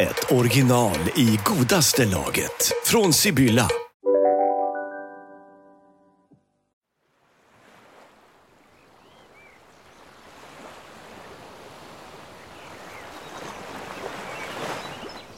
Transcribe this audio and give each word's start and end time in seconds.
ett 0.00 0.32
original 0.32 0.98
i 1.16 1.38
godaste 1.44 2.04
laget. 2.04 2.72
Från 2.84 3.12
Sibylla. 3.12 3.68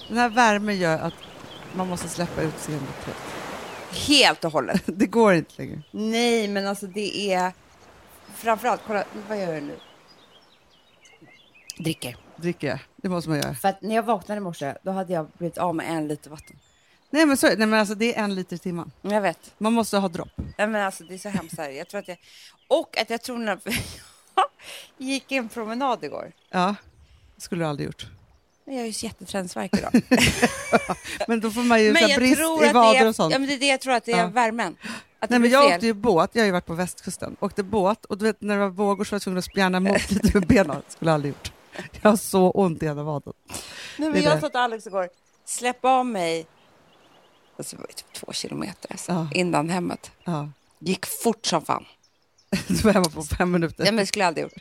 Den 0.09 0.19
här 0.19 0.29
värmen 0.29 0.79
gör 0.79 0.99
att 0.99 1.15
man 1.74 1.88
måste 1.88 2.09
släppa 2.09 2.43
utseendet 2.43 3.05
helt. 3.07 3.19
Helt 4.09 4.45
och 4.45 4.52
hållet. 4.52 4.83
Det 4.87 5.07
går 5.07 5.35
inte 5.35 5.52
längre. 5.57 5.83
Nej, 5.91 6.49
men 6.49 6.66
alltså 6.66 6.87
det 6.87 7.33
är... 7.33 7.52
Framförallt, 8.35 8.80
kolla, 8.87 9.05
vad 9.29 9.38
gör 9.38 9.55
jag 9.55 9.63
nu? 9.63 9.77
Dricker. 11.79 12.22
Dricker 12.37 12.69
jag. 12.69 12.79
Det 12.97 13.09
måste 13.09 13.31
man 13.31 13.39
göra. 13.39 13.55
För 13.55 13.69
att 13.69 13.83
när 13.83 13.95
jag 13.95 14.03
vaknade 14.03 14.39
i 14.39 14.41
morse, 14.41 14.75
då 14.83 14.91
hade 14.91 15.13
jag 15.13 15.27
blivit 15.39 15.59
av 15.59 15.75
med 15.75 15.91
en 15.91 16.09
liter 16.09 16.31
vatten. 16.31 16.57
Nej 17.11 17.27
men, 17.27 17.37
så, 17.37 17.47
nej, 17.47 17.57
men 17.57 17.75
alltså, 17.75 17.95
det 17.95 18.17
är 18.19 18.25
en 18.25 18.35
liter 18.35 18.57
i 18.57 18.59
timmen. 18.59 18.93
Jag 19.03 19.21
vet. 19.21 19.55
Man 19.59 19.73
måste 19.73 19.97
ha 19.99 20.09
dropp. 20.09 20.29
Ja, 20.57 20.66
men 20.66 20.83
alltså, 20.83 21.05
det 21.05 21.15
är 21.15 21.19
så 21.19 21.29
hemskt 21.29 21.59
här. 21.59 21.71
Jag 21.71 21.89
tror 21.89 22.01
att 22.01 22.09
jag... 22.09 22.19
Och 22.69 22.99
att 22.99 23.11
jag 23.11 23.23
tror 23.23 23.39
när 23.39 23.59
jag 23.65 23.74
gick 24.99 25.33
en 25.33 25.49
promenad 25.49 26.05
igår. 26.05 26.33
Ja, 26.51 26.74
det 27.37 27.43
skulle 27.43 27.65
du 27.65 27.69
aldrig 27.69 27.87
gjort. 27.87 28.07
Men 28.65 28.74
jag 28.74 28.83
har 28.83 28.87
ju 28.87 28.93
jätteträningsvärk 28.96 29.71
idag. 29.79 30.02
Men 31.29 31.41
då 31.41 31.51
får 31.51 31.63
man 31.63 31.83
ju 31.83 31.89
så 31.89 32.01
men 32.01 32.09
jag 32.11 32.19
brist 32.19 32.41
i 32.41 32.67
det 32.67 32.73
vader 32.73 33.09
och 33.09 33.17
sånt. 33.17 33.33
Ja, 33.33 33.39
men 33.39 33.49
det 33.49 33.55
är 33.55 33.59
det 33.59 33.67
jag 33.67 33.80
tror 33.80 33.95
att 33.95 34.05
det 34.05 34.13
är 34.13 34.19
Ja. 34.19 34.27
värmen. 34.27 34.77
Att 35.19 35.29
det 35.29 35.35
Nej, 35.35 35.39
men 35.41 35.51
jag 35.51 35.65
fel. 35.65 35.74
åkte 35.74 35.87
ju 35.87 35.93
båt, 35.93 36.30
jag 36.33 36.43
har 36.43 36.46
ju 36.46 36.52
varit 36.52 36.67
på 36.67 36.74
västkusten, 36.74 37.37
åkte 37.41 37.63
båt 37.63 38.05
och 38.05 38.19
du 38.19 38.24
vet 38.24 38.41
när 38.41 38.55
det 38.55 38.61
var 38.61 38.69
vågor 38.69 39.05
så 39.05 39.11
var 39.13 39.17
jag 39.17 39.23
tvungen 39.23 39.39
att 39.39 39.45
spjärna 39.45 39.79
emot 39.79 40.11
lite 40.11 40.39
med 40.39 40.49
benen. 40.49 40.83
skulle 40.89 41.11
jag 41.11 41.15
aldrig 41.15 41.35
gjort. 41.35 41.52
Jag 42.02 42.10
har 42.10 42.16
så 42.16 42.51
ont 42.51 42.82
i 42.82 42.87
ena 42.87 43.02
vaden. 43.02 43.32
Nej, 43.98 44.10
men 44.10 44.23
jag 44.23 44.40
sa 44.40 44.48
till 44.48 44.59
Alex 44.60 44.87
igår, 44.87 45.09
släpp 45.45 45.84
av 45.84 46.06
mig, 46.06 46.46
alltså, 47.59 47.76
det 47.76 47.80
var 47.82 47.88
ju 47.88 47.95
typ 47.95 48.12
två 48.12 48.32
kilometer 48.32 48.90
alltså, 48.92 49.12
Ja. 49.12 49.28
innan 49.34 49.70
hemmet. 49.70 50.10
Ja. 50.24 50.48
Gick 50.78 51.06
fort 51.06 51.46
som 51.46 51.65
fan. 51.65 51.84
Du 52.68 52.74
var 52.74 52.93
hemma 52.93 53.10
på 53.15 53.23
fem 53.23 53.50
minuter. 53.50 53.84
Ja, 53.84 53.90
men 53.93 53.96
det 53.96 54.06
skulle 54.06 54.23
jag 54.23 54.28
aldrig 54.28 54.43
gjort. 54.45 54.52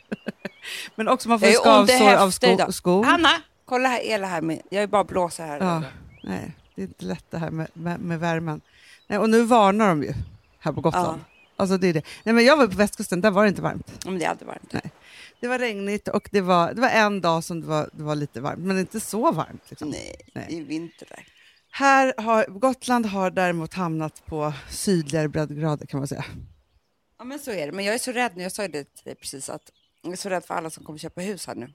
Men 0.94 1.08
också 1.08 1.28
man 1.28 1.40
får 1.40 1.46
skavsår 1.46 2.14
av 2.14 2.30
sko, 2.30 2.72
skor. 2.72 3.04
Hanna, 3.04 3.28
kolla 3.64 3.88
här, 3.88 4.00
Ela 4.04 4.26
här. 4.26 4.40
Med, 4.40 4.62
jag 4.70 4.82
är 4.82 4.86
bara 4.86 5.04
blåser 5.04 5.46
här. 5.46 5.60
Ja, 5.60 5.82
nej, 6.22 6.52
det 6.74 6.82
är 6.82 6.86
inte 6.86 7.04
lätt 7.04 7.24
det 7.30 7.38
här 7.38 7.50
med, 7.50 7.68
med, 7.72 8.00
med 8.00 8.20
värmen. 8.20 8.60
Nej, 9.06 9.18
och 9.18 9.30
nu 9.30 9.42
varnar 9.42 9.88
de 9.88 10.02
ju 10.02 10.14
här 10.58 10.72
på 10.72 10.80
Gotland. 10.80 11.20
Alltså 11.56 11.76
det 11.78 11.86
är 11.88 11.92
det. 11.94 12.02
Nej, 12.24 12.34
men 12.34 12.44
jag 12.44 12.56
var 12.56 12.66
på 12.66 12.76
västkusten, 12.76 13.20
där 13.20 13.30
var 13.30 13.42
det 13.42 13.48
inte 13.48 13.62
varmt. 13.62 14.04
Men 14.04 14.18
det 14.18 14.24
är 14.24 14.28
aldrig 14.30 14.46
varmt. 14.48 14.72
Nej. 14.72 14.90
Det 15.42 15.48
var 15.48 15.58
regnigt 15.58 16.08
och 16.08 16.28
det 16.32 16.40
var, 16.40 16.74
det 16.74 16.80
var 16.80 16.88
en 16.88 17.20
dag 17.20 17.44
som 17.44 17.60
det 17.60 17.66
var, 17.66 17.90
det 17.92 18.02
var 18.02 18.14
lite 18.14 18.40
varmt, 18.40 18.58
men 18.58 18.78
inte 18.78 19.00
så 19.00 19.32
varmt. 19.32 19.62
Liksom. 19.70 19.88
Nej, 19.88 20.16
Nej. 20.34 20.46
det 20.48 20.58
är 20.58 20.62
vinter 20.62 21.06
där. 21.10 21.26
Här 21.70 22.14
har, 22.16 22.46
Gotland 22.46 23.06
har 23.06 23.30
däremot 23.30 23.74
hamnat 23.74 24.26
på 24.26 24.52
sydligare 24.70 25.28
breddgrader 25.28 25.86
kan 25.86 25.98
man 25.98 26.08
säga. 26.08 26.24
Ja, 27.18 27.24
men 27.24 27.38
så 27.38 27.50
är 27.50 27.66
det. 27.66 27.72
Men 27.72 27.84
jag 27.84 27.94
är 27.94 27.98
så 27.98 28.12
rädd 28.12 28.32
nu. 28.36 28.42
Jag 28.42 28.52
sa 28.52 28.62
ju 28.62 28.68
det 28.68 28.84
till 28.84 29.04
dig 29.04 29.14
precis 29.14 29.50
att 29.50 29.70
jag 30.02 30.12
är 30.12 30.16
så 30.16 30.28
rädd 30.28 30.44
för 30.44 30.54
alla 30.54 30.70
som 30.70 30.84
kommer 30.84 30.98
köpa 30.98 31.20
hus 31.20 31.46
här 31.46 31.54
nu. 31.54 31.72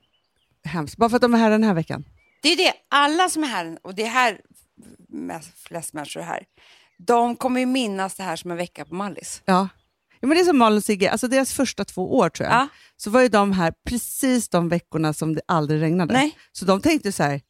Hemskt. 0.63 0.97
Bara 0.97 1.09
för 1.09 1.15
att 1.15 1.21
de 1.21 1.33
är 1.33 1.37
här 1.37 1.49
den 1.49 1.63
här 1.63 1.73
veckan. 1.73 2.05
Det 2.41 2.49
är 2.49 2.57
det. 2.57 2.73
Alla 2.89 3.29
som 3.29 3.43
är 3.43 3.47
här, 3.47 3.79
och 3.81 3.95
det 3.95 4.03
är 4.03 4.09
här 4.09 4.41
mest, 5.07 5.57
flest 5.57 5.93
människor 5.93 6.21
är 6.21 6.25
här, 6.25 6.45
de 6.97 7.35
kommer 7.35 7.59
ju 7.59 7.65
minnas 7.65 8.15
det 8.15 8.23
här 8.23 8.35
som 8.35 8.51
en 8.51 8.57
vecka 8.57 8.85
på 8.85 8.95
Mallis. 8.95 9.41
Ja. 9.45 9.67
Ja 10.19 10.27
men 10.27 10.37
det 10.37 10.41
är 10.41 10.45
som 10.45 10.57
Malin 10.57 10.77
och 10.77 10.83
Sigge, 10.83 11.11
alltså 11.11 11.27
deras 11.27 11.53
första 11.53 11.85
två 11.85 12.17
år 12.17 12.29
tror 12.29 12.49
jag, 12.49 12.55
Ja. 12.55 12.67
så 12.97 13.09
var 13.09 13.21
ju 13.21 13.27
de 13.27 13.51
här 13.51 13.73
precis 13.89 14.49
de 14.49 14.69
veckorna 14.69 15.13
som 15.13 15.35
det 15.35 15.41
aldrig 15.47 15.81
regnade. 15.81 16.13
Nej. 16.13 16.37
Så 16.51 16.65
de 16.65 16.81
tänkte 16.81 17.11
så 17.11 17.23
här, 17.23 17.41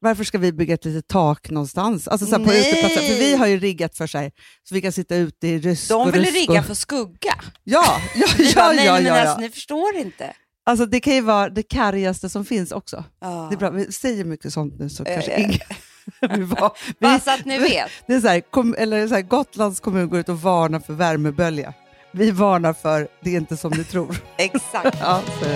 varför 0.00 0.24
ska 0.24 0.38
vi 0.38 0.52
bygga 0.52 0.74
ett 0.74 0.84
litet 0.84 1.08
tak 1.08 1.50
någonstans? 1.50 2.08
Alltså 2.08 2.26
så 2.26 2.38
här, 2.38 2.44
på 2.44 2.52
uteplatser. 2.52 3.00
För 3.00 3.18
vi 3.18 3.36
har 3.36 3.46
ju 3.46 3.58
riggat 3.58 3.96
för 3.96 4.06
sig 4.06 4.32
så 4.62 4.74
vi 4.74 4.80
kan 4.80 4.92
sitta 4.92 5.16
ute 5.16 5.48
i 5.48 5.58
rusk 5.60 5.88
De 5.88 6.10
ville 6.10 6.24
rusk 6.24 6.34
rigga 6.34 6.60
och... 6.60 6.66
för 6.66 6.74
skugga. 6.74 7.34
Ja, 7.64 8.00
ja, 8.14 8.26
Vi 8.38 8.48
ja, 8.48 8.54
bara, 8.54 8.72
nej, 8.72 8.86
ja, 8.86 8.92
men 8.92 9.04
ja, 9.04 9.20
alltså, 9.20 9.34
ja. 9.34 9.40
ni 9.40 9.50
förstår 9.50 9.96
inte. 9.96 10.34
Alltså 10.66 10.86
det 10.86 11.00
kan 11.00 11.14
ju 11.14 11.20
vara 11.20 11.48
det 11.48 11.62
kargaste 11.62 12.28
som 12.28 12.44
finns 12.44 12.72
också. 12.72 13.04
Ja. 13.20 13.46
Det 13.50 13.54
är 13.54 13.58
bra, 13.58 13.70
vi 13.70 13.92
säger 13.92 14.24
mycket 14.24 14.52
sånt 14.52 14.78
nu 14.78 14.88
så 14.88 15.04
Eh, 15.04 15.14
kanske 15.14 15.40
ingen... 15.40 15.58
vi 16.38 16.42
var, 16.42 16.76
vi, 16.86 16.94
Bara 16.98 17.20
så 17.20 17.30
att 17.30 17.44
ni 17.44 17.58
vet. 17.58 17.90
Det 18.06 18.14
är 18.14 18.20
så 18.20 18.28
här, 18.28 18.40
kom, 18.40 18.74
eller 18.78 19.08
så 19.08 19.14
här, 19.14 19.22
Gotlands 19.22 19.80
kommun 19.80 20.08
går 20.08 20.20
ut 20.20 20.28
och 20.28 20.40
varnar 20.42 20.80
för 20.80 20.92
värmebölja. 20.92 21.74
Vi 22.16 22.30
varnar 22.30 22.72
för 22.72 23.08
det 23.20 23.30
är 23.30 23.36
inte 23.36 23.56
som 23.56 23.72
ni 23.76 23.84
tror. 23.84 24.16
Exakt. 24.36 24.98
ja, 25.00 25.22
så. 25.40 25.46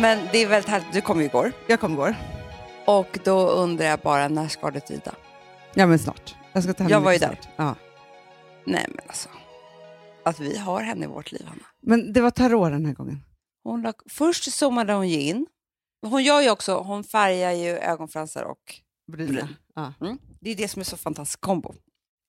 Men 0.00 0.18
det 0.32 0.38
är 0.38 0.48
väldigt 0.48 0.70
härligt. 0.70 0.92
Du 0.92 1.00
kom 1.00 1.20
ju 1.20 1.24
igår. 1.26 1.52
Jag 1.66 1.80
kom 1.80 1.92
igår. 1.92 2.14
Och 2.86 3.18
då 3.24 3.48
undrar 3.48 3.86
jag 3.86 3.98
bara, 3.98 4.28
när 4.28 4.48
ska 4.48 4.70
det 4.70 4.80
tyda? 4.80 5.14
Ja, 5.74 5.86
men 5.86 5.98
snart. 5.98 6.34
Jag, 6.52 6.62
ska 6.62 6.72
ta 6.72 6.82
hem 6.82 6.90
Jag 6.90 7.00
var 7.00 7.12
ju 7.12 7.18
snart. 7.18 7.48
Ja. 7.56 7.74
Nej, 8.64 8.86
men 8.88 9.04
alltså. 9.06 9.28
Att 10.24 10.40
vi 10.40 10.58
har 10.58 10.82
henne 10.82 11.04
i 11.04 11.08
vårt 11.08 11.32
liv, 11.32 11.46
Hanna. 11.46 11.64
Men 11.82 12.12
det 12.12 12.20
var 12.20 12.30
tarot 12.30 12.70
den 12.70 12.86
här 12.86 12.94
gången. 12.94 13.22
Hon 13.66 13.82
la, 13.82 13.92
först 14.10 14.52
zoomade 14.52 14.92
hon 14.92 15.08
ju 15.08 15.20
in. 15.20 15.46
Hon 16.06 16.24
gör 16.24 16.40
ju 16.40 16.50
också, 16.50 16.78
hon 16.78 17.04
färgar 17.04 17.52
ju 17.52 17.70
ögonfransar 17.70 18.42
och. 18.42 18.74
Bryn. 19.12 19.48
Ja. 19.74 19.92
mm. 20.00 20.18
det 20.40 20.50
är 20.50 20.56
det 20.56 20.68
som 20.68 20.80
är 20.80 20.84
så 20.84 20.96
fantastisk 20.96 21.40
kombo. 21.40 21.74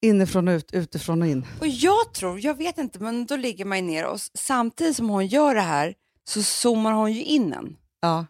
Inifrån 0.02 0.47
och 0.47 0.52
ut, 0.52 0.74
utifrån 0.74 1.22
och 1.22 1.28
in. 1.28 1.46
Och 1.59 1.68
jag 1.68 2.14
tror, 2.14 2.40
jag 2.40 2.58
vet 2.58 2.78
inte, 2.78 3.00
men 3.00 3.26
då 3.26 3.36
ligger 3.36 3.66
man 3.66 3.78
ju 3.78 3.84
ner 3.84 4.06
och 4.06 4.20
samtidigt 4.34 4.96
som 4.96 5.09
hon 5.09 5.28
gör 5.28 5.56
det 5.56 5.62
här 5.62 5.96
så 6.30 6.44
zoomar 6.44 6.92
hon 6.92 7.14
ju 7.14 7.24
in 7.24 7.53
en. 7.53 7.78
Ja. 8.02 8.26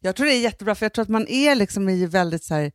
Jag 0.00 0.16
tror 0.16 0.26
det 0.26 0.34
är 0.34 0.40
jättebra, 0.40 0.74
för 0.74 0.84
jag 0.84 0.92
tror 0.92 1.02
att 1.02 1.08
man 1.08 1.28
är 1.28 1.54
liksom 1.54 1.88
i 1.88 2.06
väldigt 2.06 2.44
så 2.44 2.54
här, 2.54 2.72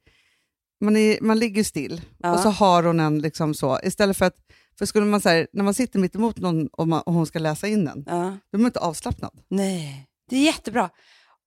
man, 0.82 0.98
är, 0.98 1.22
man 1.22 1.40
ligger 1.40 1.64
still 1.64 2.02
Ja. 2.18 2.34
och 2.34 2.40
så 2.40 2.50
har 2.50 2.84
hon 2.84 3.00
en 3.00 3.20
liksom 3.20 3.54
så, 3.54 3.80
istället 3.84 4.18
för 4.18 4.26
att, 4.26 4.38
för 4.78 4.86
skulle 4.86 5.06
man 5.06 5.22
säga 5.22 5.48
när 5.54 5.64
man 5.64 5.74
sitter 5.74 6.00
mitt 6.00 6.16
emot 6.16 6.38
någon 6.38 6.68
och, 6.68 6.88
man, 6.88 7.02
och 7.02 7.14
hon 7.14 7.26
ska 7.26 7.40
läsa 7.40 7.68
in 7.68 7.86
den, 7.86 8.04
Ja. 8.08 8.38
då 8.52 8.58
är 8.58 8.62
man 8.62 8.66
inte 8.66 8.80
avslappnad. 8.80 9.32
Nej, 9.48 10.08
det 10.30 10.36
är 10.36 10.42
jättebra. 10.44 10.90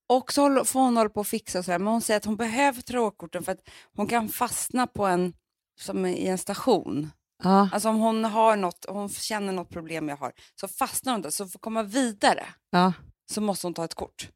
Och 0.08 0.32
så 0.32 0.64
får 0.64 0.80
hon 0.80 0.96
hålla 0.96 1.10
på 1.10 1.20
och 1.20 1.26
fixa 1.26 1.58
och 1.58 1.64
så 1.64 1.70
här, 1.72 1.78
men 1.78 1.88
hon 1.92 2.00
säger 2.02 2.18
att 2.18 2.24
hon 2.24 2.36
behöver 2.36 2.82
trådkorten 2.82 3.42
för 3.42 3.52
att 3.52 3.60
hon 3.96 4.06
kan 4.06 4.28
fastna 4.28 4.86
på 4.86 5.06
en, 5.06 5.32
som 5.80 6.06
i 6.06 6.26
en 6.26 6.38
station. 6.38 7.10
Ja. 7.42 7.68
Alltså 7.72 7.88
om 7.88 7.96
hon 7.96 8.24
har 8.24 8.56
något, 8.56 8.86
hon 8.88 9.08
känner 9.08 9.52
något 9.52 9.70
problem 9.70 10.08
jag 10.08 10.16
har, 10.16 10.32
så 10.60 10.68
fastnar 10.68 11.12
hon 11.12 11.22
där, 11.22 11.30
så 11.30 11.46
för 11.48 11.58
att 11.58 11.62
komma 11.62 11.82
vidare 11.82 12.44
Ja. 12.70 12.92
så 13.32 13.40
måste 13.40 13.66
hon 13.66 13.74
ta 13.74 13.84
ett 13.84 13.94
kort. 13.94 14.28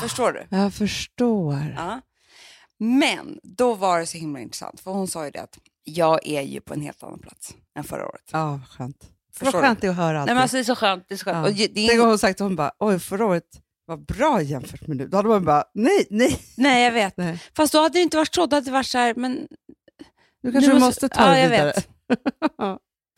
Förstår 0.00 0.32
du? 0.32 0.56
Jag 0.56 0.74
förstår. 0.74 1.74
Ja. 1.76 2.00
Men 2.80 3.38
då 3.42 3.74
var 3.74 4.00
det 4.00 4.06
så 4.06 4.18
himla 4.18 4.40
intressant, 4.40 4.80
för 4.80 4.90
hon 4.90 5.08
sa 5.08 5.24
ju 5.24 5.30
det 5.30 5.42
att 5.42 5.58
jag 5.84 6.26
är 6.26 6.42
ju 6.42 6.60
på 6.60 6.74
en 6.74 6.80
helt 6.80 7.02
annan 7.02 7.18
plats 7.18 7.54
än 7.78 7.84
förra 7.84 8.06
året. 8.08 8.22
Ja, 8.32 8.50
vad 8.50 8.68
skönt. 8.68 8.96
Vad 9.40 9.46
Förstår 9.46 9.60
skönt 9.60 9.80
det 9.80 9.86
är 9.86 9.90
att 9.90 9.96
höra 9.96 10.20
allt. 10.20 10.26
Nej, 10.26 10.34
men 10.34 10.42
alltså, 10.42 10.56
det 10.56 10.60
är 10.60 10.64
så 10.64 10.74
skönt. 10.76 11.04
Det 11.08 11.14
är 11.14 11.18
så 11.18 11.24
skönt. 11.24 11.36
Ja. 11.36 11.50
Och 11.50 11.54
det 11.74 11.84
är 11.84 11.88
Tänk 11.88 12.02
om 12.02 12.08
hon 12.08 12.18
sagt 12.18 12.40
att 12.40 12.44
hon 12.44 12.56
bara, 12.56 12.72
oj 12.78 12.98
förra 12.98 13.26
året 13.26 13.44
var 13.86 13.96
bra 13.96 14.42
jämfört 14.42 14.86
med 14.86 14.96
nu. 14.96 15.06
Då 15.08 15.16
hade 15.16 15.28
man 15.28 15.44
bara, 15.44 15.64
nej, 15.74 16.06
nej. 16.10 16.38
Nej, 16.56 16.84
jag 16.84 16.92
vet. 16.92 17.16
nej. 17.16 17.42
Fast 17.56 17.72
då 17.72 17.78
hade 17.82 17.98
det 17.98 18.02
inte 18.02 18.16
varit 18.16 18.34
så. 18.34 18.46
Då 18.46 18.56
hade 18.56 18.66
det 18.66 18.72
varit 18.72 18.86
så 18.86 18.98
här, 18.98 19.14
men 19.14 19.48
Nu 20.42 20.52
kanske 20.52 20.68
Nu 20.70 20.74
du 20.74 20.80
måste- 20.80 20.86
måste 20.86 21.08
ta 21.08 21.26
ja, 21.26 21.30
det 21.32 21.40
jag 21.40 21.50
vidare. 21.50 21.72
vet. 21.72 21.88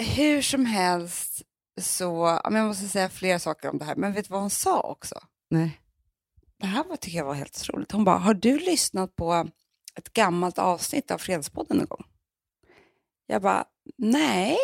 hur 0.17 0.43
som 0.43 0.67
helst 0.67 1.43
så, 1.81 2.41
jag 2.45 2.53
måste 2.67 2.89
säga 2.89 3.09
flera 3.09 3.39
saker 3.39 3.69
om 3.71 3.79
det 3.79 3.85
här, 3.85 3.97
men 3.97 4.13
vet 4.13 4.25
du 4.29 4.33
vad 4.33 4.41
hon 4.41 4.51
sa 4.51 4.81
också? 4.81 5.15
Nej. 5.51 5.79
Det 6.63 6.69
här 6.69 6.85
var, 6.85 6.97
tycker 6.97 7.19
jag 7.19 7.25
var 7.25 7.35
helt 7.35 7.57
otroligt. 7.61 7.93
Hon 7.93 8.05
bara, 8.05 8.19
har 8.19 8.35
du 8.35 8.59
lyssnat 8.59 9.17
på 9.17 9.49
ett 9.99 10.13
gammalt 10.13 10.59
avsnitt 10.59 11.11
av 11.11 11.19
Fredagspodden 11.19 11.77
någon 11.77 11.87
gång? 11.87 12.05
Jag 13.27 13.43
bara, 13.43 13.65
nej, 13.99 14.57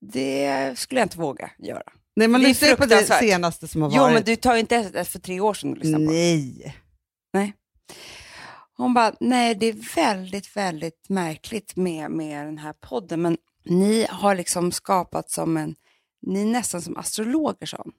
det 0.00 0.78
skulle 0.78 1.00
jag 1.00 1.06
inte 1.06 1.18
våga 1.18 1.50
göra. 1.58 1.92
Nej, 2.16 2.28
man 2.28 2.40
lyssnar 2.42 2.68
ju 2.68 2.76
på 2.76 2.86
det 2.86 3.04
senaste 3.06 3.68
som 3.68 3.82
har 3.82 3.90
Jo, 3.92 4.02
varit. 4.02 4.14
men 4.14 4.22
du 4.24 4.36
tar 4.36 4.54
ju 4.54 4.60
inte 4.60 4.76
ett 4.76 5.08
för 5.08 5.18
tre 5.18 5.40
år 5.40 5.54
sedan 5.54 5.70
och 5.70 5.76
lyssnade 5.78 6.06
på. 6.06 6.12
Nej. 6.12 7.54
Hon 8.76 8.94
bara, 8.94 9.14
nej 9.20 9.54
det 9.54 9.66
är 9.66 9.94
väldigt, 9.94 10.56
väldigt 10.56 11.08
märkligt 11.08 11.76
med, 11.76 12.10
med 12.10 12.46
den 12.46 12.58
här 12.58 12.72
podden, 12.72 13.22
men 13.22 13.36
Ni 13.64 14.06
har 14.10 14.34
liksom 14.34 14.72
skapat 14.72 15.30
som 15.30 15.56
en, 15.56 15.74
ni 16.22 16.42
är 16.42 16.46
nästan 16.46 16.82
som 16.82 16.96
astrologer 16.96 17.74
hon, 17.78 17.92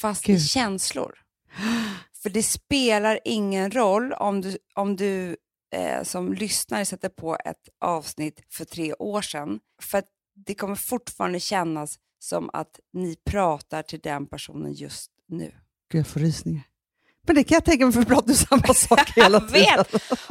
fast 0.00 0.24
Gud. 0.24 0.42
känslor. 0.42 1.14
För 2.24 2.30
det 2.30 2.42
spelar 2.42 3.20
ingen 3.24 3.70
roll 3.70 4.12
om 4.12 4.40
du, 4.40 4.58
om 4.74 4.96
du 4.96 5.36
eh, 5.74 6.02
som 6.02 6.32
lyssnare 6.32 6.84
sätter 6.84 7.08
på 7.08 7.36
ett 7.44 7.68
avsnitt 7.80 8.40
för 8.50 8.64
tre 8.64 8.94
år 8.94 9.22
sedan. 9.22 9.60
För 9.82 9.98
att 9.98 10.04
det 10.46 10.54
kommer 10.54 10.74
fortfarande 10.74 11.40
kännas 11.40 11.98
som 12.18 12.50
att 12.52 12.80
ni 12.92 13.16
pratar 13.30 13.82
till 13.82 14.00
den 14.00 14.26
personen 14.26 14.72
just 14.72 15.10
nu. 15.28 15.52
Gud, 15.92 15.98
jag 15.98 16.06
får 16.06 16.20
rysningar. 16.20 16.62
Men 17.26 17.36
det 17.36 17.44
kan 17.44 17.54
jag 17.54 17.64
tänka 17.64 17.84
mig, 17.84 17.94
för 17.94 18.04
pratar 18.04 18.28
ju 18.28 18.34
samma 18.34 18.74
sak 18.74 19.10
hela 19.16 19.40
tiden. 19.40 19.84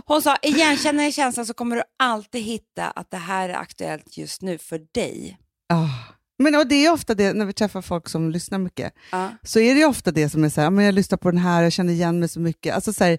Hon 0.06 0.22
sa, 0.22 0.38
igenkänner 0.42 1.04
jag 1.04 1.14
känslan 1.14 1.46
så 1.46 1.54
kommer 1.54 1.76
du 1.76 1.84
alltid 2.00 2.44
hitta 2.44 2.92
att 2.92 3.12
det 3.12 3.18
här 3.18 3.50
är 3.50 3.54
aktuellt 3.54 4.18
just 4.18 4.42
nu 4.42 4.58
för 4.58 4.82
dig. 4.94 5.38
Ah. 5.70 6.14
Men 6.44 6.56
och 6.56 6.68
det 6.68 6.86
är 6.86 6.92
ofta 6.94 7.16
det, 7.16 7.34
när 7.34 7.46
vi 7.46 7.54
träffar 7.54 7.82
folk 7.82 8.10
som 8.10 8.32
lyssnar 8.32 8.58
mycket, 8.60 8.94
Ja. 9.12 9.30
så 9.44 9.60
är 9.60 9.76
det 9.76 9.86
ofta 9.86 10.12
det 10.12 10.30
som 10.30 10.44
är 10.44 10.50
så 10.50 10.62
här, 10.62 10.70
men 10.70 10.86
jag 10.86 10.94
lyssnar 10.96 11.18
på 11.18 11.32
den 11.32 11.40
här, 11.40 11.64
jag 11.64 11.72
känner 11.72 11.94
igen 11.94 12.20
mig 12.20 12.30
så 12.30 12.40
mycket. 12.40 12.76
Alltså 12.76 12.94
så 12.94 13.04
här, 13.04 13.18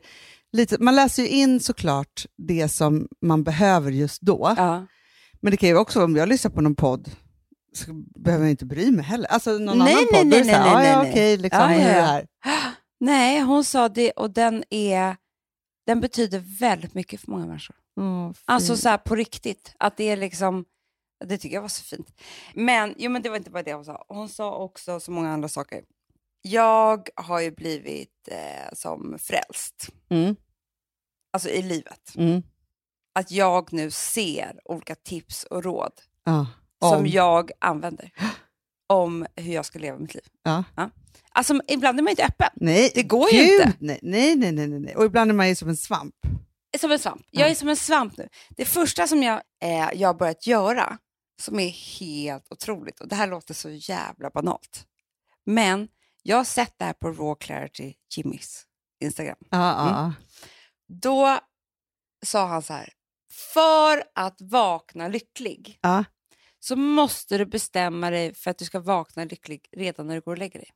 lite, 0.53 0.77
man 0.81 0.95
läser 0.97 1.23
ju 1.23 1.29
in 1.29 1.61
såklart 1.61 2.27
det 2.37 2.69
som 2.69 3.09
man 3.23 3.45
behöver 3.45 3.91
just 3.91 4.23
då, 4.23 4.55
Ja. 4.57 4.87
men 5.41 5.51
det 5.51 5.57
kan 5.57 5.69
ju 5.69 5.77
också 5.77 5.99
vara 5.99 6.05
om 6.05 6.17
jag 6.17 6.29
lyssnar 6.29 6.51
på 6.51 6.61
någon 6.61 6.75
podd, 6.75 7.11
så 7.75 7.93
behöver 8.25 8.45
jag 8.45 8.51
inte 8.51 8.67
bry 8.67 8.91
mig 8.91 9.05
heller. 9.05 9.27
Alltså 9.29 9.51
någon 9.51 9.79
Nej, 9.79 9.93
annan 9.95 10.07
nej, 10.13 10.23
podd, 10.23 10.31
då 10.31 10.37
är 10.37 10.41
det 10.41 10.45
nej, 10.47 10.55
så 10.55 10.61
här, 10.61 10.75
nej, 10.75 10.87
"Ah, 10.87 10.91
ja, 10.97 11.03
nej, 11.03 11.11
okej, 11.11 11.37
liksom, 11.37 11.61
Ja, 11.63 11.73
ja, 11.75 11.89
ja. 11.97 12.03
här? 12.03 12.27
Nej, 13.01 13.41
hon 13.41 13.65
sa 13.65 13.89
det 13.89 14.11
och 14.11 14.31
den 14.31 14.65
är 14.71 15.17
den 15.87 16.01
betyder 16.01 16.39
väldigt 16.61 16.95
mycket 16.95 17.21
för 17.21 17.31
många 17.31 17.47
människor. 17.47 17.77
Åh, 18.01 18.31
Alltså 18.45 18.77
så 18.77 18.89
här 18.89 18.99
på 18.99 19.15
riktigt. 19.17 19.73
Att 19.79 19.97
det 19.97 20.05
är 20.05 20.17
liksom, 20.17 20.65
det 21.25 21.39
tycker 21.39 21.55
jag 21.57 21.63
var 21.63 21.69
så 21.69 21.83
fint. 21.85 22.21
Men, 22.55 22.95
jo, 22.99 23.11
men 23.11 23.23
det 23.23 23.29
var 23.29 23.37
inte 23.37 23.51
bara 23.51 23.63
det 23.63 23.75
hon 23.75 23.85
sa. 23.85 24.05
Hon 24.09 24.29
sa 24.29 24.57
också 24.57 25.01
så 25.01 25.11
många 25.11 25.31
andra 25.33 25.49
saker. 25.49 25.83
Jag 26.43 27.09
har 27.17 27.41
ju 27.41 27.51
blivit 27.51 28.29
eh, 28.29 28.73
som 28.73 29.19
frälst, 29.19 29.89
Mm, 30.11 30.37
alltså 31.33 31.49
i 31.49 31.63
livet. 31.63 32.15
mm, 32.17 32.43
Att 33.15 33.31
jag 33.31 33.73
nu 33.73 33.91
ser 33.91 34.61
olika 34.65 34.95
tips 34.95 35.45
och 35.45 35.65
råd 35.65 35.93
ja. 36.25 36.47
som 36.83 36.99
Om. 36.99 37.07
jag 37.07 37.51
använder 37.59 38.11
om 38.87 39.27
hur 39.37 39.53
jag 39.55 39.65
ska 39.65 39.79
leva 39.79 39.99
mitt 39.99 40.15
liv. 40.15 40.25
Ja. 40.43 40.65
Alltså 41.37 41.61
ibland 41.69 41.99
är 41.99 42.03
man 42.03 42.11
inte 42.11 42.25
öppen. 42.25 42.49
Nej, 42.55 42.93
Det 42.95 43.03
går 43.03 43.31
ju 43.33 43.39
gud, 43.39 43.53
inte. 43.61 43.73
Nej, 43.81 43.99
nej, 44.03 44.37
nej, 44.37 44.53
nej, 44.53 44.69
nej. 44.81 44.97
Och 44.97 45.05
ibland 45.05 45.31
är 45.31 45.35
man 45.35 45.49
ju 45.49 45.55
som 45.55 45.69
en 45.69 45.77
svamp. 45.77 46.15
Som 46.81 46.91
en 46.93 46.99
svamp. 46.99 47.23
Ja. 47.31 47.41
Jag 47.41 47.51
är 47.51 47.55
som 47.55 47.69
en 47.69 47.77
svamp 47.77 48.17
nu. 48.17 48.29
Det 48.51 48.65
första 48.65 49.07
som 49.07 49.23
jag, 49.23 49.43
eh, 49.63 49.89
jag 49.95 50.09
har 50.09 50.15
börjat 50.15 50.47
göra, 50.47 50.99
som 51.39 51.59
är 51.61 51.69
helt 51.69 52.53
otroligt, 52.53 53.01
och 53.01 53.09
det 53.09 53.15
här 53.15 53.27
låter 53.27 53.55
så 53.55 53.71
jävla 53.71 54.31
banalt, 54.31 54.87
men 55.47 55.89
jag 56.23 56.37
har 56.37 56.45
sett 56.45 56.75
det 56.79 56.85
här 56.85 56.93
på 56.93 57.09
Raw 57.09 57.35
Clarity 57.41 57.95
Jimmys 58.17 58.67
Instagram. 59.01 59.37
Mm. 59.51 60.13
Då 60.89 61.39
sa 62.27 62.47
han 62.47 62.63
så 62.63 62.73
här, 62.73 62.93
för 63.55 64.05
att 64.15 64.41
vakna 64.41 65.09
lycklig 65.09 65.79
Ja. 65.83 66.05
så 66.61 66.77
måste 66.77 67.39
du 67.39 67.47
bestämma 67.47 68.11
dig 68.11 68.35
för 68.35 68.51
att 68.51 68.59
du 68.59 68.65
ska 68.65 68.81
vakna 68.81 69.25
lycklig 69.25 69.69
redan 69.77 70.07
när 70.07 70.15
du 70.15 70.21
går 70.21 70.33
och 70.33 70.39
lägger 70.39 70.59
dig. 70.59 70.71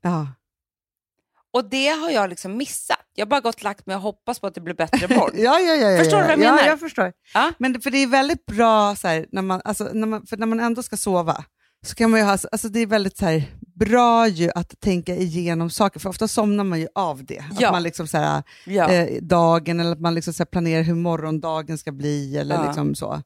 Ja. 1.59 1.63
Och 1.65 1.71
det 1.71 1.89
har 1.89 2.11
jag 2.11 2.31
liksom 2.31 2.57
missat. 2.57 2.99
Jag 3.15 3.27
har 3.27 3.31
bara 3.31 3.41
gått 3.41 3.55
och 3.55 3.65
lagt 3.65 3.87
mig 3.87 3.97
och 3.97 4.03
hoppas 4.03 4.41
på 4.41 4.47
att 4.47 4.55
det 4.55 4.61
blir 4.61 4.75
bättre 4.75 5.07
imorgon. 5.15 5.31
Ja, 5.35 5.59
ja, 5.61 5.75
ja, 5.75 5.91
ja, 5.91 5.99
Förstår 5.99 6.21
ja. 6.21 6.27
du 6.27 6.29
vad 6.37 6.39
jag 6.45 6.49
ja, 6.49 6.55
menar? 6.55 6.69
jag 6.69 6.81
förstår. 6.81 7.13
Ja. 7.35 7.53
Men 7.59 7.81
för 7.81 7.91
det 7.91 7.99
är 7.99 8.07
väldigt 8.07 8.47
bra, 8.47 8.97
så 8.97 9.09
här, 9.09 9.27
när, 9.33 9.43
man, 9.43 9.61
alltså, 9.65 9.89
när, 9.93 10.07
man, 10.07 10.27
för 10.27 10.37
när 10.37 10.47
man 10.47 10.61
ändå 10.61 10.83
ska 10.83 10.97
sova, 10.97 11.45
så 11.87 11.95
kan 11.95 12.11
man 12.11 12.21
ju 12.21 12.27
ha, 12.27 12.39
alltså, 12.53 12.69
det 12.69 12.81
är 12.81 12.87
väldigt 12.87 13.17
så 13.19 13.25
här, 13.25 13.43
bra 13.77 14.29
ju 14.29 14.51
att 14.55 14.81
tänka 14.81 15.15
igenom 15.15 15.71
saker, 15.71 16.01
för 16.01 16.09
ofta 16.11 16.29
somnar 16.29 16.65
man 16.65 16.81
ju 16.81 16.89
av 16.95 17.25
det. 17.25 17.45
Ja. 17.59 17.67
Att 17.69 17.73
man 17.73 17.83
liksom 17.83 18.07
så 18.09 18.19
här, 18.19 18.43
ja. 18.67 18.89
eh, 18.93 19.23
dagen, 19.23 19.81
eller 19.81 19.93
att 19.93 20.01
man 20.01 20.15
liksom 20.15 20.33
så 20.33 20.45
planerar 20.47 20.83
hur 20.83 20.95
morgondagen 20.95 21.79
ska 21.79 21.93
bli, 21.93 22.37
eller 22.39 22.55
Ja. 22.55 22.67
liksom 22.67 22.95
så. 22.95 23.23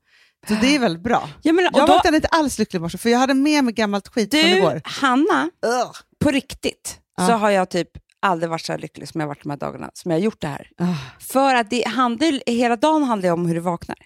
Så 0.49 0.55
det 0.61 0.75
är 0.75 0.79
väldigt 0.79 1.03
bra. 1.03 1.29
ja, 1.43 1.53
men, 1.53 1.65
Jag 1.65 1.87
då, 1.87 1.93
vaknade 1.93 2.17
inte 2.17 2.29
alls 2.29 2.59
lycklig 2.59 2.79
i 2.79 2.83
morse, 2.83 2.99
för 2.99 3.11
jag 3.11 3.19
hade 3.19 3.35
med 3.35 3.65
mig 3.65 3.75
gammalt 3.75 4.09
skit 4.09 4.35
från 4.35 4.43
du, 4.51 4.57
igår. 4.57 4.81
Hanna, 4.85 5.51
Ugh. 5.67 5.93
på 6.25 6.31
riktigt 6.31 6.99
Ja. 7.17 7.27
så 7.27 7.33
har 7.33 7.51
jag 7.51 7.71
typ 7.71 7.89
aldrig 8.23 8.51
varit 8.51 8.65
så 8.67 8.73
här 8.73 8.79
lycklig 8.79 9.09
som 9.09 9.21
jag 9.21 9.29
varit 9.29 9.43
de 9.43 9.51
här 9.51 9.57
dagarna 9.57 9.91
som 9.95 10.11
jag 10.11 10.19
har 10.19 10.23
gjort 10.23 10.41
det 10.41 10.47
här. 10.49 10.71
Ah. 10.79 10.95
För 11.21 11.55
att 11.55 11.71
det 11.71 11.89
handlar, 11.89 12.51
hela 12.51 12.77
dagen 12.77 13.03
handlar 13.05 13.31
om 13.31 13.47
hur 13.47 13.55
du 13.55 13.61
vaknar. 13.61 13.97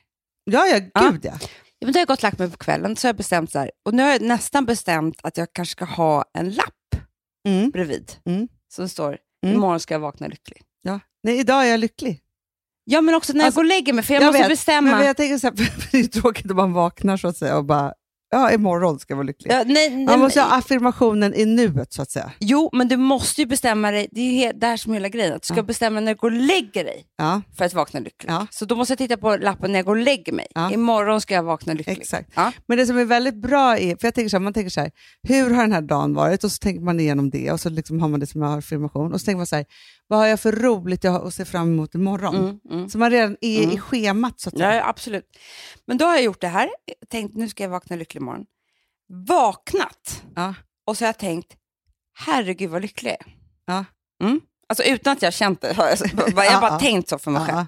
Ja, 0.44 0.66
ja, 0.66 0.80
Ja. 0.94 1.10
gud 1.10 1.24
ja. 1.24 1.32
Ja, 1.78 1.86
men 1.86 1.92
då 1.92 1.96
har 1.96 2.00
jag 2.00 2.08
gått 2.08 2.18
och 2.18 2.22
lagt 2.22 2.38
mig 2.38 2.50
på 2.50 2.56
kvällen 2.56 2.96
så 2.96 3.06
har 3.06 3.08
jag 3.08 3.16
bestämt 3.16 3.52
så 3.52 3.58
här, 3.58 3.70
och 3.84 3.94
nu 3.94 4.02
har 4.02 4.10
jag 4.10 4.22
nästan 4.22 4.64
bestämt 4.64 5.20
att 5.22 5.36
jag 5.36 5.48
kanske 5.52 5.72
ska 5.72 5.84
ha 5.84 6.24
en 6.38 6.50
lapp 6.50 6.72
Mm. 7.48 7.70
bredvid 7.70 8.12
Mm. 8.26 8.48
som 8.74 8.88
står 8.88 9.18
Mm. 9.46 9.56
imorgon 9.56 9.80
ska 9.80 9.94
jag 9.94 10.00
vakna 10.00 10.26
lycklig. 10.26 10.62
ja. 10.82 11.00
Nej, 11.22 11.38
idag 11.38 11.62
är 11.66 11.70
jag 11.70 11.80
lycklig. 11.80 12.20
Ja 12.84 13.00
men 13.00 13.14
också 13.14 13.32
när 13.32 13.44
Alltså, 13.44 13.60
jag 13.60 13.64
går 13.66 13.72
och 13.74 13.76
lägger 13.78 13.92
mig 13.92 14.04
för 14.04 14.14
jag, 14.14 14.22
jag 14.22 14.26
måste 14.26 14.38
vet, 14.42 14.48
bestämma. 14.48 14.90
Men 14.96 15.06
jag 15.06 15.16
tänker 15.16 15.38
så 15.38 15.46
här, 15.46 15.54
det 15.92 15.98
är 15.98 16.04
tråkigt 16.04 16.50
om 16.50 16.56
man 16.56 16.72
vaknar 16.72 17.16
så 17.16 17.28
att 17.28 17.36
säga 17.36 17.56
och 17.56 17.64
bara, 17.64 17.92
ja 18.30 18.52
imorgon 18.52 18.98
ska 18.98 19.12
jag 19.12 19.16
vara 19.16 19.26
lycklig. 19.26 19.52
ja, 19.52 19.62
nej, 19.66 19.90
nej, 19.90 20.06
man 20.06 20.18
måste 20.20 20.40
men- 20.40 20.48
ha 20.50 20.56
affirmationen 20.58 21.34
i 21.34 21.44
nuet 21.44 21.92
så 21.92 22.02
att 22.02 22.10
säga. 22.10 22.32
Jo, 22.40 22.70
men 22.72 22.88
du 22.88 22.96
måste 22.96 23.40
ju 23.40 23.46
bestämma 23.46 23.90
dig. 23.90 24.08
Det 24.12 24.20
är 24.20 24.46
ju 24.46 24.52
det 24.58 24.66
här 24.66 24.76
som 24.76 24.92
är 24.92 24.96
hela 24.96 25.08
grejen. 25.08 25.32
Att 25.34 25.42
du 25.42 25.46
ska 25.46 25.56
Ja. 25.56 25.62
bestämma 25.62 26.00
när 26.00 26.14
du 26.14 26.18
går 26.20 26.30
och 26.30 26.36
lägger 26.36 26.84
dig 26.84 27.04
Ja, 27.18 27.42
för 27.58 27.64
att 27.64 27.74
vakna 27.74 28.00
lycklig. 28.00 28.30
Ja. 28.32 28.46
Så 28.50 28.64
då 28.64 28.76
måste 28.76 28.92
jag 28.92 28.98
titta 28.98 29.16
på 29.16 29.36
lappen 29.36 29.72
när 29.72 29.78
jag 29.78 29.86
går 29.86 29.96
och 29.96 30.02
lägger 30.02 30.32
mig. 30.32 30.46
Imorgon 30.72 31.20
ska 31.20 31.34
jag 31.34 31.42
vakna 31.42 31.72
lycklig. 31.72 31.98
exakt. 32.00 32.32
Men 32.68 32.78
det 32.78 32.86
som 32.86 32.98
är 32.98 33.04
väldigt 33.04 33.42
bra 33.42 33.78
är, 33.78 33.96
för 33.96 34.06
jag 34.06 34.14
tänker 34.14 34.28
så 34.28 34.36
här, 34.36 34.44
man 34.44 34.52
tänker 34.52 34.70
så 34.70 34.80
här, 34.80 34.90
hur 35.28 35.50
har 35.50 35.62
den 35.62 35.72
här 35.72 35.82
dagen 35.82 36.14
varit? 36.14 36.44
Och 36.44 36.52
så 36.52 36.58
tänker 36.58 36.80
man 36.84 37.00
igenom 37.00 37.30
det 37.30 37.50
och 37.52 37.60
så 37.60 37.70
liksom 37.70 38.00
har 38.00 38.08
man 38.08 38.20
det 38.20 38.26
som 38.26 38.42
affirmation. 38.42 39.12
Och 39.12 39.20
så 39.20 39.24
tänker 39.24 39.36
man 39.36 39.46
så 39.46 39.56
här, 39.56 39.64
vad 40.08 40.18
har 40.18 40.26
jag 40.26 40.40
för 40.40 40.52
roligt 40.52 41.04
jag 41.04 41.12
har 41.12 41.26
att 41.26 41.34
se 41.34 41.44
fram 41.44 41.68
emot 41.72 41.94
imorgon? 41.94 42.36
Mm, 42.36 42.60
mm. 42.70 42.88
Så 42.88 42.98
man 42.98 43.10
redan 43.10 43.36
är 43.40 43.62
Mm. 43.64 43.76
i 43.76 43.78
schemat 43.78 44.40
så 44.40 44.48
att 44.48 44.56
säga. 44.58 44.74
ja, 44.76 44.88
absolut. 44.88 45.24
Men 45.86 45.98
då 45.98 46.04
har 46.04 46.12
jag 46.14 46.22
gjort 46.24 46.40
det 46.40 46.48
här. 46.48 46.68
Tänkt 47.08 47.34
nu 47.36 47.48
ska 47.48 47.62
jag 47.62 47.70
vakna 47.70 47.96
lycklig 47.96 48.20
imorgon. 48.20 48.44
Vaknat. 49.28 50.24
Ja. 50.34 50.54
Och 50.86 50.96
så 50.98 51.04
har 51.04 51.08
jag 51.08 51.18
tänkt, 51.18 51.56
herregud 52.18 52.70
vad 52.70 52.82
lycklig 52.82 53.10
jag 53.10 53.26
är. 53.28 53.34
Ja. 53.66 53.84
Mm. 54.26 54.40
Alltså 54.68 54.82
utan 54.84 55.12
att 55.12 55.22
jag 55.22 55.26
har 55.26 55.32
känt 55.32 55.60
det. 55.60 55.74
Jag 55.76 56.34
bara 56.34 56.44
ja. 56.46 56.78
tänkt 56.78 57.08
så 57.08 57.18
för 57.18 57.30
mig 57.30 57.46
själv. 57.46 57.66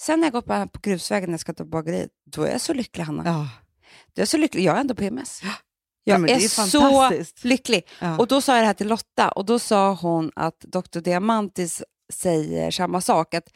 Sen 0.00 0.20
när 0.20 0.26
jag 0.26 0.32
gått 0.32 0.46
på, 0.46 0.68
på 0.72 0.80
grusvägen 0.82 1.28
när 1.30 1.32
jag 1.34 1.40
ska 1.40 1.52
ta 1.54 1.64
bageriet, 1.64 2.10
då 2.32 2.42
är 2.42 2.50
jag 2.52 2.60
så 2.60 2.74
lycklig 2.74 3.04
Hanna. 3.04 3.22
ja. 3.26 3.48
Då 4.14 4.20
är 4.20 4.22
jag 4.22 4.28
så 4.28 4.36
lycklig. 4.36 4.64
Jag 4.64 4.76
är 4.76 4.80
ändå 4.80 4.94
PMS. 4.94 5.40
Ja, 6.04 6.14
Jag 6.14 6.22
det 6.26 6.32
är, 6.32 6.36
är 6.36 7.24
så 7.24 7.46
lycklig. 7.48 7.88
Ja. 8.00 8.18
Och 8.18 8.26
då 8.28 8.40
sa 8.40 8.54
jag 8.54 8.62
det 8.62 8.66
här 8.66 8.74
till 8.74 8.88
Lotta 8.88 9.28
och 9.28 9.44
då 9.44 9.58
sa 9.58 9.92
hon 9.94 10.32
att 10.36 10.60
Dr. 10.60 11.00
Diamantis 11.00 11.82
säger 12.12 12.70
samma 12.70 13.00
sak. 13.00 13.34
Att 13.34 13.48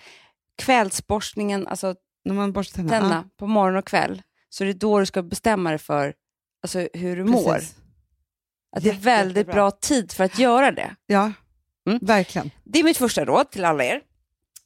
kvällsborstningen, 0.63 1.67
alltså 1.67 1.95
När 2.25 2.35
man 2.35 2.53
borstar 2.53 2.77
tänderna. 2.77 3.01
tänderna 3.01 3.25
på 3.39 3.47
morgon 3.47 3.77
och 3.77 3.87
kväll, 3.87 4.23
så 4.49 4.65
det 4.65 4.71
är 4.71 4.75
då 4.75 5.01
du 5.01 5.07
ska 5.07 5.23
bestämma 5.23 5.71
dig 5.71 5.79
för 5.79 6.15
alltså, 6.63 6.89
hur 6.95 7.17
du 7.17 7.23
Ja, 7.23 7.27
mår. 7.29 7.55
precis. 7.55 7.77
Att 8.77 8.83
det 8.83 8.91
är 8.91 8.95
väldigt 8.95 9.47
bra 9.47 9.71
tid 9.71 10.13
för 10.13 10.25
att 10.25 10.39
göra 10.39 10.71
det. 10.73 10.95
Ja, 11.07 11.33
Mm. 11.87 11.99
verkligen. 12.03 12.51
Det 12.65 12.79
är 12.79 12.85
mitt 12.85 12.97
första 12.97 13.25
råd 13.25 13.51
till 13.51 13.65
alla 13.65 13.85
er. 13.85 14.01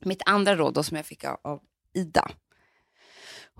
Mitt 0.04 0.22
andra 0.26 0.56
råd 0.56 0.74
då, 0.74 0.82
som 0.82 0.96
jag 0.96 1.06
fick 1.06 1.24
av 1.24 1.60
Ida. 1.94 2.30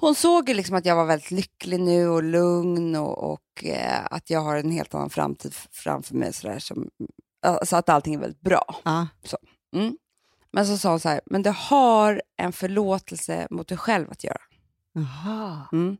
Hon 0.01 0.15
såg 0.15 0.49
ju 0.49 0.55
liksom 0.55 0.77
att 0.77 0.87
jag 0.87 0.97
var 0.97 1.05
väldigt 1.05 1.31
lycklig 1.31 1.81
nu 1.81 2.09
och 2.09 2.23
lugn 2.23 2.97
och, 2.97 3.33
och 3.33 3.65
eh, 3.65 4.05
att 4.11 4.31
jag 4.31 4.41
har 4.41 4.57
en 4.57 4.71
helt 4.71 4.95
annan 4.95 5.11
framtid 5.11 5.55
framför 5.71 6.15
mig. 6.15 6.33
Så, 6.33 6.61
som, 6.61 6.89
alltså 7.43 7.77
att 7.77 7.89
allting 7.89 8.15
är 8.15 8.19
väldigt 8.19 8.41
bra. 8.41 8.65
Ja. 8.85 9.07
Mm. 9.75 9.97
Men 10.53 10.67
så 10.67 10.79
sa 10.79 10.91
hon 10.91 11.01
så 11.01 11.09
här, 11.09 11.21
men 11.27 11.43
det 11.43 11.51
har 11.51 12.23
en 12.37 12.53
förlåtelse 12.53 13.47
mot 13.51 13.69
dig 13.69 13.79
själv 13.79 14.11
att 14.11 14.25
göra. 14.25 14.41
Mm. 15.73 15.97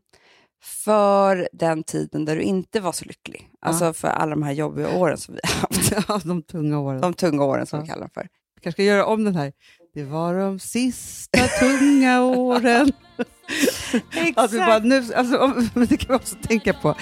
För 0.63 1.49
den 1.53 1.83
tiden 1.83 2.25
där 2.25 2.35
du 2.35 2.41
inte 2.41 2.79
var 2.79 2.91
så 2.91 3.05
lycklig. 3.05 3.49
Alltså 3.61 3.93
för 3.93 4.07
alla 4.07 4.29
de 4.29 4.43
här 4.43 4.51
jobbiga 4.51 4.97
åren 4.97 5.17
som 5.17 5.33
vi 5.35 5.39
har 5.43 6.01
haft. 6.13 6.23
De 6.27 6.41
tunga 6.41 6.79
åren. 6.79 7.01
De 7.01 7.13
tunga 7.13 7.43
åren 7.43 7.65
som 7.65 7.79
Ja. 7.79 7.83
vi 7.83 7.89
kallar 7.89 8.01
dem 8.01 8.09
för. 8.13 8.27
Vi 8.55 8.61
kanske 8.61 8.75
ska 8.75 8.83
göra 8.83 9.05
om 9.05 9.23
den 9.23 9.35
här. 9.35 9.53
Det 9.93 10.03
var 10.03 10.33
de 10.33 10.59
sista 10.59 11.47
tunga 11.47 12.21
åren. 12.21 12.91
Att 14.35 14.53
vi 14.53 14.57
bara, 14.57 14.79
nu, 14.79 15.13
alltså, 15.15 15.53
det 15.89 15.97
kan 15.97 16.07
vi 16.07 16.13
också 16.15 16.35
tänka 16.47 16.73
på. 16.73 16.95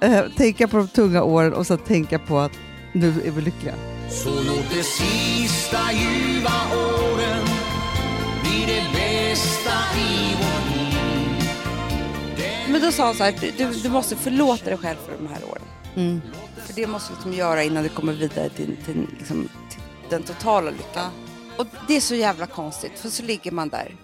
Eh, 0.00 0.24
tänka 0.36 0.68
på 0.68 0.76
de 0.76 0.88
tunga 0.88 1.22
åren 1.22 1.54
och 1.54 1.66
så 1.66 1.76
tänka 1.76 2.18
på 2.18 2.38
att 2.38 2.52
nu 2.92 3.08
är 3.24 3.30
vi 3.30 3.40
lyckliga. 3.42 3.74
Så 4.10 4.30
låt 4.30 4.70
de 4.70 4.82
sista 4.82 5.92
ljuva 5.92 6.52
åren 6.72 7.44
bli 8.42 8.64
det 8.66 8.84
bästa 8.94 9.72
i 9.98 10.34
vårt 10.36 10.76
liv. 10.76 11.50
Men 12.68 12.80
då 12.80 12.92
sa 12.92 13.06
hon 13.06 13.14
så 13.14 13.24
här, 13.24 13.34
du, 13.58 13.70
du, 13.82 13.88
måste 13.88 14.16
förlåta 14.16 14.64
dig 14.64 14.78
själv 14.78 14.96
för 15.06 15.12
de 15.16 15.26
här 15.26 15.44
åren. 15.50 15.62
Mm. 15.96 16.20
För 16.66 16.74
det 16.74 16.86
måste 16.86 17.12
du 17.12 17.14
liksom 17.14 17.32
göra 17.32 17.62
innan 17.62 17.82
du 17.82 17.88
kommer 17.88 18.12
vidare 18.12 18.48
till, 18.48 18.76
till, 18.84 19.06
liksom, 19.18 19.48
till 19.70 19.80
den 20.10 20.22
totala 20.22 20.70
lyckan. 20.70 21.10
Och 21.58 21.66
det 21.88 21.96
är 21.96 22.00
så 22.00 22.14
jävla 22.14 22.46
konstigt, 22.46 22.98
för 22.98 23.08
så 23.08 23.22
ligger 23.22 23.50
man 23.50 23.68
där 23.68 23.96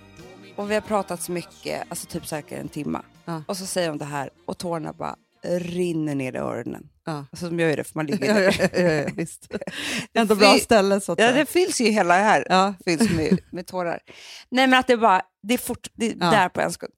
och 0.57 0.71
vi 0.71 0.75
har 0.75 0.81
pratat 0.81 1.23
så 1.23 1.33
mycket, 1.33 1.85
alltså 1.89 2.07
typ 2.07 2.27
säkert 2.27 2.59
en 2.59 2.69
timme. 2.69 3.03
Ja. 3.25 3.43
Och 3.49 3.57
så 3.57 3.67
säger 3.67 3.89
hon 3.89 3.99
det 3.99 4.05
här 4.05 4.31
och 4.45 4.59
tårarna 4.59 4.93
bara 4.93 5.17
rinner 5.43 6.15
ner 6.15 6.33
i 6.35 6.39
öronen. 6.39 6.89
Ja. 7.05 7.25
Alltså, 7.31 7.47
som 7.47 7.61
gör 7.61 7.77
det, 7.77 7.85
för 7.85 7.99
man 7.99 8.07
ligger 8.07 8.35
där. 8.35 8.71
ja, 8.75 8.93
ja, 8.93 9.11
visst. 9.17 9.49
Ändå 10.13 10.35
bra 10.35 10.59
ställe 10.59 11.01
så 11.01 11.13
att 11.13 11.19
Ja, 11.19 11.33
det 11.33 11.47
fylls 11.47 11.81
ju 11.81 11.91
hela 11.91 12.15
här. 12.15 12.47
Ja. 12.49 12.75
Fylls 12.85 13.11
med, 13.11 13.39
med 13.51 13.67
tårar. 13.67 14.01
Nej, 14.49 14.67
men 14.67 14.79
att 14.79 14.87
det 14.87 14.97
bara, 14.97 15.23
det 15.43 15.55
är 15.55 15.59
fort, 15.59 15.89
det 15.95 16.11
är 16.11 16.15
där 16.15 16.49
på 16.49 16.61
en 16.61 16.73
sekund. 16.73 16.93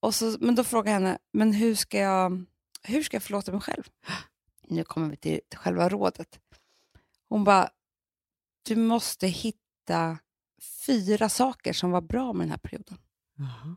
Och 0.00 0.14
så, 0.14 0.36
men 0.40 0.54
då 0.54 0.64
frågar 0.64 0.92
jag 0.92 1.00
henne, 1.00 1.18
men 1.32 1.52
hur 1.52 1.74
ska 1.74 1.98
jag, 1.98 2.44
hur 2.82 3.02
ska 3.02 3.14
jag 3.14 3.22
förlåta 3.22 3.52
mig 3.52 3.60
själv? 3.60 3.82
Nu 4.68 4.84
kommer 4.84 5.10
vi 5.10 5.16
till, 5.16 5.40
till 5.48 5.58
själva 5.58 5.88
rådet. 5.88 6.38
Hon 7.28 7.44
bara, 7.44 7.68
du 8.62 8.76
måste 8.76 9.26
hitta 9.26 9.65
fyra 10.86 11.28
saker 11.28 11.72
som 11.72 11.90
var 11.90 12.00
bra 12.00 12.32
med 12.32 12.46
den 12.46 12.50
här 12.50 12.58
perioden. 12.58 12.98
Jaha. 13.38 13.76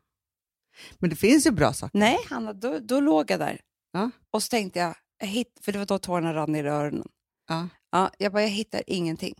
Men 1.00 1.10
det 1.10 1.16
finns 1.16 1.48
ju 1.48 1.52
bra 1.52 1.74
saker. 1.74 2.00
Nej, 2.00 2.18
Hanna, 2.30 2.54
då, 2.54 2.80
då 2.80 3.00
låg 3.00 3.32
jag 3.32 3.40
där. 3.40 3.62
Ja. 3.92 4.12
Och 4.32 4.44
så 4.44 4.50
tänkte 4.50 4.80
jag, 4.80 4.96
jag 5.20 5.28
hitt, 5.28 5.60
för 5.62 5.72
det 5.72 5.78
var 5.78 5.86
då 5.86 6.00
tårarna 6.00 6.34
rann 6.34 6.52
ner 6.52 6.64
i 6.64 6.68
öronen. 6.68 7.08
Ja. 7.48 7.68
Ja, 7.92 8.12
jag 8.18 8.32
bara, 8.32 8.42
jag 8.42 8.50
hittar 8.50 8.84
ingenting. 8.88 9.36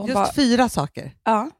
Just 0.00 0.14
bara, 0.14 0.32
fyra 0.32 0.68
saker. 0.68 1.16
ja. 1.24 1.50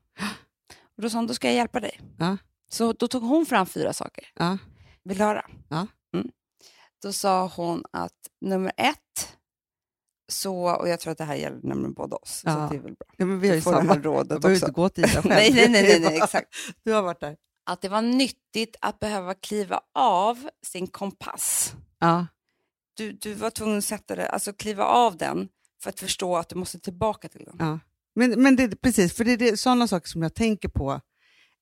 Och 0.97 1.03
då 1.03 1.11
sa 1.11 1.19
hon, 1.19 1.27
då 1.27 1.35
ska 1.35 1.47
jag 1.47 1.55
hjälpa 1.57 1.81
dig. 1.81 2.01
Ja. 2.19 2.37
Så 2.71 2.93
då 2.93 3.09
tog 3.09 3.23
hon 3.23 3.47
fram 3.47 3.67
fyra 3.67 3.93
saker. 3.93 4.31
Ja. 4.35 4.59
Vill 5.05 5.19
du 5.19 5.25
höra? 5.25 5.47
Ja. 5.69 5.87
Mm. 6.15 6.31
Då 7.03 7.13
sa 7.13 7.47
hon 7.57 7.85
att 7.91 8.29
nummer 8.41 8.73
ett, 8.77 9.37
så, 10.29 10.71
och 10.71 10.89
jag 10.89 11.01
tror 11.01 11.13
att 11.13 11.19
det 11.19 11.25
här 11.25 11.35
gäller 11.35 11.61
nämligen 11.63 11.93
båda 11.93 12.17
oss, 12.17 12.31
så 12.31 12.49
Ja. 12.49 12.53
att 12.53 12.71
det 12.71 12.77
är 12.77 12.81
väl 12.81 12.93
bra. 12.95 13.07
Ja, 13.17 13.27
men 13.27 13.41
vi 13.41 13.49
har 13.49 13.53
Du 13.53 13.59
ju 13.59 13.63
samma. 13.63 13.95
rådet 13.99 14.31
Jag 14.31 14.41
behöver 14.41 14.61
inte 14.61 14.73
gå 14.73 14.89
till 14.89 15.05
Ida 15.05 15.13
själv. 15.23 15.27
Nej, 15.29 15.53
nej, 15.55 15.69
nej, 15.69 15.83
nej, 15.83 16.01
nej, 16.01 16.17
exakt. 16.23 16.49
Du 16.85 16.93
har 16.93 17.03
varit 17.03 17.21
där. 17.21 17.37
Att 17.67 17.83
det 17.83 17.89
var 17.89 18.03
nyttigt 18.03 18.77
att 18.81 19.01
behöva 19.01 19.35
kliva 19.35 19.81
av 19.95 20.49
sin 20.67 20.87
kompass. 20.87 21.75
Ja. 21.99 22.27
Du, 22.97 23.13
du 23.13 23.35
var 23.35 23.51
tvungen 23.51 23.79
att 23.79 23.85
sätta 23.85 24.17
det, 24.17 24.29
alltså 24.29 24.53
kliva 24.53 24.85
av 24.85 25.17
den 25.17 25.49
för 25.83 25.91
att 25.91 26.01
förstå 26.01 26.37
att 26.37 26.49
du 26.49 26.57
måste 26.57 26.79
tillbaka 26.79 27.29
till 27.29 27.45
den. 27.45 27.57
Ja. 27.59 27.79
Men, 28.15 28.43
men 28.43 28.57
det, 28.57 28.77
precis, 28.83 29.13
för 29.15 29.25
det 29.25 29.33
är 29.33 29.37
det, 29.37 29.57
sådana 29.61 29.89
saker 29.89 30.09
som 30.09 30.23
jag 30.23 30.35
tänker 30.35 30.69
på. 30.69 31.01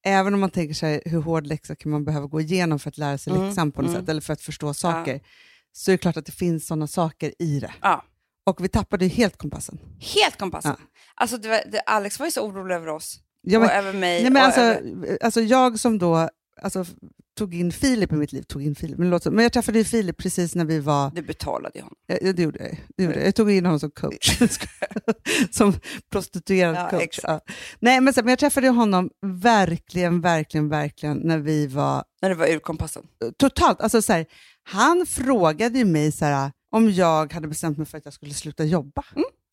Även 0.04 0.34
om 0.34 0.40
man 0.40 0.50
tänker 0.50 0.74
sig 0.74 1.02
hur 1.04 1.20
hård 1.22 1.46
läxa 1.46 1.74
kan 1.76 1.90
man 1.92 2.04
behöva 2.04 2.26
gå 2.26 2.40
igenom 2.40 2.78
för 2.78 2.88
att 2.88 2.98
lära 2.98 3.18
sig 3.18 3.32
Mm, 3.32 3.46
läxan 3.46 3.72
på 3.72 3.82
något 3.82 3.88
mm. 3.90 4.00
sätt, 4.02 4.08
eller 4.08 4.20
för 4.20 4.32
att 4.32 4.40
förstå 4.40 4.74
saker, 4.74 5.20
så 5.72 5.90
är 5.90 5.92
det 5.94 5.98
klart 5.98 6.16
att 6.16 6.26
det 6.26 6.32
finns 6.32 6.66
sådana 6.66 6.86
saker 6.86 7.32
i 7.38 7.60
det. 7.60 7.72
Ja. 7.82 8.04
Och 8.46 8.64
vi 8.64 8.68
tappade 8.68 9.06
helt 9.06 9.36
kompassen. 9.36 9.78
Helt 10.14 10.38
kompassen. 10.38 10.76
Alltså 11.14 11.36
det 11.36 11.48
var, 11.48 11.60
det, 11.72 11.80
Alex 11.80 12.18
var 12.18 12.26
ju 12.26 12.32
så 12.32 12.46
orolig 12.46 12.74
över 12.74 12.88
oss 12.88 13.20
Ja, 13.42 13.58
men, 13.58 13.68
och 13.68 13.74
över 13.74 13.92
mig. 13.92 14.22
nej, 14.22 14.30
men 14.32 14.42
alltså, 14.42 14.60
över, 14.60 15.18
alltså 15.22 15.40
jag 15.40 15.78
som 15.78 15.98
då 15.98 16.28
alltså, 16.62 16.84
tog 17.38 17.54
in 17.54 17.72
Filip 17.72 18.12
i 18.12 18.14
mitt 18.14 18.32
liv, 18.32 18.42
tog 18.42 18.62
in 18.62 18.74
Filip, 18.74 18.98
men, 18.98 19.20
så- 19.20 19.30
men 19.30 19.42
jag 19.42 19.52
träffade 19.52 19.78
ju 19.78 19.84
Filip 19.84 20.16
precis 20.16 20.54
när 20.54 20.64
vi 20.64 20.80
var 20.80 21.10
du 21.14 21.22
betalade 21.22 21.78
ju 21.78 21.82
honom. 21.82 21.96
Ja, 22.06 22.16
ja, 22.22 22.32
det 22.32 22.42
gjorde 22.42 22.58
jag. 22.58 22.80
Det 22.96 23.02
gjorde 23.04 23.16
jag. 23.18 23.26
jag 23.26 23.34
tog 23.34 23.50
in 23.50 23.64
honom 23.66 23.80
som 23.80 23.90
coach. 23.90 24.38
som 25.50 25.72
prostituerad 26.12 26.76
Ja, 26.76 26.90
coach. 26.98 27.20
Ja. 27.22 27.40
Nej, 27.80 28.00
men, 28.00 28.14
så, 28.14 28.20
men 28.20 28.28
jag 28.28 28.38
träffade 28.38 28.68
honom 28.68 29.10
verkligen, 29.26 30.20
verkligen, 30.20 30.68
verkligen 30.68 31.16
när 31.24 31.38
vi 31.38 31.66
var 31.66 32.04
När 32.22 32.28
det 32.28 32.34
var 32.34 32.46
ur 32.46 32.58
kompassen. 32.58 33.02
totalt... 33.38 33.80
Alltså, 33.80 34.02
så 34.02 34.12
här, 34.12 34.26
han 34.62 35.06
frågade 35.06 35.78
ju 35.78 35.84
mig 35.84 36.12
så 36.12 36.24
här, 36.24 36.52
om 36.72 36.90
jag 36.90 37.32
hade 37.32 37.48
bestämt 37.48 37.78
mig 37.78 37.86
för 37.86 37.98
att 37.98 38.04
jag 38.04 38.14
skulle 38.14 38.34
sluta 38.34 38.64
jobba. 38.64 39.04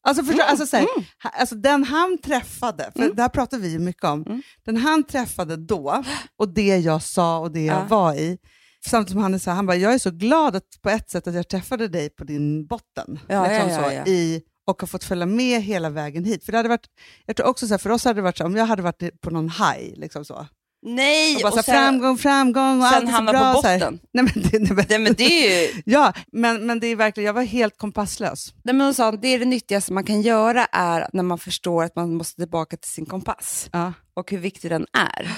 Alltså, 0.03 0.23
förstå, 0.23 0.43
alltså, 0.43 0.65
så 0.65 0.77
här, 0.77 0.85
ha- 1.23 1.29
alltså, 1.29 1.55
den 1.55 1.83
han 1.83 2.17
träffade, 2.17 2.91
för 2.95 3.13
det 3.13 3.21
här 3.21 3.29
pratar 3.29 3.57
vi 3.57 3.79
mycket 3.79 4.03
om, 4.03 4.23
Mm. 4.23 4.41
den 4.65 4.77
han 4.77 5.03
träffade 5.03 5.55
då 5.57 6.03
och 6.37 6.53
det 6.53 6.77
jag 6.77 7.01
sa 7.03 7.39
och 7.39 7.51
det 7.51 7.65
jag 7.65 7.77
Ja. 7.77 7.85
var 7.89 8.13
i, 8.13 8.37
samtidigt 8.85 9.11
som 9.11 9.21
han 9.21 9.33
är 9.33 9.37
så 9.39 9.49
här, 9.49 9.55
han 9.55 9.65
bara, 9.65 9.77
jag 9.77 9.93
är 9.93 9.97
så 9.99 10.11
glad 10.11 10.55
att, 10.55 10.63
på 10.81 10.89
ett 10.89 11.09
sätt 11.09 11.27
att 11.27 11.33
jag 11.33 11.47
träffade 11.49 11.87
dig 11.87 12.09
på 12.09 12.23
din 12.23 12.65
botten. 12.67 13.19
Ja, 13.27 13.43
liksom 13.47 13.69
ja, 13.69 13.93
ja, 13.93 14.05
så. 14.05 14.11
I, 14.11 14.41
och 14.67 14.81
har 14.81 14.87
fått 14.87 15.03
följa 15.03 15.25
med 15.25 15.61
hela 15.61 15.89
vägen 15.89 16.25
hit. 16.25 16.45
För 16.45 16.51
det 16.51 16.57
hade 16.57 16.69
varit, 16.69 16.87
jag 17.25 17.35
tror 17.35 17.47
också 17.47 17.67
så 17.67 17.73
här, 17.73 17.77
för 17.79 17.89
oss 17.89 18.05
hade 18.05 18.17
det 18.17 18.23
varit 18.23 18.37
så 18.37 18.45
om 18.45 18.55
jag 18.55 18.65
hade 18.65 18.81
varit 18.81 19.21
på 19.21 19.29
någon 19.29 19.49
high, 19.49 19.93
liksom 19.99 20.25
så. 20.25 20.47
Nej! 20.81 21.35
Och 21.35 21.41
bara, 21.41 21.47
och 21.51 21.57
så 21.57 21.63
sen, 21.63 21.73
framgång, 21.75 22.17
framgång 22.17 22.79
och 22.81 22.85
allt 22.87 22.95
sen 22.95 23.07
är 23.07 23.11
så 23.11 23.15
hamna 23.15 23.31
bra. 23.31 23.53
på 23.53 23.57
botten. 23.57 23.99
Nej, 24.13 24.23
men 24.33 24.43
det, 24.43 24.59
nej, 24.59 24.71
men, 24.73 24.85
Nej, 24.89 24.99
men 24.99 25.13
det 25.13 25.23
är 25.23 25.61
ju... 25.75 25.81
Ja, 25.85 26.13
men, 26.31 26.65
men 26.65 26.79
det 26.79 26.87
är 26.87 26.95
verkligen, 26.95 27.25
jag 27.25 27.33
var 27.33 27.43
helt 27.43 27.77
kompasslös. 27.77 28.53
Nej, 28.63 28.75
men 28.75 28.81
hon 28.87 28.93
sa, 28.93 29.11
det 29.11 29.27
är 29.27 29.39
det 29.39 29.45
nyttigaste 29.45 29.93
man 29.93 30.03
kan 30.03 30.21
göra 30.21 30.65
är 30.65 31.09
när 31.13 31.23
man 31.23 31.39
förstår 31.39 31.83
att 31.83 31.95
man 31.95 32.13
måste 32.13 32.35
tillbaka 32.41 32.77
till 32.77 32.91
sin 32.91 33.05
kompass 33.05 33.69
Ja. 33.71 33.93
och 34.13 34.31
hur 34.31 34.37
viktig 34.37 34.71
den 34.71 34.85
är. 34.97 35.31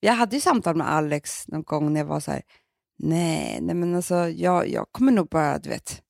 Jag 0.00 0.12
hade 0.12 0.36
ju 0.36 0.40
samtal 0.40 0.76
med 0.76 0.90
Alex 0.90 1.48
någon 1.48 1.62
gång 1.62 1.92
när 1.92 2.00
jag 2.00 2.06
var 2.06 2.20
så 2.20 2.30
här, 2.30 2.42
nej, 2.98 3.58
nej 3.62 3.74
men 3.74 3.94
alltså 3.94 4.28
jag, 4.28 4.68
jag 4.68 4.86
kommer 4.92 5.12
nog 5.12 5.28
bara, 5.28 5.58
du 5.58 5.68
vet, 5.68 6.02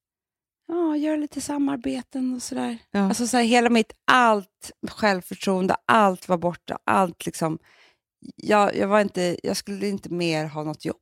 ja, 0.69 0.97
göra 0.97 1.17
lite 1.17 1.41
samarbeten 1.41 2.35
och 2.35 2.43
sådär. 2.43 2.79
Ja. 2.91 3.01
Alltså 3.09 3.27
så 3.27 3.37
här, 3.37 3.45
hela 3.45 3.71
mitt, 3.71 3.93
allt 4.07 4.71
självförtroende, 4.91 5.77
allt 5.87 6.29
var 6.29 6.39
borta, 6.39 6.79
allt 6.87 7.27
liksom. 7.27 7.59
Jag, 8.37 8.77
jag, 8.77 8.89
var 8.89 9.01
inte, 9.01 9.37
jag 9.43 9.57
skulle 9.57 9.89
inte 9.89 10.09
mer 10.09 10.45
ha 10.47 10.65
något 10.65 10.85
jobb. 10.85 10.97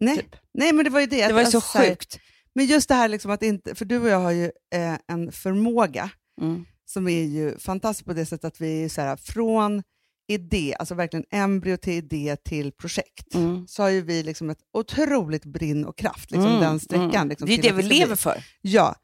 Nej. 0.00 0.16
Typ. 0.16 0.36
Nej, 0.54 0.72
men 0.72 0.84
det 0.84 0.90
var 0.90 1.00
ju 1.00 1.06
det. 1.06 1.26
Det 1.26 1.32
var 1.32 1.40
ju 1.40 1.44
Alltså, 1.44 1.60
så 1.60 1.78
här, 1.78 1.88
sjukt. 1.88 2.18
Men 2.54 2.66
just 2.66 2.88
det 2.88 2.94
här 2.94 3.08
liksom 3.08 3.30
att 3.30 3.42
inte, 3.42 3.74
för 3.74 3.84
du 3.84 3.98
och 4.00 4.08
jag 4.08 4.20
har 4.20 4.30
ju 4.32 4.44
eh, 4.74 4.98
en 5.08 5.32
förmåga 5.32 6.10
Mm. 6.40 6.64
som 6.84 7.08
är 7.08 7.22
ju 7.22 7.58
fantastisk 7.58 8.04
på 8.06 8.12
det 8.12 8.26
sättet 8.26 8.44
att 8.44 8.60
vi 8.60 8.84
är 8.84 8.88
så 8.88 9.00
här, 9.00 9.16
från 9.16 9.82
idé, 10.28 10.74
alltså 10.78 10.94
verkligen 10.94 11.24
embryo 11.30 11.76
till 11.76 11.92
idé 11.92 12.36
till 12.44 12.72
projekt, 12.72 13.34
Mm. 13.34 13.66
så 13.68 13.82
har 13.82 13.88
ju 13.90 14.00
vi 14.00 14.22
liksom 14.22 14.50
ett 14.50 14.58
otroligt 14.72 15.44
brinn 15.44 15.84
och 15.84 15.98
kraft, 15.98 16.30
liksom 16.30 16.48
Mm, 16.50 16.60
den 16.60 16.80
sträckan. 16.80 17.10
mm. 17.14 17.28
Liksom, 17.28 17.48
det 17.48 17.54
är 17.54 17.62
det 17.62 17.72
vi 17.72 17.82
bli. 17.82 17.98
lever 17.98 18.16
för. 18.16 18.44
Ja, 18.60 18.94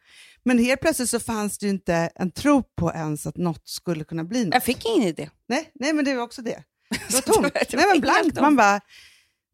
men 0.44 0.58
helt 0.58 0.80
plötsligt 0.80 1.10
så 1.10 1.20
fanns 1.20 1.58
det 1.58 1.66
ju 1.66 1.72
inte 1.72 1.94
en 2.14 2.30
tro 2.30 2.62
på 2.62 2.92
ens 2.92 3.26
att 3.26 3.36
något 3.36 3.68
skulle 3.68 4.04
kunna 4.04 4.24
bli 4.24 4.44
något. 4.44 4.54
Jag 4.54 4.64
fick 4.64 4.86
ingen 4.86 5.08
idé. 5.08 5.30
Nej, 5.48 5.70
nej, 5.74 5.92
men 5.92 6.04
det 6.04 6.14
var 6.14 6.22
också 6.22 6.42
det. 6.42 6.64
Det 6.92 7.14
var 7.14 7.20
Så 7.26 7.32
tomt. 7.32 7.54
nej, 7.72 7.86
men 7.92 8.00
blankt. 8.00 8.40
Man 8.40 8.56
bara, 8.56 8.80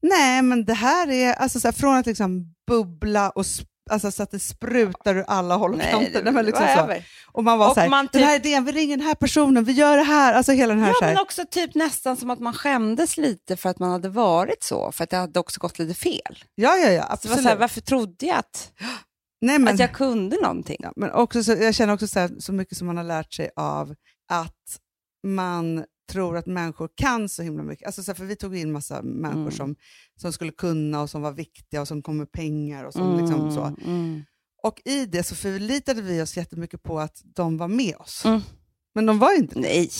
nej 0.03 0.43
men 0.43 0.65
det 0.65 0.75
här 0.75 1.11
är, 1.11 1.33
alltså 1.35 1.61
så 1.61 1.69
här, 1.69 1.73
från 1.73 1.97
att 1.97 2.07
liksom 2.07 2.55
bubbla 2.67 3.31
och 3.31 3.45
alltså, 3.91 4.11
så 4.11 4.23
att 4.23 4.31
det 4.31 4.39
sprutar 4.39 5.15
ur 5.15 5.25
alla 5.29 5.55
håll 5.57 5.75
och 5.75 5.81
kanter. 5.81 6.43
liksom 6.43 6.67
så. 6.77 6.95
Och 7.33 7.45
man 7.45 7.59
var 7.59 7.69
Och 7.69 7.75
så 7.75 7.81
här, 7.81 7.89
man 7.89 8.05
den 8.13 8.21
typ- 8.21 8.29
här 8.29 8.37
idén, 8.37 8.65
vi 8.65 8.73
ringer 8.73 8.97
den 8.97 9.07
här 9.07 9.15
personen, 9.15 9.65
vi 9.65 9.73
gör 9.73 9.97
det 9.97 10.03
här. 10.03 10.35
Alltså 10.35 10.53
hela 10.53 10.75
den 10.75 10.83
här, 10.83 10.89
Ja, 10.91 10.95
så 10.99 11.05
här. 11.05 11.15
men 11.15 11.23
också 11.23 11.45
typ 11.51 11.75
nästan 11.75 12.17
som 12.17 12.31
att 12.31 12.39
man 12.39 12.53
skämdes 12.55 13.17
lite 13.17 13.57
för 13.57 13.69
att 13.69 13.79
man 13.79 13.91
hade 13.91 14.09
varit 14.09 14.63
så, 14.63 14.93
för 14.93 15.05
att 15.05 15.11
det 15.11 15.17
hade 15.17 15.41
också 15.41 15.61
gått 15.61 15.79
lite 15.79 15.95
fel. 15.95 16.45
Ja, 16.55 16.77
ja, 16.77 16.91
ja, 16.91 17.03
Så 17.07 17.13
absolut. 17.13 17.43
så 17.43 17.49
här, 17.49 17.57
varför 17.57 17.81
trodde 17.81 18.27
jag 18.27 18.37
att, 18.39 18.73
nej, 19.41 19.59
men, 19.59 19.75
att 19.75 19.81
jag 19.81 19.93
kunde 19.93 20.37
någonting? 20.43 20.77
ja, 20.81 20.93
men 20.97 21.11
också 21.11 21.45
så, 21.45 21.53
jag 21.53 21.75
känner 21.75 21.95
också 21.95 22.07
så, 22.07 22.21
här, 22.21 22.31
så 22.39 22.53
mycket 22.53 22.79
som 22.79 22.87
man 22.87 22.97
har 22.97 23.05
lärt 23.05 23.33
sig 23.33 23.51
av 23.57 23.95
att 24.33 24.79
man 25.27 25.85
tror 26.09 26.37
att 26.37 26.47
människor 26.47 26.89
kan 26.95 27.29
så 27.29 27.43
himla 27.43 27.63
mycket. 27.63 27.87
Alltså, 27.87 28.03
så 28.03 28.11
här, 28.11 28.17
för 28.17 28.25
vi 28.25 28.37
tog 28.37 28.57
in 28.57 28.73
massa 28.73 29.03
människor 29.03 29.41
Mm. 29.41 29.51
som, 29.51 29.77
som 30.17 30.33
skulle 30.33 30.53
kunna 30.53 31.03
och 31.03 31.11
som 31.11 31.23
var 31.23 31.33
viktiga 31.33 31.81
och 31.81 31.89
som 31.89 32.03
kom 32.03 32.17
med 32.17 32.33
pengar 32.33 32.85
och 32.85 32.93
som 32.93 33.19
liksom 33.21 33.53
så. 33.53 33.65
mm. 33.91 34.23
Och 34.63 34.81
i 34.85 35.07
det 35.07 35.23
så 35.23 35.35
förlitade 35.35 36.03
vi 36.03 36.23
oss 36.23 36.37
jättemycket 36.37 36.83
på 36.83 37.01
att 37.01 37.23
de 37.25 37.57
var 37.59 37.69
med 37.69 37.97
oss. 37.97 38.25
Mm. 38.25 38.41
Men 38.95 39.07
de 39.07 39.19
var 39.19 39.37
inte. 39.39 39.59
Nej. 39.59 39.91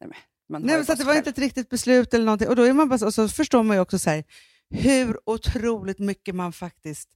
Nej, 0.00 0.08
men 0.08 0.16
man 0.48 0.62
Nej, 0.62 0.84
så 0.86 0.94
det 0.94 1.04
var 1.04 1.12
själv. 1.12 1.16
inte 1.18 1.30
ett 1.30 1.38
riktigt 1.38 1.68
beslut 1.68 2.14
eller 2.14 2.24
någonting. 2.24 2.48
Och 2.48 2.56
då, 2.56 2.62
är 2.62 2.72
man 2.72 2.88
bara, 2.88 3.06
och 3.06 3.14
så 3.14 3.28
förstår 3.28 3.62
man 3.62 3.76
ju 3.76 3.80
också 3.80 3.98
så 3.98 4.10
här, 4.10 4.24
hur 4.70 5.18
otroligt 5.30 5.98
mycket 5.98 6.34
man 6.34 6.52
faktiskt 6.52 7.08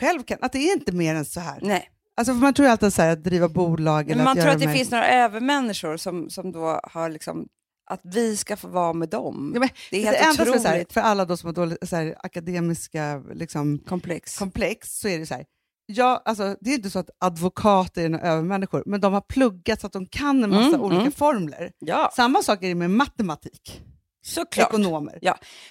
själv 0.00 0.22
kan. 0.22 0.38
Att 0.40 0.52
det 0.52 0.58
är 0.58 0.72
inte 0.72 0.92
mer 0.92 1.14
än 1.14 1.24
så 1.24 1.40
här. 1.40 1.58
Nej. 1.62 1.88
Alltså, 2.16 2.32
för 2.34 2.40
man 2.40 2.54
tror 2.54 2.66
ju 2.66 2.72
alltid 2.72 2.92
så 2.92 3.02
här, 3.02 3.12
att 3.12 3.24
driva 3.24 3.48
bolag 3.48 4.04
eller 4.04 4.16
Men 4.16 4.24
man 4.24 4.38
att 4.38 4.42
tror 4.44 4.52
att 4.52 4.58
det 4.58 4.64
de 4.64 4.68
här- 4.70 4.76
finns 4.76 4.90
några 4.90 5.08
övermänniskor 5.08 5.96
som, 5.96 6.30
som 6.30 6.52
då 6.52 6.80
har 6.84 7.08
liksom, 7.10 7.48
att 7.90 8.00
vi 8.04 8.36
ska 8.36 8.56
få 8.56 8.68
vara 8.68 8.92
med 8.92 9.08
dem. 9.08 9.50
Ja, 9.54 9.60
men 9.60 9.68
det 9.90 9.96
är 9.96 10.12
det 10.12 10.18
helt 10.18 10.40
är 10.40 10.44
så 10.44 10.68
här, 10.68 10.74
otroligt 10.74 10.92
för 10.92 11.00
alla 11.00 11.24
då 11.24 11.36
som 11.36 11.46
har 11.46 11.54
dåligt, 11.54 11.88
så 11.88 11.96
här, 11.96 12.16
akademiska 12.18 13.22
liksom, 13.34 13.78
komplex. 13.78 14.38
komplex 14.38 14.98
så 15.00 15.08
är 15.08 15.18
det 15.18 15.26
så 15.26 15.34
här. 15.34 15.44
Ja, 15.86 16.22
alltså, 16.24 16.56
det 16.60 16.70
är 16.70 16.74
inte 16.74 16.90
så 16.90 16.98
att 16.98 17.10
advokater 17.20 18.10
är 18.10 18.18
övermänniskor, 18.18 18.82
men 18.86 19.00
de 19.00 19.12
har 19.12 19.20
pluggat 19.20 19.80
så 19.80 19.86
att 19.86 19.92
de 19.92 20.06
kan 20.06 20.44
en 20.44 20.50
massa 20.50 20.68
Mm, 20.68 20.80
olika 20.80 21.00
mm. 21.00 21.12
formler. 21.12 21.72
ja, 21.78 22.10
Samma 22.16 22.42
sak 22.42 22.62
är 22.62 22.68
det 22.68 22.74
med 22.74 22.90
matematik, 22.90 23.82
såklart. 24.22 24.68
ekonomer. 24.68 25.18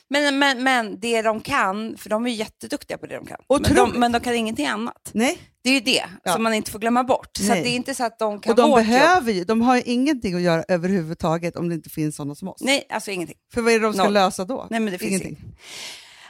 Men, 0.10 0.40
men, 0.40 0.64
men 0.64 1.00
det 1.00 1.22
de 1.22 1.42
kan, 1.42 1.98
för 1.98 2.10
de 2.10 2.26
är 2.26 2.30
jätteduktiga 2.32 2.98
på 2.98 3.06
det 3.06 3.16
de 3.16 3.26
kan, 3.26 3.38
men 3.50 3.76
de, 3.76 4.00
men 4.00 4.12
de 4.12 4.20
kan 4.20 4.36
ingenting 4.36 4.66
annat. 4.68 5.10
Nej, 5.14 5.38
Det 5.64 5.70
är 5.70 5.74
ju 5.74 5.80
det 5.80 6.04
Ja. 6.24 6.34
som 6.34 6.44
man 6.44 6.54
inte 6.54 6.72
får 6.72 6.80
glömma 6.80 7.04
bort. 7.04 7.38
Så 7.38 7.44
Nej. 7.44 7.58
att 7.58 7.64
det 7.64 7.70
är 7.70 7.76
inte 7.76 7.96
så 7.96 8.04
att 8.04 8.20
de 8.20 8.40
kan 8.40 8.52
och 8.52 8.56
de 8.58 8.72
behöver 8.76 9.32
ju, 9.32 9.44
de 9.44 9.62
har 9.62 9.76
ju 9.76 9.82
ingenting 9.82 10.36
att 10.36 10.42
göra 10.42 10.64
överhuvudtaget 10.68 11.56
om 11.56 11.70
det 11.70 11.76
inte 11.76 11.90
finns 11.90 12.16
sådana 12.16 12.36
som 12.36 12.48
oss. 12.48 12.62
Nej, 12.62 12.86
alltså 12.90 13.12
ingenting. 13.12 13.38
För 13.54 13.62
vad 13.62 13.74
är 13.74 13.80
det 13.80 13.86
de 13.86 13.94
ska 13.94 14.04
Noll. 14.04 14.14
lösa 14.14 14.46
då? 14.46 14.68
Nej, 14.70 14.80
men 14.80 14.94
det 14.94 15.00
finns 15.00 15.22
ingenting. 15.22 15.56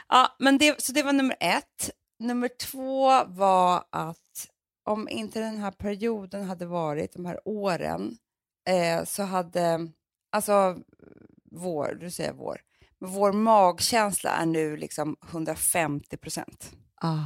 Ja, 0.08 0.36
men 0.38 0.58
det, 0.58 0.82
så 0.82 0.92
det 0.92 1.02
var 1.02 1.12
nummer 1.12 1.36
ett. 1.40 1.90
Nummer 2.20 2.50
två 2.60 3.24
var 3.26 3.84
att 3.92 4.18
om 4.88 5.08
inte 5.08 5.40
den 5.40 5.58
här 5.58 5.70
perioden 5.70 6.44
hade 6.44 6.66
varit, 6.66 7.12
de 7.12 7.24
här 7.26 7.40
åren, 7.44 8.16
eh, 8.68 9.04
så 9.04 9.22
hade, 9.22 9.78
alltså 10.32 10.76
vår, 11.54 11.96
du 12.00 12.10
säger 12.10 12.32
vår, 12.32 12.60
men 13.00 13.10
vår 13.10 13.32
magkänsla 13.32 14.30
är 14.30 14.46
nu 14.46 14.76
liksom 14.76 15.16
150 15.30 16.16
procent. 16.16 16.70
Ah, 17.00 17.18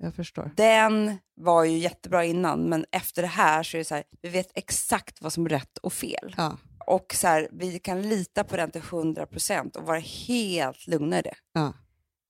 jag 0.00 0.14
förstår. 0.14 0.50
Den 0.56 1.18
var 1.34 1.64
ju 1.64 1.78
jättebra 1.78 2.24
innan, 2.24 2.68
men 2.68 2.84
efter 2.92 3.22
det 3.22 3.28
här 3.28 3.62
så 3.62 3.76
är 3.76 3.78
det 3.78 3.84
så 3.84 3.94
här, 3.94 4.04
vi 4.22 4.28
vet 4.28 4.50
exakt 4.54 5.22
vad 5.22 5.32
som 5.32 5.44
är 5.46 5.50
rätt 5.50 5.78
och 5.78 5.92
fel. 5.92 6.34
Ja, 6.36 6.56
Och 6.86 7.14
så 7.14 7.26
här, 7.26 7.48
vi 7.52 7.78
kan 7.78 8.02
lita 8.02 8.44
på 8.44 8.56
den 8.56 8.70
till 8.70 8.80
100% 8.82 9.76
och 9.76 9.86
vara 9.86 9.98
helt 9.98 10.86
lugna 10.86 11.18
i 11.18 11.22
det. 11.22 11.34
ja. 11.52 11.72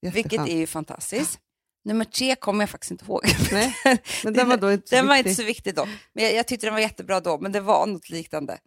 Vilket 0.00 0.40
är 0.48 0.56
ju 0.56 0.66
fantastiskt. 0.66 1.38
Nummer 1.84 2.04
tre 2.04 2.36
kommer 2.36 2.62
jag 2.62 2.70
faktiskt 2.70 2.90
inte 2.90 3.04
ihåg. 3.04 3.20
Nej, 3.52 3.74
Men 4.24 4.32
den 4.32 4.48
var 4.48 4.56
då 4.56 4.72
inte 4.72 4.88
så 4.88 4.94
den 4.94 5.06
var 5.06 5.14
viktig. 5.16 5.30
inte 5.30 5.42
så 5.42 5.46
viktig 5.46 5.74
då. 5.74 5.86
Men 6.12 6.24
jag, 6.24 6.34
jag 6.34 6.46
tyckte 6.48 6.66
den 6.66 6.74
var 6.74 6.80
jättebra 6.80 7.20
då, 7.20 7.38
men 7.38 7.52
det 7.52 7.60
var 7.60 7.86
något 7.86 8.10
liknande. 8.10 8.58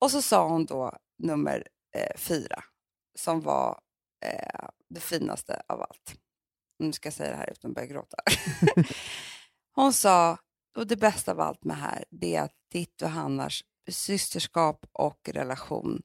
Och 0.00 0.10
så 0.10 0.22
sa 0.22 0.48
hon 0.48 0.64
då 0.66 0.92
nummer 1.18 1.66
eh, 1.94 2.16
fyra, 2.16 2.64
som 3.18 3.40
var 3.40 3.80
eh, 4.24 4.68
det 4.88 5.00
finaste 5.00 5.62
av 5.68 5.80
allt. 5.80 6.14
Nu 6.78 6.92
ska 6.92 7.06
jag 7.06 7.14
säga 7.14 7.30
det 7.30 7.36
här 7.36 7.50
utan 7.50 7.70
att 7.70 7.74
börja 7.74 7.88
gråta. 7.88 8.16
hon 9.74 9.92
sa, 9.92 10.38
och 10.76 10.86
det 10.86 10.96
bästa 10.96 11.32
av 11.32 11.40
allt 11.40 11.64
med 11.64 11.76
här, 11.76 12.04
det 12.10 12.36
är 12.36 12.42
att 12.42 12.56
ditt 12.72 13.02
och 13.02 13.10
Hannas 13.10 13.60
systerskap 13.88 14.86
och 14.92 15.28
relation 15.32 16.02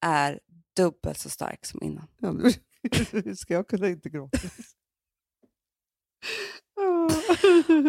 är 0.00 0.40
dubbelt 0.76 1.18
så 1.18 1.30
stark 1.30 1.66
som 1.66 1.82
innan. 1.82 2.06
Ja, 2.18 2.32
nu 2.32 2.52
ska 3.36 3.54
jag 3.54 3.68
kunna 3.68 3.88
inte 3.88 4.08
gråta? 4.08 4.38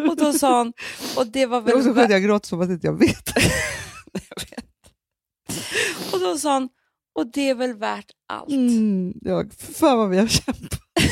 Och 0.10 0.16
då 0.16 0.34
sa 0.34 0.58
hon, 0.58 0.74
och 1.18 1.28
det 1.28 1.46
var 1.46 1.62
väl... 1.62 1.76
också 1.76 1.94
skönt, 1.94 2.12
jag 2.12 2.24
gråter 2.24 2.48
som 2.48 2.62
att 2.62 2.70
inte 2.70 2.88
jag 2.88 3.00
vet. 3.00 3.30
Jag 4.14 4.42
vet. 4.50 4.66
Och 6.14 6.20
då 6.20 6.38
sa 6.38 6.54
hon, 6.54 6.70
och 7.16 7.32
det 7.32 7.50
är 7.50 7.56
väl 7.56 7.74
värt 7.74 8.06
allt. 8.30 8.50
Mm, 8.50 9.14
ja, 9.22 9.44
fan 9.80 9.98
vad 9.98 10.10
vi 10.10 10.18
har 10.18 10.28
kämpat. 10.28 10.80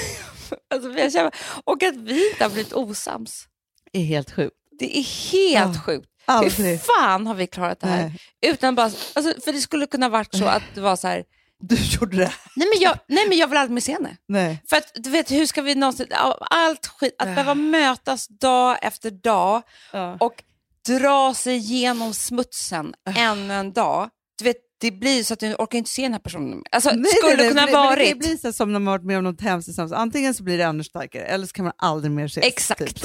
Alltså, 0.74 0.90
vi 0.90 1.02
har 1.02 1.10
kämpat. 1.10 1.36
Och 1.64 1.84
att 1.84 1.96
vi 1.96 2.30
inte 2.32 2.44
har 2.44 2.50
blivit 2.52 2.74
osams. 2.74 3.48
Det 3.92 4.00
är 4.00 4.06
helt 4.06 4.32
sjukt. 4.32 4.56
Det 4.80 4.98
är 5.00 5.04
helt 5.32 5.76
Ja, 5.76 5.82
sjukt. 5.86 6.08
Aldrig. 6.26 6.68
Hur 6.72 6.78
fan 6.78 7.28
har 7.28 7.36
vi 7.36 7.48
klarat 7.48 7.80
det 7.80 7.88
här? 7.88 8.02
Nej. 8.42 8.52
Utan 8.54 8.76
bara, 8.76 8.86
alltså, 8.86 9.42
för 9.42 9.54
det 9.54 9.60
skulle 9.62 9.86
kunna 9.86 10.10
varit 10.10 10.36
så 10.36 10.46
att 10.46 10.64
det 10.76 10.82
var 10.82 10.96
så 10.96 11.08
här, 11.08 11.24
Du 11.60 11.76
gjorde 11.76 12.18
det. 12.18 12.34
nej 12.56 12.68
men 12.74 12.80
jag, 12.82 12.98
nej, 13.08 13.26
men 13.30 13.38
jag 13.38 13.48
vill 13.48 13.58
aldrig 13.58 13.74
mer 13.74 13.82
se 13.82 13.94
henne. 13.94 14.18
Nej. 14.28 14.64
För 14.70 14.76
att 14.78 14.92
du 14.96 15.10
vet, 15.10 15.32
hur 15.32 15.46
ska 15.46 15.62
vi 15.62 15.76
någonsin, 15.76 16.08
allt 16.50 16.88
skit, 16.88 17.16
att 17.18 17.28
behöva 17.28 17.56
mötas 17.56 18.28
dag 18.28 18.78
efter 18.82 19.12
dag 19.12 19.62
Ja. 19.94 20.18
och 20.20 20.44
dra 20.88 21.34
sig 21.34 21.56
igenom 21.56 22.14
smutsen 22.14 22.94
ännu 23.16 23.54
en 23.54 23.74
dag. 23.74 24.10
Du 24.38 24.44
vet, 24.46 24.58
det 24.84 24.92
blir 24.92 25.24
så 25.24 25.34
att 25.34 25.40
du 25.40 25.56
orkar 25.56 25.78
inte 25.78 25.90
se 25.90 26.02
den 26.02 26.12
här 26.14 26.20
personen. 26.20 26.64
Alltså, 26.72 26.90
Nej, 26.96 27.06
skulle 27.12 27.28
nej, 27.28 27.38
nej, 27.38 27.50
kunna 27.50 27.66
det- 27.66 27.72
men 27.72 27.84
varit. 27.84 28.10
Det 28.10 28.16
blir 28.16 28.38
så 28.38 28.54
som 28.54 28.74
när 28.74 28.80
man 28.80 28.92
varit 28.94 29.06
med 29.06 29.18
om 29.18 29.24
något 29.24 29.42
hemskt 29.42 29.66
tillsammans. 29.66 29.92
Antingen 29.94 30.34
så 30.34 30.44
blir 30.44 30.58
det 30.58 30.64
ännu 30.64 30.84
starkare 30.84 31.24
eller 31.24 31.46
så 31.48 31.54
kan 31.54 31.66
man 31.66 31.74
aldrig 31.78 32.12
mer 32.12 32.26
ses. 32.26 32.46
Exakt. 32.46 32.80
Typ. 33.02 33.04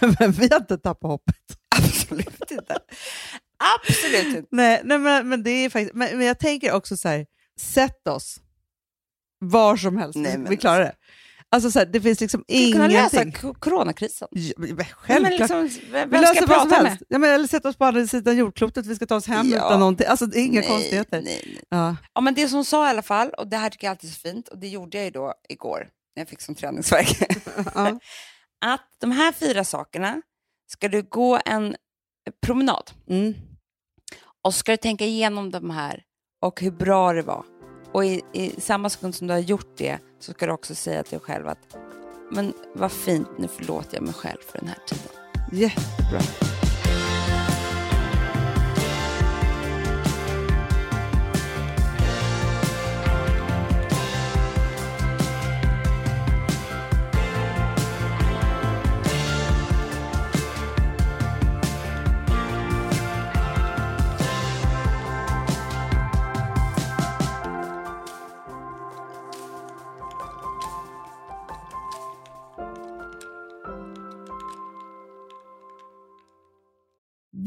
Men, 0.00 0.16
men 0.20 0.32
vi 0.32 0.48
har 0.50 0.56
inte 0.60 0.78
tappat 0.78 1.10
hoppet. 1.10 1.34
Absolut 1.76 2.50
inte. 2.50 2.78
Absolut 3.78 4.26
inte. 4.36 4.48
Nej, 4.50 4.80
nej 4.84 4.98
men, 4.98 5.28
men 5.28 5.42
det 5.42 5.50
är 5.50 5.70
faktiskt... 5.70 5.94
Men, 5.94 6.18
men 6.18 6.26
jag 6.26 6.38
tänker 6.38 6.72
också 6.72 6.96
så 6.96 7.08
här, 7.08 7.26
sätt 7.60 8.08
oss 8.08 8.36
var 9.38 9.76
som 9.76 9.96
helst. 9.96 10.16
Nej, 10.18 10.38
men 10.38 10.50
vi 10.50 10.56
klarar 10.56 10.80
det. 10.80 10.92
Alltså 11.50 11.70
så 11.70 11.78
här, 11.78 11.86
det 11.86 12.00
finns 12.00 12.20
liksom 12.20 12.44
Skulle 12.48 12.72
kunna 12.72 12.86
lösa 12.86 13.22
ingenting. 13.22 13.54
coronakrisen. 13.54 14.28
Ja, 14.30 14.52
men 14.56 14.76
Självklart. 14.84 15.22
men 15.22 15.30
liksom, 15.32 15.68
vem 15.92 16.10
vi 16.10 16.16
ska 16.16 16.20
löser 16.26 16.46
vad 16.46 16.60
som 16.60 16.68
prata 16.70 16.82
med? 16.82 16.90
helst. 16.90 17.02
Ja, 17.08 17.18
men, 17.18 17.30
eller 17.30 17.46
sätta 17.48 17.68
oss 17.68 17.76
på 17.76 17.84
andra 17.84 18.06
sidan 18.06 18.36
jordklotet, 18.36 18.86
vi 18.86 18.96
ska 18.96 19.06
ta 19.06 19.16
oss 19.16 19.26
hem 19.26 19.48
Ja. 19.48 19.56
utan 19.56 19.80
någonting. 19.80 20.06
Alltså 20.06 20.26
det 20.26 20.38
är 20.40 20.44
inga 20.44 20.60
Nej, 20.60 20.68
konstigheter. 20.68 21.22
Nej, 21.22 21.42
nej. 21.46 21.60
Ja. 21.68 21.96
Ja, 22.14 22.20
men 22.20 22.34
det 22.34 22.48
som 22.48 22.56
hon 22.56 22.64
sa 22.64 22.86
i 22.86 22.90
alla 22.90 23.02
fall, 23.02 23.30
och 23.30 23.48
det 23.48 23.56
här 23.56 23.70
tycker 23.70 23.86
jag 23.86 23.90
alltid 23.90 24.10
är 24.10 24.14
så 24.14 24.20
fint, 24.20 24.48
och 24.48 24.58
det 24.58 24.68
gjorde 24.68 24.96
jag 24.98 25.04
ju 25.04 25.10
då 25.10 25.34
igår 25.48 25.88
när 26.16 26.20
jag 26.20 26.28
fick 26.28 26.40
som 26.40 26.54
träningsvärk. 26.54 27.18
Ja. 27.74 27.98
att 28.64 28.86
de 29.00 29.10
här 29.12 29.32
fyra 29.32 29.64
sakerna 29.64 30.22
ska 30.70 30.88
du 30.88 31.02
gå 31.02 31.40
en 31.44 31.76
promenad 32.46 32.90
Mm. 33.10 33.34
och 34.44 34.54
ska 34.54 34.72
du 34.72 34.76
tänka 34.76 35.04
igenom 35.04 35.50
de 35.50 35.70
här 35.70 36.02
och 36.42 36.60
hur 36.60 36.70
bra 36.70 37.12
det 37.12 37.22
var. 37.22 37.44
Och 37.92 38.04
i, 38.04 38.22
i 38.32 38.60
samma 38.60 38.90
sekund 38.90 39.14
som 39.14 39.26
du 39.26 39.32
har 39.32 39.40
gjort 39.40 39.76
det 39.76 39.98
så 40.20 40.32
ska 40.32 40.46
du 40.46 40.52
också 40.52 40.74
säga 40.74 41.02
till 41.02 41.18
dig 41.18 41.20
själv 41.20 41.48
att 41.48 41.76
men 42.30 42.52
vad 42.74 42.92
fint, 42.92 43.28
nu 43.38 43.48
förlåter 43.48 43.96
jag 43.96 44.04
mig 44.04 44.14
själv 44.14 44.38
för 44.46 44.58
den 44.58 44.68
här 44.68 44.78
tiden. 44.86 45.12
Jättebra. 45.52 46.47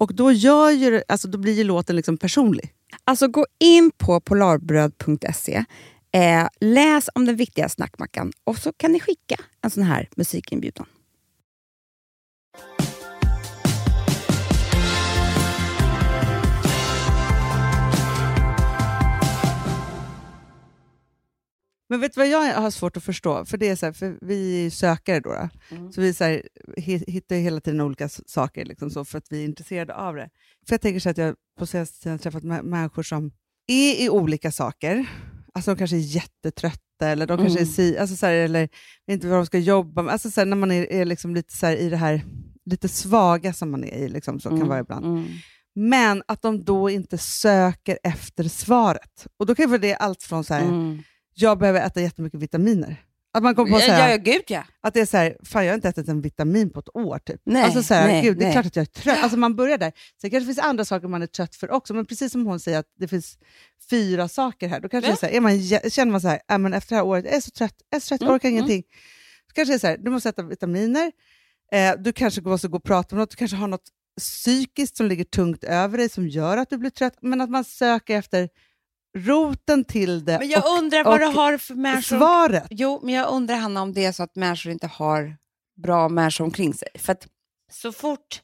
Och 0.00 0.14
då, 0.14 0.32
gör 0.32 0.70
ju, 0.70 1.02
alltså, 1.08 1.28
då 1.28 1.38
blir 1.38 1.52
ju 1.52 1.64
låten 1.64 1.96
liksom 1.96 2.16
personlig. 2.16 2.72
Alltså 3.04 3.28
gå 3.28 3.46
in 3.58 3.90
på 3.98 4.20
polarbröd.se, 4.20 5.64
eh, 6.12 6.48
läs 6.60 7.08
om 7.14 7.26
den 7.26 7.36
viktiga 7.36 7.68
snackmackan 7.68 8.32
och 8.44 8.58
så 8.58 8.72
kan 8.72 8.92
ni 8.92 9.00
skicka 9.00 9.36
en 9.62 9.70
sån 9.70 9.82
här 9.82 10.08
musikinbjudan. 10.16 10.86
Men 21.90 22.00
vet 22.00 22.14
du 22.14 22.20
vad 22.20 22.28
jag 22.28 22.54
har 22.60 22.70
svårt 22.70 22.96
att 22.96 23.04
förstå? 23.04 23.44
För 23.44 23.56
det 23.58 23.68
är 23.68 23.76
så 23.76 23.86
här, 23.86 23.92
för 23.92 24.18
vi 24.20 24.66
är 24.66 24.70
sökare 24.70 25.20
då. 25.20 25.30
då. 25.30 25.48
Så 25.92 26.00
vi 26.00 26.14
så 26.14 26.24
här, 26.24 26.42
hi- 26.76 27.10
hittar 27.10 27.36
hela 27.36 27.60
tiden 27.60 27.80
olika 27.80 28.08
saker 28.08 28.64
liksom 28.64 28.90
så, 28.90 29.04
för 29.04 29.18
att 29.18 29.26
vi 29.30 29.40
är 29.40 29.44
intresserade 29.44 29.94
av 29.94 30.14
det. 30.16 30.28
För 30.68 30.72
jag 30.74 30.80
tänker 30.80 31.00
så 31.00 31.08
att 31.10 31.18
jag 31.18 31.34
på 31.58 31.66
senaste 31.66 31.98
tiden 32.02 32.12
har 32.12 32.18
träffat 32.18 32.42
mä- 32.42 32.62
människor 32.62 33.02
som 33.02 33.30
är 33.66 34.04
i 34.04 34.08
olika 34.10 34.52
saker. 34.52 35.06
Alltså 35.54 35.70
de 35.74 35.78
kanske 35.78 35.96
är 35.96 36.16
jättetrötta 36.16 37.08
eller 37.08 37.26
de 37.26 37.38
kanske 37.38 37.60
är 37.60 37.64
si, 37.66 37.98
alltså 37.98 38.16
så 38.16 38.26
här, 38.26 38.32
eller 38.34 38.68
inte 39.10 39.26
vad 39.28 39.38
de 39.38 39.46
ska 39.46 39.58
jobba 39.58 40.02
med. 40.02 40.12
Alltså 40.12 40.30
så 40.30 40.40
här, 40.40 40.46
när 40.46 40.56
man 40.56 40.70
är, 40.70 40.92
är 40.92 41.04
liksom 41.04 41.34
lite 41.34 41.56
så 41.56 41.66
i 41.66 41.88
det 41.88 41.96
här 41.96 42.22
lite 42.70 42.88
svaga 42.88 43.52
som 43.52 43.70
man 43.70 43.84
är 43.84 43.96
i, 43.96 44.08
liksom, 44.08 44.40
så 44.40 44.48
kan 44.48 44.68
vara 44.68 44.80
ibland. 44.80 45.06
Mm. 45.06 45.24
Men 45.74 46.22
att 46.28 46.42
de 46.42 46.64
då 46.64 46.90
inte 46.90 47.18
söker 47.18 47.98
efter 48.02 48.44
svaret. 48.44 49.26
Och 49.36 49.46
då 49.46 49.54
kan 49.54 49.62
ju 49.62 49.68
vara 49.68 49.78
det 49.80 49.94
allt 49.94 50.22
från 50.22 50.44
så 50.44 50.54
här, 50.54 50.62
Mm. 50.64 51.02
Jag 51.40 51.58
behöver 51.58 51.80
äta 51.86 52.00
jättemycket 52.00 52.40
vitaminer. 52.40 52.96
Att 53.32 53.42
man 53.42 53.54
kommer 53.54 53.70
på 53.72 53.80
så 53.80 53.90
Ja, 53.90 54.10
ja, 54.10 54.16
gud 54.16 54.42
ja. 54.48 54.64
att 54.80 54.94
det 54.94 55.00
är 55.00 55.06
så 55.06 55.16
här, 55.16 55.36
fan 55.44 55.64
jag 55.64 55.72
har 55.72 55.74
inte 55.74 55.88
ätit 55.88 56.08
en 56.08 56.20
vitamin 56.20 56.70
på 56.70 56.80
ett 56.80 56.96
år. 56.96 57.18
Typ. 57.18 57.40
Nej, 57.44 57.62
alltså 57.62 57.82
så 57.82 57.94
nej, 57.94 58.22
gud, 58.22 58.38
det 58.38 58.44
är 58.46 58.52
klart 58.52 58.66
att 58.66 58.76
jag 58.76 58.82
är 58.82 58.86
trött. 58.86 59.18
Alltså 59.22 59.38
man 59.38 59.56
börjar 59.56 59.78
där. 59.78 59.92
Sen 60.20 60.30
kanske 60.30 60.38
det 60.40 60.54
finns 60.54 60.66
andra 60.66 60.84
saker 60.84 61.08
man 61.08 61.22
är 61.22 61.26
trött 61.26 61.54
för 61.56 61.70
också, 61.70 61.94
men 61.94 62.06
precis 62.06 62.32
som 62.32 62.46
hon 62.46 62.60
säger 62.60 62.78
att 62.78 62.86
det 62.98 63.08
finns 63.08 63.38
fyra 63.90 64.28
saker 64.28 64.68
här, 64.68 64.80
då 64.80 64.88
kanske 64.88 65.10
Ja. 65.10 65.16
det 65.20 65.36
är 65.36 65.40
man, 65.40 65.62
känner 65.90 66.12
man 66.12 66.20
så 66.20 66.28
här, 66.28 66.40
äh, 66.50 66.58
men 66.58 66.74
efter 66.74 66.90
det 66.94 66.96
här 66.96 67.06
året, 67.06 67.24
jag 67.24 67.34
är 67.34 67.40
så 67.40 67.50
trött, 67.50 67.74
jag 67.90 67.96
är 67.96 68.00
så 68.00 68.08
trött, 68.08 68.20
Mm, 68.22 68.34
orkar 68.34 68.48
ingenting. 68.48 68.82
Så 69.48 69.54
kanske 69.54 69.72
det 69.72 69.76
är 69.76 69.78
så 69.78 69.86
här, 69.86 69.98
du 69.98 70.10
måste 70.10 70.28
äta 70.28 70.42
vitaminer, 70.42 71.12
eh, 71.72 71.92
du 71.98 72.12
kanske 72.12 72.40
måste 72.40 72.68
gå 72.68 72.76
och 72.76 72.84
prata 72.84 73.16
med 73.16 73.22
något, 73.22 73.30
du 73.30 73.36
kanske 73.36 73.56
har 73.56 73.68
något 73.68 73.88
psykiskt 74.18 74.96
som 74.96 75.06
ligger 75.06 75.24
tungt 75.24 75.64
över 75.64 75.98
dig 75.98 76.08
som 76.08 76.28
gör 76.28 76.56
att 76.56 76.70
du 76.70 76.78
blir 76.78 76.90
trött, 76.90 77.14
men 77.22 77.40
att 77.40 77.50
man 77.50 77.64
söker 77.64 78.16
efter 78.18 78.48
roten 79.18 79.84
till 79.84 80.24
det 80.24 80.38
Men 80.38 80.48
jag 80.48 80.64
och 80.64 80.78
undrar 80.78 81.04
vad 81.04 81.12
och 81.14 81.18
du 81.20 81.26
har 81.26 81.58
för 81.58 81.74
människor... 81.74 82.18
svaret. 82.18 82.66
Jo, 82.70 83.00
men 83.02 83.14
jag 83.14 83.30
undrar 83.30 83.56
Hanna 83.56 83.82
om 83.82 83.92
det 83.92 84.04
är 84.04 84.12
så 84.12 84.22
att 84.22 84.36
människor 84.36 84.72
inte 84.72 84.86
har 84.86 85.36
bra 85.82 86.08
människor 86.08 86.44
omkring 86.44 86.74
sig. 86.74 86.88
För 86.94 87.12
att 87.12 87.26
så 87.72 87.92
fort, 87.92 88.42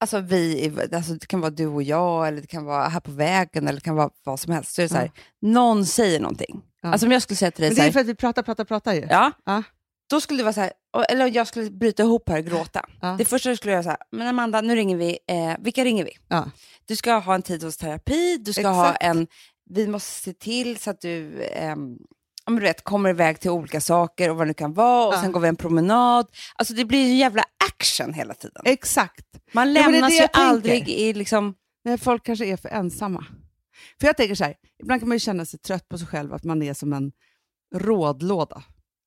alltså 0.00 0.20
vi, 0.20 0.72
alltså 0.92 1.12
det 1.14 1.26
kan 1.26 1.40
vara 1.40 1.50
du 1.50 1.66
och 1.66 1.82
jag, 1.82 2.28
eller 2.28 2.40
det 2.40 2.46
kan 2.46 2.64
vara 2.64 2.88
här 2.88 3.00
på 3.00 3.10
vägen, 3.10 3.68
eller 3.68 3.78
det 3.80 3.84
kan 3.84 3.96
vara 3.96 4.10
vad 4.24 4.40
som 4.40 4.52
helst, 4.52 4.74
så 4.74 4.80
är 4.82 4.84
det 4.84 4.88
så 4.88 4.96
här, 4.96 5.10
någon 5.42 5.86
säger 5.86 6.20
någonting. 6.20 6.62
Ja. 6.82 6.88
Alltså 6.92 7.06
om 7.06 7.12
jag 7.12 7.22
skulle 7.22 7.36
säga 7.36 7.50
till 7.50 7.60
dig 7.62 7.70
Men 7.70 7.74
det 7.76 7.80
är 7.80 7.84
här, 7.84 7.92
för 7.92 8.00
att 8.00 8.06
vi 8.06 8.14
pratar, 8.14 8.42
pratar, 8.42 8.64
pratar 8.64 8.92
ju. 8.94 9.06
ja, 9.10 9.32
Ja. 9.44 9.62
då 10.10 10.20
skulle 10.20 10.38
det 10.38 10.44
vara 10.44 10.52
så 10.52 10.60
här, 10.60 10.72
eller 11.08 11.26
jag 11.36 11.46
skulle 11.46 11.70
bryta 11.70 12.02
ihop 12.02 12.28
här 12.28 12.38
och 12.38 12.44
gråta. 12.44 12.86
Ja. 13.00 13.14
Det 13.18 13.24
första 13.24 13.48
jag 13.48 13.58
skulle 13.58 13.72
göra 13.72 13.82
så 13.82 13.88
här, 13.88 13.98
men 14.12 14.26
Amanda, 14.26 14.60
nu 14.60 14.74
ringer 14.76 14.96
vi, 14.96 15.18
eh, 15.28 15.54
vilka 15.58 15.84
ringer 15.84 16.04
vi? 16.04 16.10
Ja. 16.28 16.50
Du 16.86 16.96
ska 16.96 17.14
ha 17.14 17.34
en 17.34 17.42
tid 17.42 17.62
hos 17.62 17.76
terapi, 17.76 18.36
du 18.36 18.52
ska 18.52 18.60
Exakt. 18.60 18.76
ha 18.76 18.94
en, 18.94 19.26
vi 19.74 19.86
måste 19.88 20.10
se 20.22 20.32
till 20.32 20.76
så 20.78 20.90
att 20.90 21.00
du 21.00 21.46
ja, 21.56 21.76
men 22.50 22.56
du 22.56 22.60
vet, 22.60 22.84
kommer 22.84 23.10
iväg 23.10 23.40
till 23.40 23.50
olika 23.50 23.80
saker 23.80 24.30
och 24.30 24.36
vad 24.36 24.46
det 24.46 24.48
nu 24.48 24.54
kan 24.54 24.72
vara 24.74 25.06
och 25.08 25.14
Ja. 25.14 25.20
sen 25.22 25.32
går 25.32 25.40
vi 25.40 25.48
en 25.48 25.56
promenad. 25.56 26.26
Alltså 26.56 26.74
det 26.74 26.84
blir 26.84 26.98
ju 26.98 27.10
en 27.10 27.16
jävla 27.16 27.44
action 27.70 28.12
hela 28.12 28.34
tiden. 28.34 28.62
Exakt. 28.64 29.26
Man 29.52 29.72
Ja, 29.74 29.82
men 29.82 29.92
det 29.92 29.98
lämnas 30.00 30.10
det 30.10 30.14
ju 30.14 30.20
jag 30.20 30.32
tänker. 30.32 30.48
aldrig 30.48 30.88
i 30.88 31.12
liksom... 31.12 31.54
När 31.84 31.96
folk 31.96 32.24
kanske 32.26 32.46
är 32.46 32.56
för 32.56 32.68
ensamma. 32.68 33.26
För 34.00 34.06
jag 34.06 34.16
tänker 34.16 34.34
så 34.34 34.44
här, 34.44 34.54
ibland 34.82 35.00
kan 35.00 35.08
man 35.08 35.14
ju 35.16 35.20
känna 35.20 35.44
sig 35.46 35.60
trött 35.60 35.88
på 35.88 35.98
sig 35.98 36.06
själv, 36.06 36.32
att 36.34 36.44
man 36.44 36.62
är 36.62 36.74
som 36.74 36.92
en 36.92 37.12
rådlåda. 37.74 38.62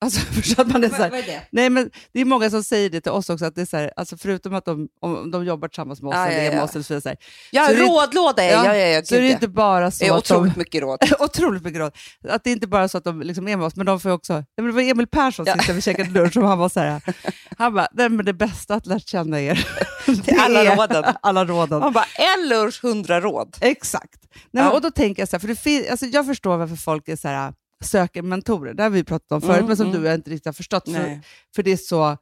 Alltså, 0.06 0.20
för 0.54 0.62
att 0.62 0.68
man 0.68 0.84
är 0.84 0.88
så 0.88 0.94
här, 0.94 1.10
är 1.14 1.22
det? 1.22 1.42
nej, 1.50 1.70
men 1.70 1.90
det 2.12 2.20
är 2.20 2.24
många 2.24 2.50
som 2.50 2.64
säger 2.64 2.90
det 2.90 3.00
till 3.00 3.12
oss 3.12 3.30
också, 3.30 3.44
att 3.44 3.54
det 3.54 3.60
är 3.60 3.66
så 3.66 3.76
här, 3.76 3.92
alltså 3.96 4.16
förutom 4.16 4.54
att 4.54 4.64
de, 4.64 4.88
om 5.00 5.30
de 5.30 5.44
jobbar 5.44 5.68
tillsammans 5.68 6.02
med 6.02 6.08
oss 6.08 6.14
Ja, 6.16 6.26
eller 6.26 6.36
ja, 6.38 6.42
är 6.46 6.50
med 6.50 6.58
ja. 6.60 6.64
oss, 6.64 6.74
eller 6.74 6.84
så, 6.84 7.00
så, 7.00 7.08
här, 7.08 7.18
Ja, 7.50 7.66
Så 7.66 7.72
är- 7.72 7.76
rådlåda 7.76 8.42
är 8.42 8.52
Ja, 8.52 8.64
ja, 8.66 8.76
ja, 8.76 8.86
ja, 8.86 9.02
så 9.04 9.14
är 9.14 9.18
det 9.20 9.24
gud, 9.26 9.32
inte 9.34 9.48
bara 9.48 9.90
så 9.90 10.04
ja. 10.04 10.08
Det 10.08 10.14
är 10.14 10.18
att 10.18 10.24
de, 10.28 10.34
otroligt 10.34 10.56
mycket 10.56 10.82
råd. 10.82 10.98
otroligt 11.20 11.62
mycket 11.64 11.80
råd. 11.80 11.92
Att 12.28 12.44
det 12.44 12.50
är 12.50 12.52
inte 12.52 12.66
bara 12.66 12.88
så 12.88 12.98
att 12.98 13.04
de 13.04 13.20
liksom 13.22 13.48
är 13.48 13.56
med 13.56 13.66
oss, 13.66 13.76
men 13.76 13.86
de 13.86 14.00
får 14.00 14.10
också... 14.10 14.32
Nej, 14.32 14.44
men 14.56 14.66
det 14.66 14.72
var 14.72 14.82
Emil 14.82 15.06
Persson 15.06 15.46
Ja. 15.48 15.54
sist 15.54 15.68
när 15.68 15.74
vi 15.74 15.80
käkade 15.82 16.10
lunch, 16.10 16.36
och 16.36 16.48
han 16.48 16.58
var 16.58 16.68
så 16.68 16.80
här, 16.80 17.00
han 17.58 17.74
bara, 17.74 17.88
nej, 17.92 18.08
men 18.08 18.24
det 18.26 18.32
bästa 18.32 18.74
att 18.74 18.86
lära 18.86 18.98
känna 18.98 19.40
er, 19.40 19.66
det 20.06 20.32
alla 20.40 20.64
är 20.64 20.76
råden. 20.76 21.04
alla 21.22 21.44
råden. 21.44 21.78
Man 21.80 21.92
bara, 21.92 22.04
en 22.14 22.48
lunch, 22.48 22.82
hundra 22.82 23.20
råd. 23.20 23.56
Exakt. 23.60 24.20
Nej, 24.50 24.64
Ja. 24.64 24.70
Och 24.70 24.80
då 24.80 24.90
tänker 24.90 25.22
jag 25.22 25.28
så 25.28 25.36
här, 25.36 25.40
för 25.40 25.48
det 25.48 25.56
fin- 25.56 25.86
alltså 25.90 26.06
jag 26.06 26.26
förstår 26.26 26.56
varför 26.56 26.76
folk 26.76 27.08
är 27.08 27.16
så 27.16 27.28
här, 27.28 27.52
söker 27.84 28.22
mentorer. 28.22 28.74
Det 28.74 28.82
har 28.82 28.90
vi 28.90 29.04
pratat 29.04 29.32
om 29.32 29.40
förut, 29.40 29.54
Mm, 29.56 29.66
men 29.66 29.76
som 29.76 29.86
mm. 29.90 30.02
du 30.02 30.14
inte 30.14 30.30
riktigt 30.30 30.46
har 30.46 30.52
förstått. 30.52 30.84
För, 30.84 31.20
för 31.54 31.62
det 31.62 31.70
är 31.72 31.76
så 31.76 32.16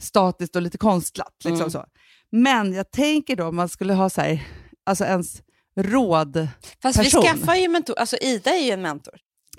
statiskt 0.00 0.56
och 0.56 0.62
lite 0.62 0.78
konstlat. 0.78 1.34
Liksom 1.44 1.56
Mm. 1.60 1.70
så. 1.70 1.84
Men 2.30 2.72
jag 2.72 2.90
tänker 2.90 3.36
då 3.36 3.44
om 3.48 3.56
man 3.56 3.68
skulle 3.68 3.94
ha 3.94 4.10
så 4.10 4.20
här, 4.20 4.46
alltså 4.86 5.04
ens 5.04 5.42
råd. 5.76 6.48
Fast 6.82 6.98
vi 6.98 7.10
skaffar 7.10 7.54
ju 7.54 7.68
mentor, 7.68 7.98
alltså 7.98 8.16
Ida 8.16 8.50
är 8.50 8.64
ju 8.64 8.70
en 8.70 8.82
mentor 8.82 9.14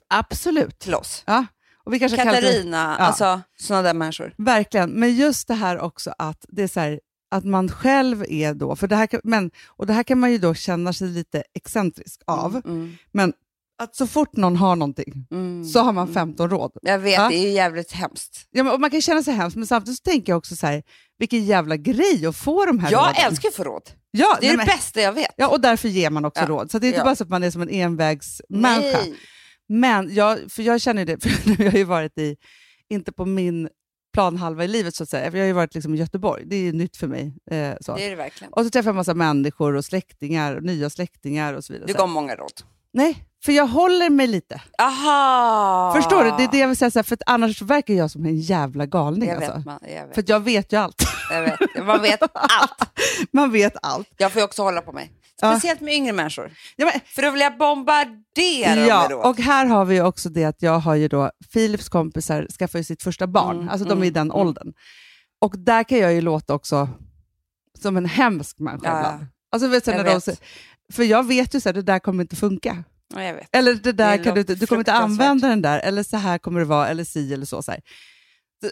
Absolut. 0.07 0.79
till 0.79 0.95
oss. 0.95 1.23
Ja. 1.27 1.45
Och 1.83 1.93
vi 1.93 1.99
kanske 1.99 2.17
det- 2.17 2.23
Katarina, 2.23 2.95
Ja. 2.99 3.05
alltså 3.05 3.41
sådana 3.59 3.81
där 3.87 3.93
människor. 3.93 4.33
Verkligen, 4.37 4.89
men 4.89 5.15
just 5.15 5.47
det 5.47 5.53
här 5.53 5.79
också 5.79 6.13
att 6.17 6.45
det 6.49 6.63
är 6.63 6.67
så 6.67 6.79
här, 6.79 6.99
att 7.31 7.45
man 7.45 7.69
själv 7.69 8.25
är 8.29 8.53
då, 8.53 8.75
för 8.75 8.87
det 8.87 8.95
här 8.95 9.07
kan, 9.07 9.21
men, 9.23 9.51
och 9.67 9.87
det 9.87 9.93
här 9.93 10.03
kan 10.03 10.19
man 10.19 10.31
ju 10.31 10.37
då 10.37 10.53
känna 10.53 10.93
sig 10.93 11.07
lite 11.07 11.43
excentrisk 11.53 12.21
av, 12.27 12.55
Mm, 12.65 12.97
men 13.11 13.33
att 13.79 13.95
så 13.95 14.07
fort 14.07 14.35
någon 14.35 14.55
har 14.55 14.75
någonting 14.75 15.27
mm, 15.31 15.65
så 15.65 15.79
har 15.79 15.93
man 15.93 16.03
mm. 16.03 16.13
15 16.13 16.49
råd. 16.49 16.71
Jag 16.81 16.99
vet, 16.99 17.13
Ja. 17.13 17.29
det 17.29 17.35
är 17.35 17.41
ju 17.43 17.49
jävligt 17.49 17.91
hemskt. 17.91 18.47
Ja, 18.51 18.63
men, 18.63 18.81
man 18.81 18.89
kan 18.89 19.01
känna 19.01 19.23
sig 19.23 19.33
hemskt, 19.33 19.57
men 19.57 19.67
samtidigt 19.67 19.97
så 19.97 20.03
tänker 20.09 20.31
jag 20.31 20.37
också 20.37 20.55
så 20.55 20.67
här, 20.67 20.83
vilken 21.17 21.45
jävla 21.45 21.77
grej 21.77 22.25
att 22.25 22.35
få 22.35 22.65
de 22.65 22.79
här 22.79 22.91
Jag 22.91 23.01
råden. 23.09 23.15
älskar 23.27 23.49
att 23.49 23.55
få 23.55 23.63
råd. 23.63 23.81
ja, 24.11 24.37
Det 24.41 24.45
är 24.45 24.49
nej, 24.49 24.51
det 24.51 24.57
men, 24.57 24.65
bästa 24.65 25.01
jag 25.01 25.13
vet. 25.13 25.31
ja, 25.35 25.47
och 25.47 25.61
därför 25.61 25.87
ger 25.89 26.09
man 26.09 26.25
också 26.25 26.41
Ja. 26.41 26.47
råd. 26.47 26.71
Så 26.71 26.79
det 26.79 26.85
är 26.85 26.89
inte 26.89 26.97
Ja. 26.99 27.03
bara 27.03 27.15
så 27.15 27.23
att 27.23 27.29
man 27.29 27.43
är 27.43 27.51
som 27.51 27.61
en 27.61 27.69
envägsmänniska. 27.69 28.99
Nej. 29.05 29.13
Men 29.69 30.13
jag, 30.15 30.39
för 30.51 30.63
jag 30.63 30.81
känner 30.81 31.05
det, 31.05 31.23
för 31.23 31.49
nu 31.49 31.55
har 31.57 31.63
jag 31.63 31.73
ju 31.73 31.83
varit 31.83 32.17
i, 32.17 32.35
inte 32.89 33.11
på 33.11 33.25
min 33.25 33.69
planhalva 34.13 34.63
i 34.63 34.67
livet 34.67 34.95
så 34.95 35.03
att 35.03 35.09
säga, 35.09 35.31
för 35.31 35.37
jag 35.37 35.43
har 35.43 35.47
ju 35.47 35.53
varit 35.53 35.73
liksom 35.75 35.95
i 35.95 35.97
Göteborg, 35.97 36.43
det 36.45 36.55
är 36.55 36.59
ju 36.61 36.71
nytt 36.71 36.97
för 36.97 37.07
mig. 37.07 37.33
Eh, 37.51 37.73
så. 37.81 37.95
Det 37.95 38.05
är 38.05 38.09
det 38.09 38.15
verkligen. 38.15 38.53
Och 38.53 38.63
så 38.63 38.69
träffar 38.69 38.87
jag 38.87 38.93
en 38.93 38.95
massa 38.95 39.13
människor 39.13 39.75
och 39.75 39.85
släktingar, 39.85 40.55
och 40.55 40.63
nya 40.63 40.89
släktingar 40.89 41.53
och 41.53 41.63
så 41.63 41.73
vidare. 41.73 41.87
Du 41.87 41.93
gav 41.93 42.09
många 42.09 42.35
råd. 42.35 42.51
Nej, 42.93 43.25
för 43.45 43.51
jag 43.51 43.67
håller 43.67 44.09
mig 44.09 44.27
lite. 44.27 44.61
Aha! 44.81 45.93
Förstår 45.95 46.23
du? 46.23 46.29
Det 46.37 46.43
är 46.43 46.51
det 46.51 46.57
jag 46.57 46.67
vill 46.67 46.77
säga, 46.77 47.03
för 47.03 47.17
annars 47.25 47.61
verkar 47.61 47.93
jag 47.93 48.11
som 48.11 48.25
en 48.25 48.37
jävla 48.39 48.85
galning. 48.85 49.29
Jag 49.29 49.37
Alltså. 49.37 49.53
vet, 49.57 49.65
man, 49.65 49.79
jag 49.81 50.05
vet. 50.07 50.15
För 50.15 50.23
jag 50.27 50.39
vet 50.39 50.73
ju 50.73 50.77
allt. 50.77 51.03
Jag 51.31 51.41
vet. 51.41 51.85
Man 51.85 52.01
vet 52.01 52.21
allt. 52.33 52.79
Man 53.31 53.51
vet 53.51 53.73
allt. 53.81 54.07
Jag 54.17 54.31
får 54.31 54.39
ju 54.39 54.45
också 54.45 54.63
hålla 54.63 54.81
på 54.81 54.91
mig. 54.91 55.11
Speciellt 55.37 55.81
med 55.81 55.93
yngre 55.93 56.13
människor. 56.13 56.51
Ja, 56.75 56.85
men, 56.85 56.99
För 57.05 57.21
då 57.21 57.31
vill 57.31 57.41
jag 57.41 57.57
bombardera 57.57 58.75
dem 58.75 58.85
ja, 58.87 59.07
råd. 59.09 59.25
och 59.25 59.37
här 59.37 59.65
har 59.65 59.85
vi 59.85 60.01
också 60.01 60.29
det 60.29 60.45
att 60.45 60.61
jag 60.61 60.79
har 60.79 60.95
ju 60.95 61.07
då, 61.07 61.31
Philips 61.53 61.89
kompisar 61.89 62.47
skaffar 62.59 62.79
ju 62.79 62.83
sitt 62.83 63.03
första 63.03 63.27
barn, 63.27 63.55
Mm, 63.55 63.69
alltså 63.69 63.87
de 63.87 63.91
är 63.99 64.05
i 64.05 64.07
mm, 64.07 64.13
den 64.13 64.27
mm. 64.27 64.35
åldern. 64.35 64.73
Och 65.41 65.53
där 65.57 65.83
kan 65.83 65.97
jag 65.97 66.13
ju 66.13 66.21
låta 66.21 66.53
också 66.53 66.89
som 67.81 67.97
en 67.97 68.05
hemsk 68.05 68.59
människa 68.59 68.87
Ja, 68.91 68.99
ibland. 68.99 69.25
Alltså, 69.51 69.67
vet 69.67 69.85
du, 69.85 69.91
när 69.91 70.03
de, 70.03 70.13
vet. 70.13 70.23
säger- 70.23 70.39
för 70.93 71.03
jag 71.03 71.27
vet 71.27 71.53
ju 71.53 71.57
att 71.57 71.63
det 71.75 71.81
där 71.81 71.99
kommer 71.99 72.23
inte 72.23 72.35
funka. 72.35 72.83
Ja, 73.15 73.23
jag 73.23 73.33
vet. 73.33 73.55
Eller 73.55 73.73
det 73.73 73.91
där 73.91 74.17
Det 74.17 74.23
kan 74.23 74.35
du, 74.35 74.43
du 74.43 74.67
kommer 74.67 74.81
inte 74.81 74.93
använda 74.93 75.47
den 75.47 75.61
där, 75.61 75.79
eller 75.79 76.03
så 76.03 76.17
här 76.17 76.37
kommer 76.37 76.59
det 76.59 76.65
vara, 76.65 76.87
eller 76.87 77.03
si 77.03 77.33
eller 77.33 77.45
så. 77.45 77.61
så 77.61 77.71
här. 77.71 77.81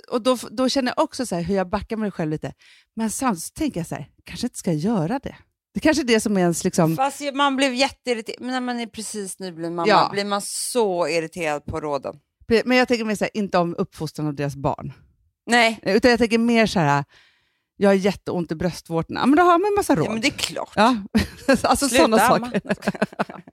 Och 0.09 0.21
då, 0.21 0.37
då 0.51 0.69
känner 0.69 0.93
jag 0.95 1.03
också 1.03 1.25
så 1.25 1.35
här, 1.35 1.41
hur 1.41 1.55
jag 1.55 1.69
backar 1.69 1.97
mig 1.97 2.11
själv 2.11 2.31
lite. 2.31 2.53
Men 2.95 3.09
samtidigt 3.09 3.53
tänker 3.53 3.79
jag 3.79 3.87
så 3.87 3.95
här, 3.95 4.07
kanske 4.23 4.45
inte 4.47 4.57
ska 4.59 4.73
göra 4.73 5.19
det. 5.19 5.35
Det 5.73 5.79
kanske 5.79 6.03
är 6.03 6.07
det 6.07 6.19
som 6.19 6.37
är 6.37 6.41
ens... 6.41 6.63
Liksom, 6.63 6.95
Fast 6.95 7.21
man 7.33 7.55
blev 7.55 7.73
jätteirriterad. 7.73 8.37
Men 8.41 8.51
när 8.51 8.61
man 8.61 8.79
är 8.79 8.87
precis 8.87 9.39
nybliven 9.39 9.75
mamma 9.75 9.87
Ja. 9.87 10.09
blir 10.11 10.25
man 10.25 10.41
så 10.41 11.07
irriterad 11.07 11.65
på 11.65 11.79
råden. 11.79 12.19
men 12.65 12.77
jag 12.77 12.87
tänker 12.87 13.05
mer 13.05 13.15
så 13.15 13.23
här, 13.23 13.37
inte 13.37 13.57
om 13.57 13.75
uppfostran 13.77 14.27
av 14.27 14.35
deras 14.35 14.55
barn. 14.55 14.93
Nej, 15.45 15.79
Utan 15.83 16.11
jag 16.11 16.19
tänker 16.19 16.37
mer 16.37 16.65
så 16.65 16.79
här, 16.79 17.05
jag 17.77 17.89
har 17.89 17.93
jätteont 17.93 18.51
i 18.51 18.55
bröstvårtorna. 18.55 19.25
Men 19.25 19.37
då 19.37 19.43
har 19.43 19.59
man 19.59 19.67
en 19.67 19.75
massa 19.75 19.95
råd. 19.95 20.05
ja, 20.05 20.11
men 20.11 20.21
det 20.21 20.27
är 20.27 20.31
klart. 20.31 20.71
Ja, 20.75 20.95
alltså 21.63 21.89
sådana 21.89 22.17
saker. 22.19 22.61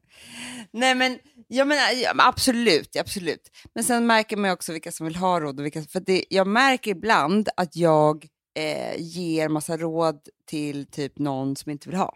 Nej 0.73 0.95
men, 0.95 1.19
jag 1.49 1.69
menar, 1.69 1.83
ja, 2.03 2.15
men 2.15 2.27
absolut, 2.27 2.97
absolut. 2.97 3.51
Men 3.75 3.85
sen 3.85 4.07
märker 4.07 4.37
man 4.37 4.51
också 4.51 4.73
vilka 4.73 4.93
som 4.93 5.07
vill 5.07 5.17
ha 5.17 5.41
råd. 5.41 5.59
Och 5.61 5.65
vilka, 5.65 5.83
för 5.83 6.01
det, 6.01 6.25
jag 6.29 6.47
märker 6.47 6.91
ibland 6.91 7.49
att 7.57 7.77
jag 7.77 8.27
eh, 8.59 8.95
ger 9.03 9.49
massa 9.49 9.77
råd 9.77 10.21
till 10.51 10.87
typ 10.87 11.19
någon 11.19 11.57
som 11.57 11.71
inte 11.73 11.89
vill 11.89 11.99
ha. 11.99 12.15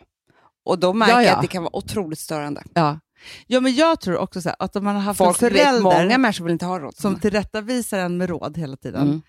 Och 0.64 0.78
då 0.78 0.92
märker 0.92 1.12
Ja, 1.14 1.22
jag 1.22 1.30
ja. 1.32 1.36
att 1.36 1.42
det 1.42 1.48
kan 1.48 1.62
vara 1.62 1.76
otroligt 1.76 2.18
störande. 2.18 2.62
Ja. 2.74 3.00
ja, 3.46 3.60
men 3.60 3.74
jag 3.74 4.00
tror 4.00 4.16
också 4.16 4.40
så 4.40 4.48
här, 4.48 4.56
att 4.58 4.76
om 4.76 4.84
man 4.84 4.94
har 4.94 5.02
haft 5.02 5.18
Folk 5.18 5.42
en 5.42 5.48
vet, 5.48 5.58
förälder 5.62 5.82
många 5.82 6.18
människor 6.18 6.44
vill 6.44 6.52
inte 6.52 6.66
ha 6.66 6.78
råd. 6.78 6.96
som 6.96 7.20
tillrättavisar 7.20 7.98
en 7.98 8.16
med 8.16 8.28
råd 8.28 8.56
hela 8.58 8.76
tiden, 8.76 9.02
Mm. 9.06 9.22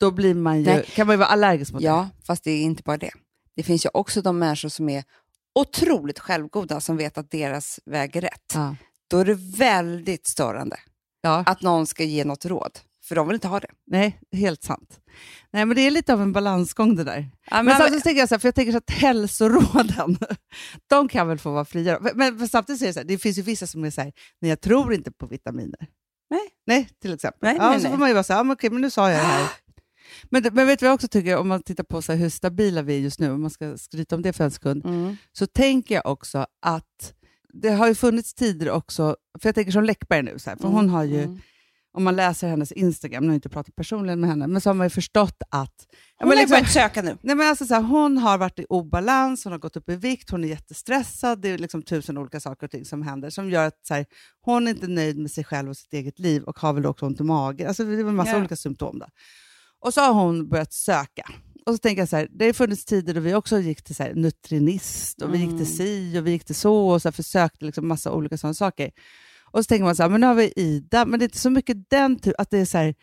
Då 0.00 0.10
blir 0.10 0.34
man 0.34 0.58
ju, 0.58 0.64
Nej. 0.64 0.84
kan 0.94 1.06
man 1.06 1.14
ju 1.14 1.18
vara 1.18 1.28
allergisk 1.28 1.72
mot 1.72 1.82
det. 1.82 1.86
Ja, 1.86 2.08
fast 2.26 2.44
det 2.44 2.50
är 2.50 2.62
inte 2.62 2.82
bara 2.82 2.96
det. 2.96 3.10
Det 3.56 3.62
finns 3.62 3.86
ju 3.86 3.90
också 3.94 4.22
de 4.22 4.38
människor 4.38 4.68
som 4.68 4.88
är 4.88 5.04
otroligt 5.54 6.18
självgoda 6.18 6.80
som 6.80 6.96
vet 6.96 7.18
att 7.18 7.30
deras 7.30 7.80
väg 7.86 8.16
är 8.16 8.20
rätt. 8.20 8.52
Ja. 8.54 8.76
Då 9.10 9.18
är 9.18 9.24
det 9.24 9.34
väldigt 9.58 10.26
störande 10.26 10.76
Ja. 11.20 11.42
att 11.46 11.62
någon 11.62 11.86
ska 11.86 12.04
ge 12.04 12.24
något 12.24 12.44
råd, 12.44 12.78
för 13.04 13.14
de 13.14 13.28
vill 13.28 13.34
inte 13.34 13.48
ha 13.48 13.60
det. 13.60 13.70
Nej, 13.86 14.20
helt 14.32 14.62
sant. 14.62 15.00
Nej, 15.50 15.64
men 15.64 15.76
det 15.76 15.82
är 15.82 15.90
lite 15.90 16.12
av 16.12 16.22
en 16.22 16.32
balansgång 16.32 16.96
det 16.96 17.04
där. 17.04 17.30
Ja, 17.50 17.56
Men, 17.56 17.64
men, 17.64 17.76
samtidigt 17.76 18.04
tänker 18.04 18.20
jag 18.20 18.28
så 18.28 18.34
här, 18.34 18.40
för 18.40 18.48
jag 18.48 18.54
tänker 18.54 18.72
så 18.72 18.78
att 18.78 18.90
hälsoråden, 18.90 20.18
de 20.86 21.08
kan 21.08 21.28
väl 21.28 21.38
få 21.38 21.52
vara 21.52 21.64
fria. 21.64 21.98
Men, 22.00 22.36
men 22.36 22.48
samtidigt 22.48 22.80
så 22.80 22.86
det 22.86 22.92
så 22.92 23.00
här, 23.00 23.06
det 23.06 23.18
finns 23.18 23.38
ju 23.38 23.42
vissa 23.42 23.66
som 23.66 23.84
är 23.84 23.90
så 23.90 24.00
här, 24.00 24.12
nej 24.40 24.48
jag 24.48 24.60
tror 24.60 24.94
inte 24.94 25.12
på 25.12 25.26
vitaminer. 25.26 25.86
Nej. 26.30 26.48
Nej, 26.66 26.88
till 27.02 27.14
exempel. 27.14 27.40
Nej, 27.42 27.56
ja, 27.58 27.70
nej, 27.70 27.78
så 27.78 27.82
nej. 27.82 27.92
får 27.92 27.98
man 27.98 28.08
ju 28.08 28.14
vara 28.14 28.24
så 28.24 28.32
här, 28.32 28.40
ja, 28.40 28.44
men 28.44 28.52
okej, 28.52 28.70
men 28.70 28.80
nu 28.80 28.90
sa 28.90 29.10
jag 29.10 29.20
det 29.20 29.26
här. 29.26 29.48
Men, 30.30 30.42
men 30.52 30.66
vet 30.66 30.78
du 30.78 30.84
vad 30.86 30.90
jag 30.90 30.94
också 30.94 31.08
tycker, 31.08 31.36
om 31.36 31.48
man 31.48 31.62
tittar 31.62 31.84
på 31.84 32.02
så 32.02 32.12
hur 32.12 32.28
stabila 32.28 32.82
vi 32.82 32.94
är 32.94 32.98
just 33.00 33.20
nu, 33.20 33.30
om 33.30 33.40
man 33.40 33.50
ska 33.50 33.78
skryta 33.78 34.16
om 34.16 34.22
det 34.22 34.32
för 34.32 34.44
en 34.44 34.50
sekund, 34.50 34.86
mm. 34.86 35.16
så 35.32 35.46
tänker 35.46 35.94
jag 35.94 36.06
också 36.06 36.46
att 36.62 37.14
det 37.52 37.70
har 37.70 37.88
ju 37.88 37.94
funnits 37.94 38.34
tider 38.34 38.70
också, 38.70 39.16
för 39.40 39.48
jag 39.48 39.54
tänker 39.54 39.72
som 39.72 39.84
Läckberg 39.84 40.22
nu, 40.22 40.38
så 40.38 40.50
här, 40.50 40.56
för 40.56 40.68
hon 40.68 40.88
har 40.88 41.04
ju, 41.04 41.22
Mm. 41.22 41.38
om 41.92 42.04
man 42.04 42.16
läser 42.16 42.48
hennes 42.48 42.72
Instagram, 42.72 43.22
nu 43.22 43.28
har 43.28 43.32
jag 43.32 43.36
inte 43.36 43.48
pratat 43.48 43.74
personligen 43.76 44.20
med 44.20 44.30
henne, 44.30 44.46
men 44.46 44.60
så 44.60 44.68
har 44.68 44.74
man 44.74 44.86
ju 44.86 44.90
förstått 44.90 45.42
att... 45.50 45.86
Hon 46.18 46.28
har 46.28 46.36
liksom- 46.36 46.54
börjat 46.54 46.70
söka 46.72 47.02
nu. 47.02 47.16
Nej, 47.22 47.36
men 47.36 47.48
alltså 47.48 47.66
så 47.66 47.74
här, 47.74 47.82
hon 47.82 48.18
har 48.18 48.38
varit 48.38 48.58
i 48.58 48.66
obalans, 48.68 49.44
hon 49.44 49.52
har 49.52 49.58
gått 49.58 49.76
upp 49.76 49.88
i 49.88 49.96
vikt, 49.96 50.30
hon 50.30 50.44
är 50.44 50.48
jättestressad, 50.48 51.40
det 51.40 51.48
är 51.48 51.58
liksom 51.58 51.82
tusen 51.82 52.18
olika 52.18 52.40
saker 52.40 52.66
och 52.66 52.70
ting 52.70 52.84
som 52.84 53.02
händer 53.02 53.30
som 53.30 53.50
gör 53.50 53.66
att 53.66 53.86
så 53.86 53.94
här, 53.94 54.06
hon 54.40 54.66
är 54.66 54.70
inte 54.70 54.86
nöjd 54.88 55.18
med 55.18 55.30
sig 55.30 55.44
själv 55.44 55.70
och 55.70 55.76
sitt 55.76 55.92
eget 55.92 56.18
liv 56.18 56.42
och 56.42 56.58
har 56.58 56.72
väl 56.72 56.86
också 56.86 57.06
ont 57.06 57.20
i 57.20 57.22
magen. 57.24 57.68
Alltså, 57.68 57.84
det 57.84 57.94
är 57.94 58.00
en 58.00 58.14
massa 58.16 58.30
Ja. 58.32 58.38
olika 58.38 58.56
symptom. 58.56 58.98
Då. 58.98 59.06
Och 59.80 59.94
så 59.94 60.00
har 60.00 60.12
hon 60.12 60.48
börjat 60.48 60.72
söka. 60.72 61.28
Och 61.66 61.72
så 61.74 61.78
tänker 61.78 62.02
jag 62.02 62.08
så 62.08 62.16
här, 62.16 62.28
det 62.30 62.46
har 62.46 62.52
funnits 62.52 62.84
tider 62.84 63.14
då 63.14 63.20
vi 63.20 63.34
också 63.34 63.58
gick 63.60 63.82
till 63.82 63.94
så 63.94 64.02
här, 64.02 64.14
Nutrinist 64.14 65.22
och 65.22 65.34
vi 65.34 65.38
gick 65.38 65.46
Mm. 65.48 65.58
till 65.58 65.76
si 65.76 66.18
och 66.18 66.26
vi 66.26 66.30
gick 66.30 66.44
till 66.44 66.54
så 66.54 66.88
och 66.88 67.02
så 67.02 67.08
här, 67.08 67.12
försökte 67.12 67.64
liksom 67.64 67.88
massa 67.88 68.12
olika 68.12 68.38
sådana 68.38 68.54
saker. 68.54 68.90
Och 69.50 69.64
så 69.64 69.68
tänker 69.68 69.84
man 69.84 69.96
så 69.96 70.02
här, 70.02 70.10
men 70.10 70.20
nu 70.20 70.26
har 70.26 70.34
vi 70.34 70.52
Ida, 70.56 71.04
men 71.06 71.18
det 71.18 71.22
är 71.24 71.26
inte 71.26 71.38
så 71.38 71.50
mycket 71.50 71.90
den 71.90 72.18
typ, 72.18 72.34
att 72.38 72.50
det 72.50 72.58
är 72.58 72.64
så 72.64 72.78
här, 72.78 72.94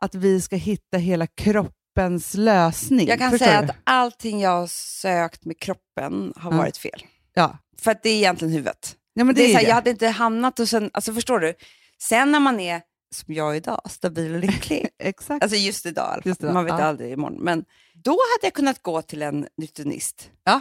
att 0.00 0.14
vi 0.14 0.40
ska 0.40 0.56
hitta 0.56 0.96
hela 0.98 1.26
kroppens 1.26 2.34
lösning. 2.34 3.08
Jag 3.08 3.18
kan 3.18 3.30
Förstår 3.30 3.46
säga 3.46 3.62
du? 3.62 3.68
att 3.68 3.76
allting 3.84 4.40
jag 4.40 4.50
har 4.50 4.66
sökt 4.66 5.44
med 5.44 5.58
kroppen 5.60 6.32
har 6.36 6.50
Ja. 6.52 6.56
varit 6.58 6.76
fel. 6.76 7.02
Ja. 7.34 7.58
För 7.78 7.90
att 7.90 8.02
det 8.02 8.08
är 8.08 8.16
egentligen 8.16 8.52
huvudet. 8.52 8.96
Ja, 9.14 9.24
men 9.24 9.34
det 9.34 9.42
är 9.42 9.44
är 9.44 9.48
så 9.48 9.56
här, 9.56 9.62
det. 9.64 9.68
jag 9.68 9.74
hade 9.74 9.90
inte 9.90 10.08
hamnat 10.08 10.60
och 10.60 10.68
sen, 10.68 10.90
alltså 10.92 11.12
förstår 11.12 11.40
du? 11.40 11.54
Sen 12.02 12.32
när 12.32 12.40
man 12.40 12.60
är, 12.60 12.80
som 13.14 13.34
jag 13.34 13.56
idag, 13.56 13.80
stabil 13.90 14.34
och 14.34 14.40
lycklig, 14.40 14.88
Exakt. 14.98 15.42
alltså 15.42 15.58
just 15.58 15.86
idag 15.86 16.22
Just 16.24 16.42
idag, 16.42 16.54
man 16.54 16.64
vet 16.64 16.78
ja. 16.78 16.84
aldrig 16.84 17.12
imorgon, 17.12 17.38
men 17.40 17.64
då 17.94 18.10
hade 18.10 18.46
jag 18.46 18.52
kunnat 18.54 18.82
gå 18.82 19.02
till 19.02 19.22
en 19.22 19.46
nutritionist. 19.56 20.30
Ja. 20.44 20.60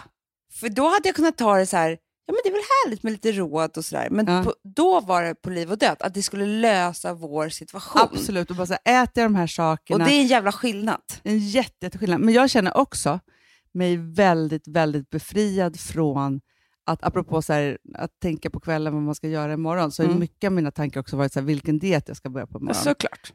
För 0.54 0.70
då 0.70 0.84
hade 0.88 1.08
jag 1.10 1.16
kunnat 1.16 1.38
ta 1.38 1.58
det 1.58 1.66
så 1.66 1.78
här, 1.78 1.90
ja 2.26 2.34
men 2.34 2.36
det 2.44 2.50
är 2.50 2.54
väl 2.54 2.62
härligt 2.86 3.04
med 3.04 3.12
lite 3.12 3.32
råd 3.32 3.78
och 3.78 3.86
sådär, 3.86 4.08
men 4.12 4.28
Ja. 4.28 4.44
på, 4.44 4.54
då 4.64 5.00
var 5.00 5.24
det 5.24 5.36
på 5.36 5.50
liv 5.50 5.72
och 5.72 5.78
död, 5.78 5.98
att 6.00 6.14
det 6.14 6.24
skulle 6.24 6.46
lösa 6.46 7.14
vår 7.14 7.50
situation. 7.50 8.02
Absolut, 8.02 8.50
och 8.50 8.56
bara 8.56 8.68
så 8.68 8.76
här, 8.86 9.04
äter 9.04 9.22
jag 9.24 9.32
de 9.32 9.36
här 9.36 9.44
Och 9.44 9.50
sakerna. 9.50 10.06
det 10.06 10.12
är 10.14 10.20
en 10.20 10.28
jävla 10.28 10.52
skillnad. 10.52 11.02
en 11.24 11.40
jätte, 11.40 11.86
jätteskillnad. 11.86 12.20
Men 12.22 12.34
jag 12.34 12.50
känner 12.50 12.78
också 12.78 13.20
mig 13.74 13.98
väldigt, 13.98 14.68
väldigt 14.68 15.10
befriad 15.10 15.80
från 15.80 16.42
att, 16.86 17.04
apropå 17.04 17.42
så 17.42 17.54
här, 17.54 17.78
att 17.94 18.20
tänka 18.20 18.50
på 18.50 18.60
kvällen 18.60 18.94
vad 18.94 19.04
man 19.04 19.16
ska 19.16 19.28
göra 19.28 19.54
imorgon, 19.54 19.92
så 19.92 20.04
har 20.04 20.08
Mm. 20.08 20.20
mycket 20.20 20.48
av 20.48 20.54
mina 20.54 20.72
tankar 20.72 21.00
också 21.00 21.18
varit 21.18 21.34
så 21.34 21.40
här, 21.40 21.46
vilken 21.48 21.80
diet 21.80 22.08
jag 22.08 22.18
ska 22.18 22.30
börja 22.30 22.48
på 22.48 22.58
imorgon. 22.60 22.76
Såklart. 22.76 23.34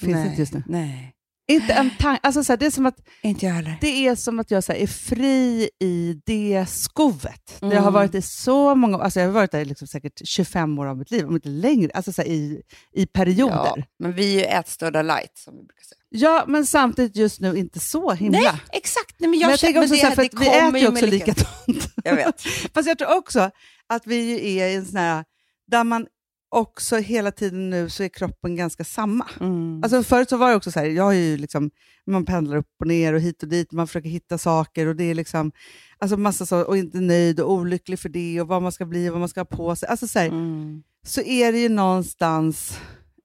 Finns 0.00 0.14
Nej. 0.14 0.26
inte 0.28 0.40
just 0.40 0.52
nu. 0.54 0.62
Nej, 0.66 1.15
Inte 1.48 1.72
en 1.72 1.90
tanke. 1.98 2.20
Alltså, 2.22 2.44
så 2.44 2.52
här, 2.52 2.56
det, 2.56 2.66
är 2.66 2.70
som 2.70 2.86
att, 2.86 2.96
inte 3.22 3.46
jag 3.46 3.52
heller. 3.52 3.78
det 3.80 4.06
är 4.06 4.14
som 4.14 4.38
att 4.40 4.50
jag 4.50 4.64
så 4.64 4.72
här, 4.72 4.78
är 4.80 4.86
fri 4.86 5.70
i 5.80 6.20
det 6.26 6.66
skovet. 6.68 7.56
Det 7.60 7.66
har 7.66 7.72
Mm. 7.72 7.92
varit 7.92 8.14
i 8.14 8.22
så 8.22 8.74
många 8.74 8.98
alltså 8.98 9.20
Jag 9.20 9.26
har 9.26 9.32
varit 9.32 9.50
där 9.50 9.64
liksom 9.64 9.88
säkert 9.88 10.20
25 10.28 10.78
år 10.78 10.86
av 10.86 10.96
mitt 10.98 11.10
liv, 11.10 11.26
om 11.26 11.34
inte 11.34 11.48
längre, 11.48 11.90
alltså 11.94 12.12
så 12.12 12.22
här, 12.22 12.28
i, 12.28 12.62
i 12.92 13.06
perioder. 13.06 13.54
Ja, 13.54 13.74
Ja. 13.76 13.84
men 13.98 14.12
vi 14.12 14.34
är 14.34 14.38
ju 14.38 14.44
ätstörda 14.44 15.02
light, 15.02 15.38
som 15.38 15.54
vi 15.56 15.62
brukar 15.62 15.84
säga. 15.84 16.44
men 16.46 16.66
samtidigt 16.66 17.16
just 17.16 17.40
nu 17.40 17.56
inte 17.56 17.80
så 17.80 18.12
himla. 18.12 18.38
Nej, 18.38 18.52
exakt. 18.72 19.14
Nej, 19.18 19.30
men 19.30 19.38
jag, 19.38 19.46
men 19.46 19.50
jag 19.50 19.60
tänker 19.60 19.80
också 19.80 19.92
men 19.92 19.98
så 20.00 20.06
här, 20.06 20.14
för 20.14 20.22
det, 20.22 20.28
att 20.28 20.40
det 20.40 20.70
vi 20.72 20.78
äter 20.78 20.78
ju 20.78 20.88
också 20.88 21.06
likadant. 21.06 21.94
Jag 22.04 22.16
vet. 22.16 22.40
Fast 22.74 22.88
jag 22.88 22.98
tror 22.98 23.16
också 23.18 23.50
att 23.88 24.06
vi 24.06 24.32
är 24.60 24.66
i 24.68 24.74
en 24.74 24.86
sån 24.86 24.96
här, 24.96 25.24
där 25.70 25.84
man 25.84 26.06
också 26.48 26.96
hela 26.96 27.30
tiden 27.30 27.70
nu 27.70 27.90
så 27.90 28.02
är 28.02 28.08
kroppen 28.08 28.56
ganska 28.56 28.84
samma. 28.84 29.26
Mm. 29.40 29.80
Alltså 29.82 30.02
förut 30.02 30.28
så 30.28 30.36
var 30.36 30.50
det 30.50 30.56
också 30.56 30.70
så 30.70 30.80
här, 30.80 30.86
jag 30.86 31.14
är 31.14 31.18
ju 31.18 31.36
liksom, 31.36 31.70
man 32.06 32.24
pendlar 32.24 32.56
upp 32.56 32.70
och 32.80 32.86
ner 32.86 33.12
och 33.12 33.20
hit 33.20 33.42
och 33.42 33.48
dit, 33.48 33.72
man 33.72 33.86
försöker 33.86 34.08
hitta 34.08 34.38
saker 34.38 34.86
och 34.86 34.96
det 34.96 35.04
är 35.04 35.14
liksom, 35.14 35.52
alltså 35.98 36.16
massa 36.16 36.46
så, 36.46 36.60
och 36.62 36.76
inte 36.76 37.00
nöjd 37.00 37.40
och 37.40 37.52
olycklig 37.52 37.98
för 37.98 38.08
det 38.08 38.40
och 38.40 38.48
vad 38.48 38.62
man 38.62 38.72
ska 38.72 38.86
bli 38.86 39.08
och 39.08 39.12
vad 39.12 39.20
man 39.20 39.28
ska 39.28 39.40
ha 39.40 39.44
på 39.44 39.76
sig. 39.76 39.88
Alltså 39.88 40.08
så, 40.08 40.18
här, 40.18 40.26
Mm. 40.28 40.82
så 41.06 41.20
är 41.22 41.52
det 41.52 41.58
ju 41.58 41.68
någonstans, 41.68 42.78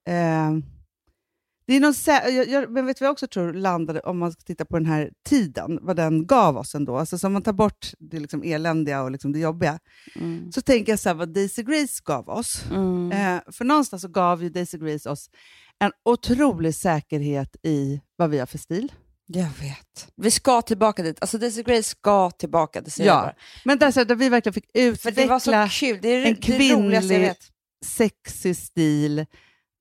eh, 0.08 0.52
det 1.72 1.76
är 1.78 1.80
någon 1.80 1.94
jag, 2.36 2.48
jag, 2.50 2.72
men 2.72 2.86
vet 2.86 2.98
du 2.98 3.04
vad 3.04 3.08
jag 3.08 3.12
också 3.14 3.28
tror 3.28 3.54
landade, 3.54 4.00
om 4.00 4.20
man 4.20 4.32
ska 4.32 4.42
titta 4.42 4.66
på 4.66 4.78
den 4.78 4.86
här 4.86 5.12
tiden, 5.30 5.80
vad 5.82 5.96
den 5.96 6.28
gav 6.28 6.58
oss 6.58 6.76
ändå. 6.76 6.98
Alltså, 6.98 7.18
så 7.18 7.28
om 7.28 7.34
man 7.34 7.42
tar 7.42 7.54
bort 7.54 7.92
det 8.00 8.20
liksom 8.20 8.44
eländiga 8.44 9.02
och 9.04 9.12
liksom 9.12 9.32
det 9.32 9.40
jobbiga, 9.40 9.80
Mm. 10.16 10.52
så 10.52 10.62
tänker 10.62 10.92
jag 10.92 11.00
så 11.00 11.10
här, 11.10 11.14
vad 11.14 11.34
Daisy 11.34 11.64
Grace 11.64 12.02
gav 12.06 12.30
oss. 12.30 12.64
Mm. 12.72 13.12
Eh, 13.12 13.42
för 13.52 13.66
någonstans 13.66 14.02
så 14.02 14.08
gav 14.08 14.44
ju 14.44 14.50
Daisy 14.50 14.78
Grace 14.78 15.10
oss 15.10 15.30
en 15.80 15.92
otrolig 16.06 16.76
säkerhet 16.76 17.56
i 17.64 18.02
vad 18.16 18.30
vi 18.30 18.40
har 18.40 18.46
för 18.46 18.58
stil. 18.58 18.92
Jag 19.26 19.44
vet. 19.62 20.08
Vi 20.16 20.32
ska 20.32 20.62
tillbaka 20.62 21.04
dit. 21.04 21.18
Alltså 21.22 21.38
Daisy 21.38 21.64
Grace 21.64 21.84
ska 21.84 22.32
tillbaka, 22.32 22.82
det 22.82 22.90
säger 22.92 23.10
jag 23.10 23.18
Ja, 23.18 23.22
bara. 23.22 23.36
men 23.66 23.80
där, 23.80 23.92
så 23.92 24.00
här, 24.00 24.06
där 24.06 24.16
vi 24.16 24.30
verkligen 24.30 24.54
fick 24.54 24.66
För 25.00 25.12
det 25.12 25.26
var 25.28 25.40
så 25.40 25.52
utveckla 25.52 25.70
kul. 25.70 26.00
Det 26.02 26.08
är 26.10 26.18
en 26.18 26.24
det 26.24 26.30
jag 26.30 26.42
kvinnlig- 26.42 27.36
sexig 27.86 28.58
stil, 28.58 29.26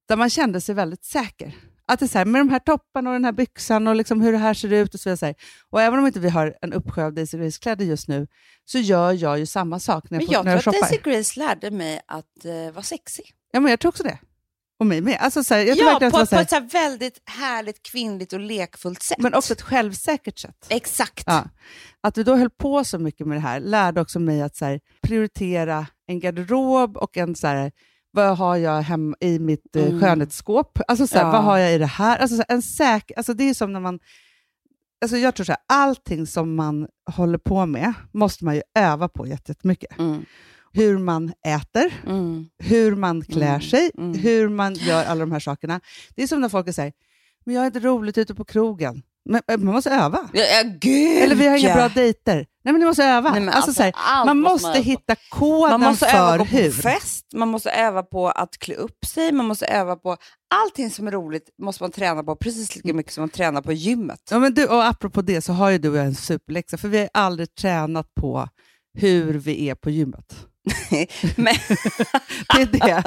där 0.09 0.17
man 0.17 0.31
kände 0.31 0.61
sig 0.61 0.75
väldigt 0.75 1.05
säker. 1.05 1.55
Att 1.93 1.99
det 2.01 2.07
är 2.07 2.09
så 2.09 2.19
här, 2.19 2.25
med 2.25 2.41
de 2.41 2.49
här 2.49 2.59
topparna 2.59 3.11
och 3.11 3.15
den 3.15 3.25
här 3.25 3.33
byxan 3.33 3.87
och 3.87 3.97
liksom 3.97 4.21
hur 4.21 4.33
det 4.33 4.39
här 4.39 4.55
ser 4.55 4.73
ut 4.73 4.95
och 4.95 5.01
så 5.01 5.09
vidare. 5.09 5.17
så 5.19 5.27
här. 5.27 5.35
Och 5.71 5.83
även 5.83 5.99
om 5.99 6.07
inte 6.07 6.21
vi 6.21 6.29
har 6.29 6.57
en 6.63 6.73
uppsjö 6.73 7.05
av 7.05 7.15
Daisy 7.15 7.39
Grace-kläder 7.39 7.85
just 7.85 8.09
nu, 8.09 8.27
så 8.65 8.79
gör 8.79 9.13
jag 9.13 9.39
ju 9.39 9.47
samma 9.47 9.81
sak 9.81 10.11
när 10.11 10.17
jag, 10.17 10.21
Men 10.21 10.27
får- 10.27 10.35
jag 10.35 10.45
när 10.45 10.53
jag 10.53 10.63
tror 10.63 10.71
att 10.73 10.77
shoppar. 10.77 10.91
Daisy 10.91 11.11
Grace 11.19 11.41
lärde 11.41 11.71
mig 11.71 12.01
att 12.07 12.45
uh, 12.47 12.71
vara 12.73 12.83
sexig. 12.83 13.25
Ja, 13.53 13.61
men 13.61 13.71
jag 13.71 13.81
tror 13.81 13.89
också 13.89 14.03
det. 14.03 14.19
Och 14.81 14.87
mig 14.87 15.01
med. 15.01 15.17
Alltså, 15.21 15.45
så 15.45 15.55
här, 15.55 15.63
jag 15.63 15.77
Ja, 15.77 15.99
på, 16.01 16.11
på 16.11 16.27
så 16.27 16.35
här, 16.37 16.43
ett 16.43 16.51
så 16.51 16.55
här 16.57 16.69
väldigt 16.73 17.23
härligt, 17.25 17.83
kvinnligt 17.83 18.33
och 18.33 18.41
lekfullt 18.41 19.03
sätt. 19.03 19.19
men 19.19 19.35
också 19.35 19.53
ett 19.53 19.63
självsäkert 19.63 20.39
sätt. 20.39 20.67
Exakt. 20.69 21.25
Ja. 21.27 21.45
Att 22.01 22.19
vi 22.19 22.23
då 22.23 22.37
höll 22.37 22.51
på 22.51 22.85
så 22.85 22.99
mycket 22.99 23.27
med 23.27 23.37
det 23.37 23.41
här 23.43 23.61
lärde 23.61 24.01
också 24.01 24.19
mig 24.21 24.43
att 24.43 24.57
så 24.57 24.79
prioritera 25.03 25.87
en 26.07 26.21
garderob 26.21 26.97
och 26.97 27.17
en 27.17 27.35
så 27.37 27.47
här, 27.47 27.73
vad 28.11 28.39
har 28.39 28.57
jag 28.57 28.83
hem 28.83 29.15
i 29.21 29.39
mitt 29.39 29.77
eh, 29.77 29.85
Mm. 29.87 30.01
skönhetsskåp? 30.01 30.79
Alltså 30.89 31.07
så 31.07 31.19
här, 31.19 31.25
Ja. 31.25 31.31
vad 31.33 31.45
har 31.45 31.59
jag 31.59 31.75
i 31.75 31.79
det 31.79 31.87
här? 31.87 32.19
Alltså, 32.19 32.37
så 32.37 32.43
här, 32.49 32.55
en 32.55 32.63
säk, 32.63 33.13
alltså 33.17 33.35
det 33.35 33.45
är 33.45 33.55
som 33.55 33.73
när 33.73 33.81
man, 33.81 33.99
alltså 35.03 35.17
jag 35.17 35.35
tror 35.35 35.45
så 35.45 35.53
här, 35.53 35.61
allting 35.67 36.27
som 36.27 36.55
man 36.55 36.87
håller 37.13 37.39
på 37.39 37.67
med 37.67 37.93
måste 38.13 38.45
man 38.45 38.55
ju 38.55 38.63
öva 38.75 39.09
på 39.09 39.27
jätte- 39.27 39.51
jättemycket. 39.53 39.99
Mm. 39.99 40.25
Hur 40.73 40.99
man 40.99 41.33
äter, 41.47 41.93
Mm. 42.07 42.49
hur 42.59 42.97
man 42.97 43.23
klär 43.25 43.49
Mm. 43.49 43.61
sig, 43.61 43.91
Mm. 43.99 44.19
hur 44.19 44.49
man 44.49 44.75
gör 44.75 45.05
alla 45.05 45.21
de 45.21 45.33
här 45.33 45.41
sakerna. 45.41 45.81
Det 46.17 46.23
är 46.23 46.27
som 46.27 46.41
när 46.41 46.49
folk 46.49 46.75
säger, 46.75 46.93
men 47.45 47.55
jag 47.55 47.63
har 47.63 47.67
inte 47.67 47.81
roligt 47.81 48.19
ute 48.19 48.35
på 48.35 48.45
krogen. 48.45 49.03
Men 49.25 49.43
eh, 49.49 49.59
man 49.59 49.75
måste 49.75 49.91
öva. 49.91 50.29
Ja, 50.33 50.43
ja, 50.45 50.63
gud 50.81 51.23
Eller 51.23 51.35
vi 51.35 51.47
har 51.49 51.57
inga 51.57 51.75
bra 51.75 51.89
dejter. 51.89 52.47
Nej, 52.65 52.73
men 52.73 52.79
ni 52.81 52.87
måste 52.87 53.05
öva. 53.05 53.31
Nej, 53.31 53.49
alltså, 53.49 53.73
så 53.73 53.83
här, 53.83 53.93
allt 53.97 54.27
man 54.27 54.41
måste 54.41 54.69
öva 54.69 54.77
på. 54.77 54.83
hitta 54.83 55.17
koden 55.31 55.81
Man 55.81 55.91
måste 55.91 56.07
för 56.07 56.17
öva 56.17 56.39
på 56.39 56.45
hur. 56.45 56.71
fest, 56.71 57.27
man 57.35 57.49
måste 57.49 57.71
öva 57.71 58.03
på 58.03 58.29
att 58.29 58.59
klä 58.59 58.75
upp 58.75 59.05
sig, 59.07 59.33
man 59.33 59.47
måste 59.47 59.67
öva 59.67 59.97
på 59.97 60.17
allting 60.55 60.91
som 60.91 61.07
är 61.07 61.11
roligt 61.13 61.49
måste 61.63 61.83
man 61.83 61.91
träna 61.91 62.23
på 62.23 62.37
precis 62.37 62.77
lika 62.77 62.95
mycket 62.95 63.13
som 63.13 63.23
man 63.23 63.29
tränar 63.29 63.63
på 63.63 63.73
gymmet. 63.73 64.21
Ja, 64.31 64.39
men 64.39 64.55
du, 64.55 64.67
och 64.67 64.85
apropå 64.87 65.23
det 65.23 65.41
så 65.41 65.53
har 65.53 65.71
ju 65.71 65.79
du 65.79 65.89
och 65.91 65.97
jag 65.97 66.07
en 66.07 66.15
superläxa, 66.15 66.77
för 66.77 66.89
vi 66.89 66.99
har 66.99 67.09
aldrig 67.15 67.55
tränat 67.55 68.15
på 68.15 68.49
hur 68.99 69.35
vi 69.35 69.69
är 69.69 69.75
på 69.75 69.91
gymmet. 69.91 70.47
Men 71.37 71.55
Det 72.57 72.63
är 72.63 72.67
det. 72.67 73.03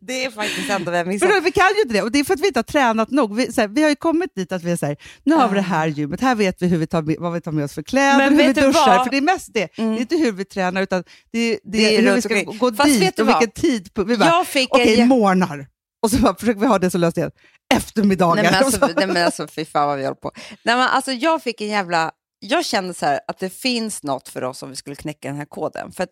det 0.00 0.24
är 0.24 0.30
faktiskt 0.30 0.70
ändå 0.70 0.90
vad 0.90 1.00
jag 1.00 1.06
för 1.06 1.12
missat. 1.12 1.28
då, 1.30 1.40
vi 1.40 1.52
kan 1.52 1.66
ju 1.76 1.82
inte 1.82 1.94
det, 1.94 2.02
och 2.02 2.12
det 2.12 2.18
är 2.18 2.24
för 2.24 2.34
att 2.34 2.40
vi 2.40 2.46
inte 2.46 2.58
har 2.58 2.64
tränat 2.64 3.10
nog. 3.10 3.36
Vi, 3.36 3.50
här, 3.56 3.68
vi 3.68 3.82
har 3.82 3.90
ju 3.90 3.96
kommit 3.96 4.34
dit 4.34 4.52
att 4.52 4.62
vi 4.62 4.70
är 4.72 4.76
så 4.76 4.86
här, 4.86 4.96
nu 5.24 5.34
har 5.34 5.48
vi 5.48 5.54
det 5.54 5.60
här 5.60 5.86
gymmet, 5.86 6.20
här 6.20 6.34
vet 6.34 6.62
vi, 6.62 6.66
hur 6.66 6.78
vi 6.78 6.86
tar 6.86 7.02
med, 7.02 7.16
vad 7.18 7.32
vi 7.32 7.40
tar 7.40 7.52
med 7.52 7.64
oss 7.64 7.72
för 7.74 7.82
kläder, 7.82 8.18
Men 8.18 8.38
hur 8.38 8.46
vi 8.46 8.52
duschar. 8.52 8.96
vad? 8.96 9.04
För 9.04 9.10
det 9.10 9.16
är 9.16 9.20
mest 9.22 9.50
det. 9.54 9.78
Mm. 9.78 9.90
Det 9.90 9.98
är 9.98 10.00
inte 10.00 10.16
hur 10.16 10.32
vi 10.32 10.44
tränar, 10.44 10.82
utan 10.82 11.04
det 11.32 11.38
är, 11.38 11.58
det 11.64 11.78
Det 11.78 11.96
är 11.96 12.02
hur 12.02 12.14
vi 12.14 12.22
ska 12.22 12.42
gå 12.42 12.72
Fast 12.76 12.90
vet 12.90 13.00
dit 13.00 13.18
och 13.18 13.28
vilken 13.28 13.50
tidpunkt. 13.50 14.10
Vi 14.10 14.16
bara, 14.16 14.28
Jag 14.28 14.46
fick 14.46 14.68
okej, 14.74 15.00
en... 15.00 15.08
morgnar. 15.08 15.66
Och 16.02 16.10
så 16.10 16.18
bara, 16.18 16.34
försöker 16.34 16.60
vi 16.60 16.66
ha 16.66 16.78
det 16.78 16.90
så 16.90 16.98
löst 16.98 17.16
igen. 17.16 17.30
Eftermiddagar. 17.74 18.42
Nej 18.42 18.52
men, 18.52 18.64
alltså, 18.64 18.80
så- 18.88 18.92
nej 18.96 19.06
men 19.06 19.24
alltså 19.24 19.46
fy 19.48 19.64
fan 19.64 19.88
vad 19.88 19.96
vi 19.98 20.04
håller 20.04 20.14
på. 20.14 20.32
Nej, 20.62 20.76
men 20.76 20.88
alltså, 20.88 21.12
jag 21.12 21.42
fick 21.42 21.60
en 21.60 21.68
jävla... 21.68 22.10
Jag 22.46 22.64
kände 22.64 22.94
så 22.94 23.06
här 23.06 23.20
att 23.28 23.38
det 23.38 23.50
finns 23.50 24.02
något 24.02 24.28
för 24.28 24.44
oss 24.44 24.62
om 24.62 24.70
vi 24.70 24.76
skulle 24.76 24.96
knäcka 24.96 25.28
den 25.28 25.36
här 25.36 25.44
koden. 25.44 25.92
För 25.92 26.04
att 26.04 26.10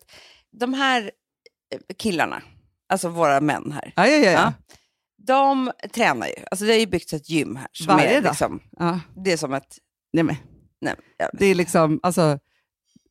de 0.59 0.73
här 0.73 1.11
eh, 1.73 1.79
killarna, 1.97 2.41
alltså 2.89 3.09
våra 3.09 3.41
män 3.41 3.71
här, 3.71 3.93
ja, 3.95 4.07
ja, 4.07 4.17
ja. 4.17 4.31
ja. 4.31 4.31
Ja. 4.31 4.53
de 5.27 5.71
tränar 5.93 6.27
ju. 6.27 6.33
Alltså 6.51 6.65
det 6.65 6.73
är 6.73 6.79
ju 6.79 6.85
byggt 6.87 7.13
ett 7.13 7.29
gym 7.29 7.55
här. 7.55 7.67
Som 7.71 7.87
Varje 7.87 8.17
är 8.17 8.21
dag. 8.21 8.31
liksom, 8.31 8.59
ja. 8.79 8.99
Det 9.25 9.31
är 9.31 9.37
som 9.37 9.53
ett... 9.53 9.77
Nej, 10.13 10.23
men. 10.23 10.35
Nej, 10.81 10.95
jag, 11.17 11.29
Det 11.33 11.45
är 11.45 11.55
liksom, 11.55 11.99
alltså, 12.03 12.39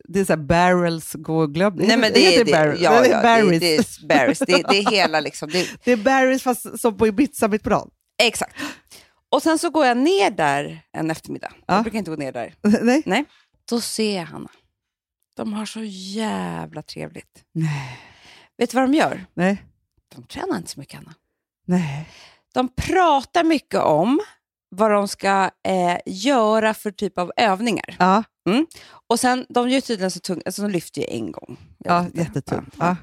det 0.08 0.20
är 0.20 0.24
så 0.24 0.32
här 0.32 0.42
barrels 0.42 1.14
och 1.14 1.54
glöm. 1.54 1.74
nej 1.76 1.96
men 1.96 2.12
det, 2.12 2.36
är 2.36 2.44
det, 2.44 2.50
ja, 2.50 2.74
ja, 2.74 3.04
är 3.04 3.22
barrels. 3.22 3.60
det, 3.60 3.76
är 3.76 4.06
barrels. 4.06 4.38
Det, 4.38 4.52
är 4.52 4.90
hela 4.90 5.20
liksom... 5.20 5.50
Det, 5.50 5.68
Det 5.84 5.92
är 5.92 5.96
barrels 5.96 6.42
fast 6.42 6.80
som 6.80 6.96
på 6.96 7.06
Ibiza 7.06 7.48
mitt 7.48 7.62
på 7.62 7.70
dagen. 7.70 7.90
exakt. 8.22 8.56
Och 9.32 9.42
sen 9.42 9.58
så 9.58 9.70
går 9.70 9.86
jag 9.86 9.96
ner 9.96 10.30
där 10.30 10.82
en 10.92 11.10
eftermiddag. 11.10 11.52
Ja. 11.66 11.74
Jag 11.74 11.82
brukar 11.82 11.98
inte 11.98 12.10
gå 12.10 12.16
ner 12.16 12.32
där. 12.32 12.54
Nej. 13.06 13.24
Då 13.68 13.80
ser 13.80 14.16
jag 14.16 14.24
Hanna. 14.26 14.50
De 15.36 15.52
har 15.52 15.66
så 15.66 15.80
jävla 15.84 16.82
trevligt. 16.82 17.44
Nej. 17.54 17.98
Vet 18.58 18.70
du 18.70 18.74
vad 18.76 18.84
de 18.90 18.94
gör? 18.94 19.24
Nej. 19.34 19.62
De 20.14 20.22
tränar 20.24 20.56
inte 20.56 20.70
så 20.70 20.80
mycket, 20.80 20.94
Hanna. 20.94 21.14
Nej. 21.66 22.08
De 22.54 22.68
pratar 22.68 23.44
mycket 23.44 23.80
om 23.80 24.20
vad 24.68 24.90
de 24.90 25.08
ska 25.08 25.50
eh, 25.68 25.98
göra 26.06 26.74
för 26.74 26.90
typ 26.90 27.18
av 27.18 27.32
övningar. 27.36 27.96
Ja, 27.98 28.24
Och 29.06 29.20
sen, 29.20 29.46
de 29.48 29.68
gör 29.70 29.80
tydligen 29.80 30.10
så 30.10 30.20
tungt, 30.20 30.42
alltså 30.46 30.62
de 30.62 30.70
lyfter 30.70 31.00
ju 31.00 31.06
en 31.16 31.32
gång. 31.32 31.56
Ja 31.78 32.06
jättetungt. 32.14 32.74
Ja. 32.78 32.86
Ja. 32.86 32.96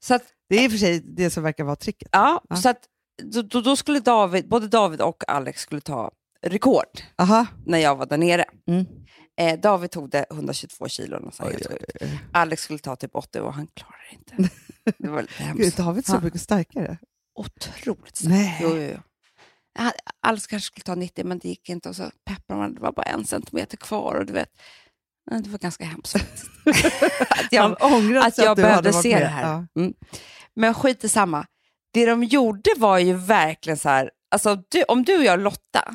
Så, 0.00 0.14
att, 0.14 0.22
Det 0.48 0.56
är 0.56 0.64
i 0.64 0.66
och 0.66 0.70
för 0.70 0.78
sig 0.78 1.00
det 1.00 1.30
som 1.30 1.42
verkar 1.42 1.64
vara 1.64 1.76
tricket. 1.76 2.08
ja, 2.12 2.42
Ja. 2.48 2.56
så 2.56 2.68
att 2.68 2.78
då, 3.22 3.60
då, 3.60 3.76
skulle 3.76 4.00
David, 4.00 4.48
både 4.48 4.68
David 4.68 5.00
och 5.00 5.24
Alex 5.28 5.60
skulle 5.60 5.80
ta 5.80 6.10
rekord 6.42 7.00
Aha. 7.16 7.46
när 7.66 7.78
jag 7.78 7.96
var 7.96 8.06
där 8.06 8.18
nere. 8.18 8.44
Mm. 8.66 8.86
Eh, 9.36 9.60
David 9.60 9.90
tog 9.90 10.10
det 10.10 10.26
122 10.30 10.88
kilo, 10.88 11.18
något 11.18 11.40
Oj, 11.40 11.50
helt 11.50 11.66
sjukt. 11.68 12.12
Alex 12.32 12.62
skulle 12.62 12.78
ta 12.78 12.96
typ 12.96 13.14
80 13.14 13.40
och 13.40 13.54
han 13.54 13.66
klarade 13.66 14.04
det 14.10 14.16
inte. 14.16 14.54
Det 14.98 15.08
var 15.08 15.22
lite 15.22 15.34
Gud, 15.38 15.46
hemskt. 15.46 15.76
David 15.76 16.08
är 16.08 16.12
så 16.12 16.20
mycket 16.20 16.40
starkare. 16.40 16.98
Otroligt 17.34 18.16
starkt. 18.16 18.34
Nej. 18.34 18.58
Jo, 18.62 18.68
jo, 18.76 18.82
jo. 18.82 18.98
Alex 20.20 20.46
kanske 20.46 20.66
skulle 20.66 20.84
ta 20.84 20.94
90, 20.94 21.24
men 21.24 21.38
det 21.38 21.48
gick 21.48 21.68
inte. 21.68 21.88
Och 21.88 21.96
så 21.96 22.10
peppar 22.24 22.56
man, 22.56 22.74
det 22.74 22.80
var 22.80 22.92
bara 22.92 23.02
en 23.06 23.24
centimeter 23.24 23.76
kvar. 23.76 24.14
Och 24.14 24.26
du 24.26 24.32
vet, 24.32 24.48
det 25.30 25.48
var 25.48 25.58
ganska 25.58 25.84
hemskt 25.84 26.16
att 27.28 27.52
jag, 27.52 27.76
att 27.82 28.38
jag 28.38 28.48
hade 28.48 28.62
behövde 28.62 28.92
se 28.92 29.12
med. 29.12 29.22
det 29.22 29.26
här. 29.26 29.42
Ja. 29.42 29.80
Mm. 29.80 29.94
Men 30.54 30.74
skit 30.74 31.04
i 31.04 31.08
samma. 31.08 31.46
Det 31.94 32.06
de 32.06 32.24
gjorde 32.24 32.70
var 32.76 32.98
ju 32.98 33.12
verkligen 33.12 33.76
så 33.76 33.88
här, 33.88 34.10
alltså 34.30 34.58
du, 34.68 34.82
om 34.82 35.04
du 35.04 35.16
och 35.18 35.24
jag 35.24 35.40
Lotta, 35.40 35.94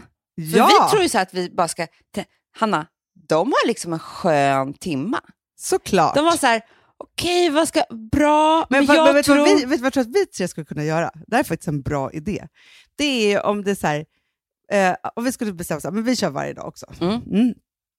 för 0.52 0.58
Ja, 0.58 0.68
vi 0.68 0.92
tror 0.92 1.04
ju 1.04 1.10
så 1.10 1.20
att 1.20 1.34
vi 1.34 1.50
bara 1.50 1.68
ska, 1.68 1.88
Hanna, 2.58 2.88
de 3.28 3.48
har 3.52 3.68
liksom 3.68 3.94
en 3.94 4.00
skön 4.00 4.74
timma. 4.74 5.22
såklart. 5.60 6.16
De 6.16 6.26
var 6.26 6.38
så 6.38 6.48
här, 6.48 6.62
okej 6.98 7.50
vad 7.50 7.68
ska, 7.68 7.84
bra, 8.12 8.68
men, 8.70 8.86
Men, 8.86 8.96
jag 8.96 9.06
men 9.06 9.16
vet 9.16 9.26
tror... 9.26 9.38
vad, 9.38 9.48
vi, 9.48 9.54
vet 9.54 9.62
du 9.62 9.78
vad 9.78 9.86
jag 9.86 9.94
tror 9.94 10.02
att 10.02 10.16
vi 10.16 10.26
tre 10.26 10.48
skulle 10.48 10.66
kunna 10.66 10.84
göra? 10.84 11.12
Det 11.28 11.36
här 11.36 11.44
är 11.44 11.48
faktiskt 11.48 11.68
en 11.68 11.82
bra 11.82 12.12
idé. 12.12 12.48
Det 12.98 13.34
är 13.34 13.46
om 13.46 13.64
det 13.64 13.72
är 13.72 13.76
så 13.76 13.88
här, 13.88 14.06
eh, 14.72 14.96
om 15.16 15.24
vi 15.24 15.32
skulle 15.32 15.54
bestämma 15.54 15.82
så 15.82 15.88
här, 15.88 15.94
men 15.94 16.04
vi 16.04 16.16
kör 16.16 16.30
varje 16.30 16.54
dag 16.54 16.68
också. 16.68 16.86
Mm. 17.02 17.54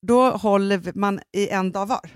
Då 0.07 0.31
håller 0.31 0.93
man 0.95 1.21
i 1.33 1.49
en 1.49 1.73
dag 1.73 1.87
var. 1.87 2.11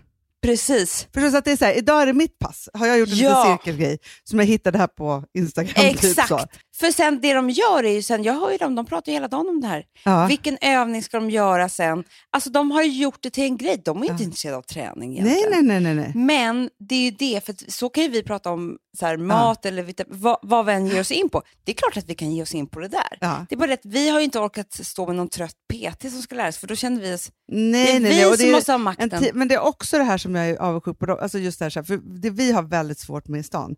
Precis. 0.44 1.08
Så 1.30 1.36
att 1.36 1.44
det 1.44 1.52
är 1.52 1.56
så 1.56 1.64
här, 1.64 1.72
idag 1.78 2.02
är 2.02 2.06
det 2.06 2.12
mitt 2.12 2.38
pass. 2.38 2.68
Har 2.74 2.86
jag 2.86 2.98
gjort 2.98 3.08
en 3.08 3.16
Ja. 3.16 3.28
liten 3.44 3.58
cirkelgrej 3.58 3.98
som 4.24 4.38
jag 4.38 4.46
hittade 4.46 4.78
här 4.78 4.86
på 4.86 5.24
Instagram. 5.38 5.74
Typ 5.74 6.04
Exakt. 6.04 6.28
så. 6.28 6.40
För 6.80 6.90
sen 6.90 7.20
det 7.20 7.34
de 7.34 7.50
gör 7.50 7.84
är 7.84 7.92
ju 7.92 8.02
sen, 8.02 8.22
jag 8.22 8.34
hör 8.34 8.50
ju 8.50 8.56
dem, 8.56 8.74
de 8.74 8.86
pratar 8.86 9.12
ju 9.12 9.16
hela 9.16 9.28
dagen 9.28 9.48
om 9.48 9.60
det 9.60 9.66
här. 9.66 9.84
Ja. 10.04 10.26
Vilken 10.26 10.58
övning 10.60 11.02
ska 11.02 11.16
de 11.20 11.30
göra 11.30 11.68
sen? 11.68 12.04
Alltså 12.30 12.50
de 12.50 12.70
har 12.70 12.82
ju 12.82 12.92
gjort 13.02 13.22
det 13.22 13.30
till 13.30 13.44
en 13.44 13.56
grej, 13.56 13.82
de 13.84 13.98
är 14.02 14.02
inte 14.10 14.22
Ja. 14.22 14.24
intresserade 14.24 14.58
av 14.58 14.62
träning 14.62 15.12
egentligen. 15.18 15.66
nej, 15.66 15.80
nej, 15.80 15.94
nej. 15.94 15.94
nej. 15.94 16.12
Men 16.14 16.70
det 16.88 16.94
är 16.94 17.00
ju 17.00 17.10
det, 17.10 17.46
för 17.46 17.54
så 17.70 17.88
kan 17.88 18.02
ju 18.04 18.08
vi 18.10 18.22
prata 18.22 18.50
om 18.50 18.76
så 18.98 19.06
här, 19.06 19.16
mat 19.16 19.66
eller 19.66 19.82
vita, 19.82 20.04
vad, 20.08 20.38
vad 20.42 20.66
vi 20.66 20.72
än 20.72 20.86
ger 20.86 21.00
oss 21.00 21.10
in 21.10 21.28
på. 21.28 21.42
Det 21.64 21.72
är 21.72 21.76
klart 21.76 21.96
att 21.96 22.08
vi 22.10 22.14
kan 22.14 22.32
ge 22.32 22.42
oss 22.42 22.54
in 22.54 22.66
på 22.66 22.80
det 22.80 22.88
där. 22.88 23.18
Ja. 23.20 23.46
Det 23.48 23.54
är 23.54 23.56
bara 23.58 23.66
det 23.66 23.74
att 23.74 23.80
vi 23.84 24.08
har 24.08 24.18
ju 24.18 24.24
inte 24.24 24.38
orkat 24.38 24.72
stå 24.86 25.06
med 25.06 25.16
någon 25.16 25.28
trött 25.28 25.54
PT 25.72 26.00
som 26.12 26.22
ska 26.22 26.34
lära 26.34 26.48
oss, 26.48 26.58
för 26.58 26.66
då 26.66 26.76
känner 26.76 27.00
vi 27.00 27.14
oss... 27.14 27.30
Nej, 27.52 27.84
det 27.86 27.90
är 27.96 28.00
nej, 28.00 28.10
vi 28.10 28.16
nej. 28.16 28.22
Som 28.24 28.36
det 28.38 28.48
är 28.48 28.52
måste 28.52 28.72
ha 28.72 28.78
en 28.78 28.82
makten. 28.82 29.24
men 29.34 29.48
det 29.48 29.54
är 29.54 29.60
också 29.60 29.98
det 29.98 30.04
här 30.04 30.18
som 30.18 30.34
jag 30.34 30.48
är 30.50 30.56
avundsjuk 30.56 30.98
på. 30.98 31.12
Alltså 31.12 31.38
just 31.38 31.58
det, 31.58 31.64
här, 31.64 31.82
för 31.82 32.20
det 32.20 32.30
vi 32.30 32.52
har 32.52 32.62
väldigt 32.62 32.98
svårt 32.98 33.28
med 33.28 33.40
i 33.40 33.42
stan, 33.42 33.74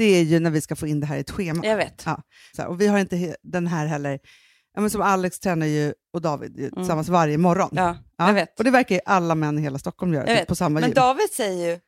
det 0.00 0.04
är 0.04 0.22
ju 0.22 0.40
när 0.40 0.50
vi 0.50 0.60
ska 0.60 0.76
få 0.76 0.86
in 0.86 1.00
det 1.00 1.06
här 1.06 1.16
i 1.16 1.20
ett 1.20 1.30
schema. 1.30 1.66
Jag 1.66 1.76
vet. 1.76 2.02
Ja. 2.06 2.22
Här, 2.58 2.66
och 2.66 2.80
vi 2.80 2.86
har 2.86 2.98
inte 2.98 3.36
den 3.42 3.66
här 3.66 3.86
heller. 3.86 4.18
Ja, 4.74 4.80
men 4.80 4.90
som 4.90 5.00
Alex 5.02 5.40
tränar 5.40 5.66
ju 5.66 5.94
och 6.12 6.20
David 6.20 6.58
ju 6.58 6.70
tillsammans 6.70 7.08
varje 7.08 7.38
morgon. 7.38 7.68
Mm. 7.72 7.84
Ja, 7.84 7.96
Ja, 8.16 8.26
jag 8.26 8.34
vet. 8.34 8.58
Och 8.58 8.64
det 8.64 8.70
verkar 8.70 8.94
ju 8.94 9.00
alla 9.06 9.34
män 9.34 9.58
i 9.58 9.62
hela 9.62 9.78
Stockholm 9.78 10.14
göra, 10.14 10.26
typ 10.36 10.46
på 10.48 10.54
samma 10.54 10.80
Men 10.80 10.88
gym. 10.88 10.94
David 10.94 11.30
säger 11.30 11.70
ju, 11.70 11.80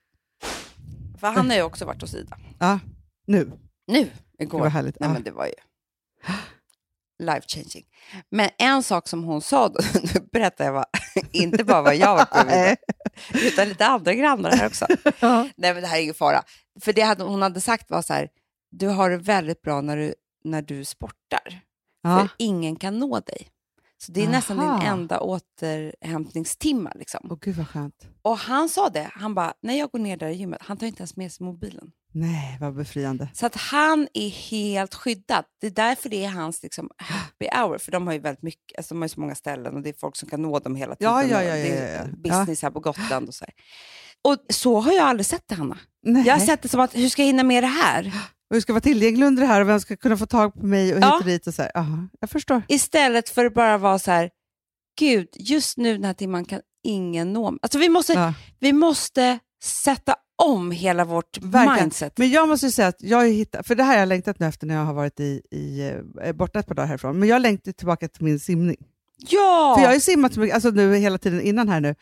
för 1.21 1.27
han 1.27 1.51
har 1.51 1.57
ju 1.57 1.63
också 1.63 1.85
varit 1.85 2.01
hos 2.01 2.15
Ida. 2.15 2.39
Ja, 2.59 2.79
nu. 3.27 3.53
Nu, 3.87 4.11
Det 4.39 4.45
igår. 4.45 4.61
var 4.61 4.69
härligt. 4.69 5.01
Nej, 5.01 5.09
ja. 5.09 5.13
men 5.15 5.23
det 5.23 5.31
var 5.31 5.47
ju 5.47 5.53
life 7.19 7.47
changing. 7.49 7.85
Men 8.31 8.51
en 8.59 8.83
sak 8.83 9.09
som 9.09 9.25
hon 9.25 9.43
sa, 9.43 9.69
då, 9.69 9.81
nu 10.15 10.29
berättar 10.33 10.65
jag 10.65 10.73
vad, 10.73 10.87
inte 11.33 11.65
bara 11.65 11.83
vad 11.83 11.97
jag 11.97 12.27
med 12.33 12.47
Nej. 12.47 12.77
utan 13.35 13.69
lite 13.69 13.87
andra 13.87 14.15
grannar 14.15 14.51
här 14.51 14.67
också. 14.67 14.87
Ja. 15.21 15.49
Nej, 15.57 15.75
men 15.75 15.83
det 15.83 15.89
här 15.89 15.99
är 15.99 16.03
ingen 16.03 16.15
fara. 16.15 16.43
För 16.81 16.93
det 16.93 17.03
hade, 17.03 17.25
hon 17.25 17.43
hade 17.43 17.61
sagt 17.61 17.91
var 17.91 18.03
så 18.03 18.13
här, 18.13 18.29
du 18.71 18.89
har 18.89 19.11
det 19.11 19.17
väldigt 19.17 19.63
bra 19.63 19.81
när 19.81 19.97
du, 19.97 20.15
när 20.45 20.63
du 20.63 20.85
sportar. 20.85 21.61
Ja. 22.03 22.19
för 22.19 22.29
ingen 22.39 22.77
kan 22.77 22.99
nå 22.99 23.21
dig. 23.21 23.49
Så 23.99 24.13
det 24.13 24.23
är 24.25 24.29
nästan 24.29 24.61
Aha. 24.61 24.79
din 24.79 24.89
enda 24.89 25.21
återhämtningstimma. 25.21 26.93
Liksom. 26.95 27.29
Åh 27.31 27.39
gud 27.41 27.57
vad 27.57 27.69
skönt. 27.69 28.09
Och 28.23 28.39
han 28.39 28.69
sa 28.69 28.89
det, 28.89 29.11
han 29.13 29.35
bara, 29.35 29.55
när 29.61 29.79
jag 29.79 29.91
går 29.91 29.99
ner 29.99 30.17
där 30.17 30.29
i 30.29 30.35
gymmet, 30.35 30.63
han 30.63 30.77
tar 30.77 30.87
inte 30.87 31.01
ens 31.01 31.17
med 31.17 31.33
sig 31.33 31.47
mobilen. 31.47 31.93
Nej, 32.15 32.57
vad 32.61 32.75
befriande. 32.75 33.29
Så 33.35 33.47
att 33.47 33.57
han 33.57 34.09
är 34.15 34.29
helt 34.29 34.95
skyddad. 34.95 35.45
Det 35.61 35.67
är 35.67 35.71
därför 35.71 36.09
det 36.09 36.25
är 36.25 36.29
hans 36.29 36.63
liksom, 36.63 36.91
happy 36.97 37.47
hour. 37.53 37.79
För 37.79 37.93
de 37.93 38.07
har 38.07 38.15
ju 38.15 38.21
väldigt 38.21 38.43
mycket, 38.43 38.77
alltså 38.79 38.95
de 38.95 39.01
har 39.01 39.09
så 39.09 39.21
många 39.21 39.35
ställen 39.35 39.75
och 39.77 39.83
det 39.83 39.89
är 39.89 39.95
folk 40.01 40.17
som 40.17 40.29
kan 40.29 40.43
nå 40.43 40.59
dem 40.59 40.77
hela 40.77 40.95
tiden. 40.95 41.13
Ja, 41.13 41.25
ja, 41.25 41.43
ja, 41.43 41.57
ja, 41.57 41.67
ja, 41.67 41.85
ja. 41.85 42.05
business 42.17 42.63
här 42.63 42.71
på 42.71 42.81
Gotland 42.81 43.29
och 43.29 43.35
så 43.35 43.45
här. 43.45 43.55
Och 44.25 44.37
så 44.55 44.81
har 44.81 44.93
jag 44.93 45.07
aldrig 45.07 45.27
sett 45.27 45.49
det, 45.49 45.55
Hanna. 45.55 45.79
Nej. 46.03 46.27
Jag 46.27 46.35
har 46.35 46.41
sett 46.47 46.63
det 46.63 46.69
som 46.69 46.81
att, 46.81 46.97
hur 46.97 47.09
ska 47.09 47.23
jag 47.23 47.27
hinna 47.27 47.43
med 47.43 47.63
det 47.63 47.67
här? 47.69 48.07
Och 48.51 48.55
hur 48.57 48.61
ska 48.61 48.73
vara 48.73 48.81
tillgänglig 48.81 49.27
under 49.27 49.43
det 49.43 49.47
här 49.49 49.61
och 49.61 49.69
vem 49.69 49.81
ska 49.81 49.97
kunna 49.97 50.17
få 50.17 50.27
tag 50.27 50.55
på 50.55 50.67
mig 50.67 50.91
och 50.91 50.97
hit 50.97 51.05
Ja. 51.05 51.19
och 51.19 51.25
dit. 51.25 51.47
Och 51.47 51.55
så 51.55 51.63
här. 51.63 51.77
Aha, 51.77 52.09
jag 52.21 52.31
förstår. 52.31 52.63
Istället 52.69 53.29
för 53.29 53.45
att 53.47 53.55
bara 53.55 53.79
vara 53.79 53.99
så 53.99 54.11
här, 54.11 54.31
gud, 54.99 55.29
just 55.35 55.79
nu 55.79 55.93
den 55.93 56.05
här 56.05 56.15
timman 56.15 56.45
kan 56.45 56.61
ingen 56.85 57.33
nå 57.33 57.51
mig. 57.51 57.59
Alltså 57.63 57.79
vi 57.79 57.89
måste, 57.89 58.13
Ja. 58.13 58.35
vi 58.61 58.73
måste 58.73 59.39
sätta 59.65 60.17
om 60.45 60.71
hela 60.71 61.05
vårt 61.05 61.39
Verkligen. 61.43 61.81
mindset. 61.85 62.19
Men 62.19 62.31
jag 62.31 62.49
måste 62.49 62.71
säga 62.71 62.89
att 62.89 62.97
jag 63.03 63.19
har 63.19 63.25
hittat, 63.27 63.67
för 63.67 63.75
det 63.75 63.83
här 63.83 63.93
har 63.93 63.99
jag 64.01 64.09
längtat 64.09 64.39
nu 64.39 64.47
efter 64.47 64.67
när 64.67 64.75
jag 64.75 64.85
har 64.85 64.95
varit 64.95 65.21
i, 65.21 65.43
i, 65.51 65.93
eh, 66.25 66.33
borta 66.33 66.59
ett 66.59 66.67
par 66.67 66.75
dagar 66.75 66.87
härifrån, 66.87 67.19
men 67.19 67.29
jag 67.29 67.43
längtar 67.43 67.73
tillbaka 67.73 68.09
till 68.09 68.25
min 68.25 68.41
simning. 68.41 68.77
Ja! 69.29 69.75
För 69.77 69.83
jag 69.83 69.89
har 69.89 69.95
ju 69.95 70.01
simmat 70.01 70.35
så 70.35 70.41
mycket, 70.41 70.55
alltså 70.55 70.71
nu 70.71 70.97
hela 70.97 71.19
tiden 71.19 71.41
innan 71.41 71.69
här 71.69 71.81
nu. 71.81 71.95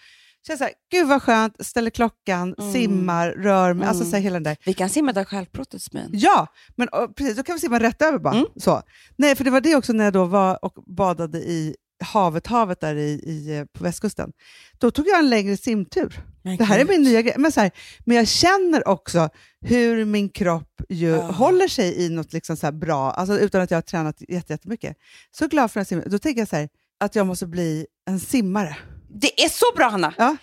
Så 0.46 0.52
jag 0.52 0.58
säger, 0.58 0.72
gud 0.90 1.08
vad 1.08 1.22
skönt, 1.22 1.66
ställer 1.66 1.90
klockan, 1.90 2.54
Mm. 2.58 2.72
simmar, 2.72 3.30
rör 3.30 3.74
mig, 3.74 3.88
alltså 3.88 4.02
Mm. 4.02 4.10
så 4.10 4.16
här, 4.16 4.22
hela 4.22 4.34
den 4.34 4.42
där. 4.42 4.56
Vi 4.64 4.74
kan 4.74 4.88
simma 4.88 5.12
där 5.12 5.24
självbrottet 5.24 5.82
Smyn. 5.82 6.08
Ja, 6.12 6.46
men 6.76 6.88
och, 6.88 7.16
precis, 7.16 7.36
då 7.36 7.42
kan 7.42 7.54
vi 7.54 7.60
simma 7.60 7.80
rätt 7.80 8.02
över 8.02 8.18
bara. 8.18 8.34
Mm. 8.34 8.46
Så. 8.56 8.82
Nej, 9.16 9.36
för 9.36 9.44
det 9.44 9.50
var 9.50 9.60
det 9.60 9.74
också 9.76 9.92
när 9.92 10.04
jag 10.04 10.12
då 10.12 10.24
var 10.24 10.64
och 10.64 10.74
badade 10.96 11.38
i 11.38 11.74
havet, 12.00 12.46
havet 12.46 12.80
där 12.80 12.94
i, 12.96 13.10
i, 13.10 13.66
på 13.78 13.84
västkusten. 13.84 14.32
Då 14.78 14.90
tog 14.90 15.06
jag 15.08 15.18
en 15.18 15.30
längre 15.30 15.56
simtur. 15.56 16.20
Det 16.58 16.64
här 16.64 16.78
är 16.78 16.84
min 16.84 17.02
nya 17.02 17.22
grej. 17.22 17.34
Men, 17.38 17.52
så 17.52 17.60
här, 17.60 17.70
men 18.04 18.16
jag 18.16 18.28
känner 18.28 18.88
också 18.88 19.28
hur 19.60 20.04
min 20.04 20.28
kropp 20.28 20.82
ju 20.88 21.08
Ja. 21.08 21.20
håller 21.30 21.68
sig 21.68 22.04
i 22.04 22.08
något 22.08 22.32
liksom 22.32 22.56
så 22.56 22.66
här 22.66 22.72
bra, 22.72 23.10
alltså 23.10 23.38
utan 23.38 23.60
att 23.62 23.70
jag 23.70 23.76
har 23.76 23.82
tränat 23.82 24.16
jätte- 24.28 24.52
jättemycket. 24.52 24.96
Så 25.30 25.46
glad 25.48 25.70
för 25.70 25.80
att 25.80 25.88
simma. 25.88 26.02
Då 26.06 26.18
tänker 26.18 26.40
jag 26.40 26.48
så 26.48 26.56
här, 26.56 26.68
att 27.00 27.14
jag 27.14 27.26
måste 27.26 27.46
bli 27.46 27.86
en 28.08 28.20
simmare. 28.20 28.76
Det 29.08 29.44
är 29.44 29.48
så 29.48 29.64
bra 29.76 29.88
Hanna! 29.88 30.14
Ja. 30.18 30.36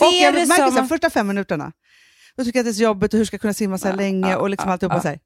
Och 0.00 0.12
jag 0.14 0.34
märker 0.34 0.46
så 0.64 0.70
som... 0.72 0.76
här, 0.76 0.86
första 0.86 1.10
fem 1.10 1.26
minuterna, 1.26 1.72
då 2.36 2.44
tycker 2.44 2.58
jag 2.58 2.62
att 2.62 2.66
det 2.66 2.70
är 2.70 2.74
så 2.74 2.82
jobbigt 2.82 3.14
och 3.14 3.18
hur 3.18 3.24
ska 3.24 3.34
jag 3.34 3.40
kunna 3.40 3.54
simma 3.54 3.78
så 3.78 3.86
här 3.88 3.92
Ja, 3.92 3.96
länge 3.96 4.30
ja, 4.30 4.36
och 4.38 4.50
liksom 4.50 4.68
ja, 4.68 4.72
alltihopa. 4.72 4.96
ja. 4.96 5.02
Så 5.02 5.08
här. 5.08 5.18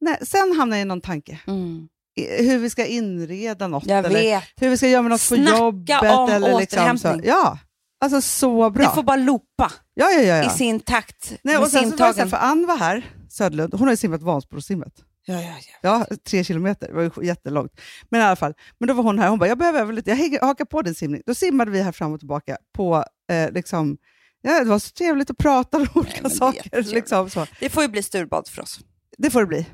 Nej, 0.00 0.18
sen 0.22 0.52
hamnar 0.58 0.76
jag 0.76 0.82
i 0.82 0.88
någon 0.88 1.00
tanke. 1.00 1.40
Mm. 1.46 1.88
Hur 2.16 2.58
vi 2.58 2.70
ska 2.70 2.86
inreda 2.86 3.68
något. 3.68 3.86
Jag 3.86 3.98
eller 3.98 4.08
vet. 4.10 4.44
hur 4.56 4.68
vi 4.68 4.76
ska 4.76 4.88
göra 4.88 5.02
med 5.02 5.10
något 5.10 5.20
Snacka 5.20 5.50
på 5.52 5.56
jobbet. 5.56 6.02
om 6.18 6.30
eller 6.30 6.58
liksom 6.58 6.98
så. 6.98 7.20
Ja, 7.24 7.58
alltså 8.00 8.20
så 8.20 8.70
bra. 8.70 8.84
Det 8.88 8.94
får 8.94 9.02
bara 9.02 9.16
loopa 9.16 9.72
Ja, 9.94 10.10
ja, 10.10 10.20
ja. 10.20 10.36
ja. 10.36 10.46
i 10.46 10.50
sin 10.58 10.80
takt 10.80 11.32
Nej, 11.42 11.56
och 11.56 11.68
sen 11.68 11.90
så 11.90 11.96
var 11.96 12.12
det 12.14 12.28
för 12.28 12.36
Ann 12.36 12.66
var 12.66 12.76
här, 12.76 13.10
Söderlund, 13.30 13.74
hon 13.74 13.82
har 13.82 13.90
ju 13.90 13.96
simmat 13.96 14.22
Vansbrosimmet. 14.22 14.92
Ja, 15.28 15.34
ja, 15.34 15.40
ja. 15.82 16.06
Ja, 16.10 16.16
tre 16.28 16.44
kilometer, 16.44 16.86
det 16.88 16.94
var 16.94 17.02
ju 17.02 17.10
jättelångt. 17.26 17.80
Men 18.10 18.20
i 18.20 18.24
alla 18.24 18.36
fall, 18.36 18.54
men 18.78 18.88
då 18.88 18.94
var 18.94 19.02
hon 19.02 19.18
här, 19.18 19.28
hon 19.28 19.38
bara, 19.38 19.48
jag 19.48 19.58
behöver 19.58 19.92
lite, 19.92 20.10
jag 20.10 20.16
hänger- 20.16 20.40
hakar 20.40 20.64
på 20.64 20.82
din 20.82 20.94
simning. 20.94 21.22
Då 21.26 21.34
simmade 21.34 21.70
vi 21.70 21.82
här 21.82 21.92
fram 21.92 22.12
och 22.12 22.18
tillbaka 22.18 22.56
på, 22.74 23.04
eh, 23.32 23.50
liksom, 23.52 23.96
ja, 24.42 24.58
det 24.58 24.64
var 24.70 24.78
så 24.78 24.90
trevligt 24.90 25.30
att 25.30 25.38
prata 25.38 25.76
om 25.76 25.86
olika 25.94 26.20
är 26.24 26.28
saker. 26.28 26.82
Liksom, 26.82 27.30
så. 27.30 27.46
Det 27.60 27.68
får 27.70 27.82
ju 27.82 27.88
bli 27.88 28.02
sturbad 28.02 28.48
för 28.48 28.62
oss. 28.62 28.80
Det 29.18 29.30
får 29.30 29.40
det 29.40 29.46
bli. 29.46 29.66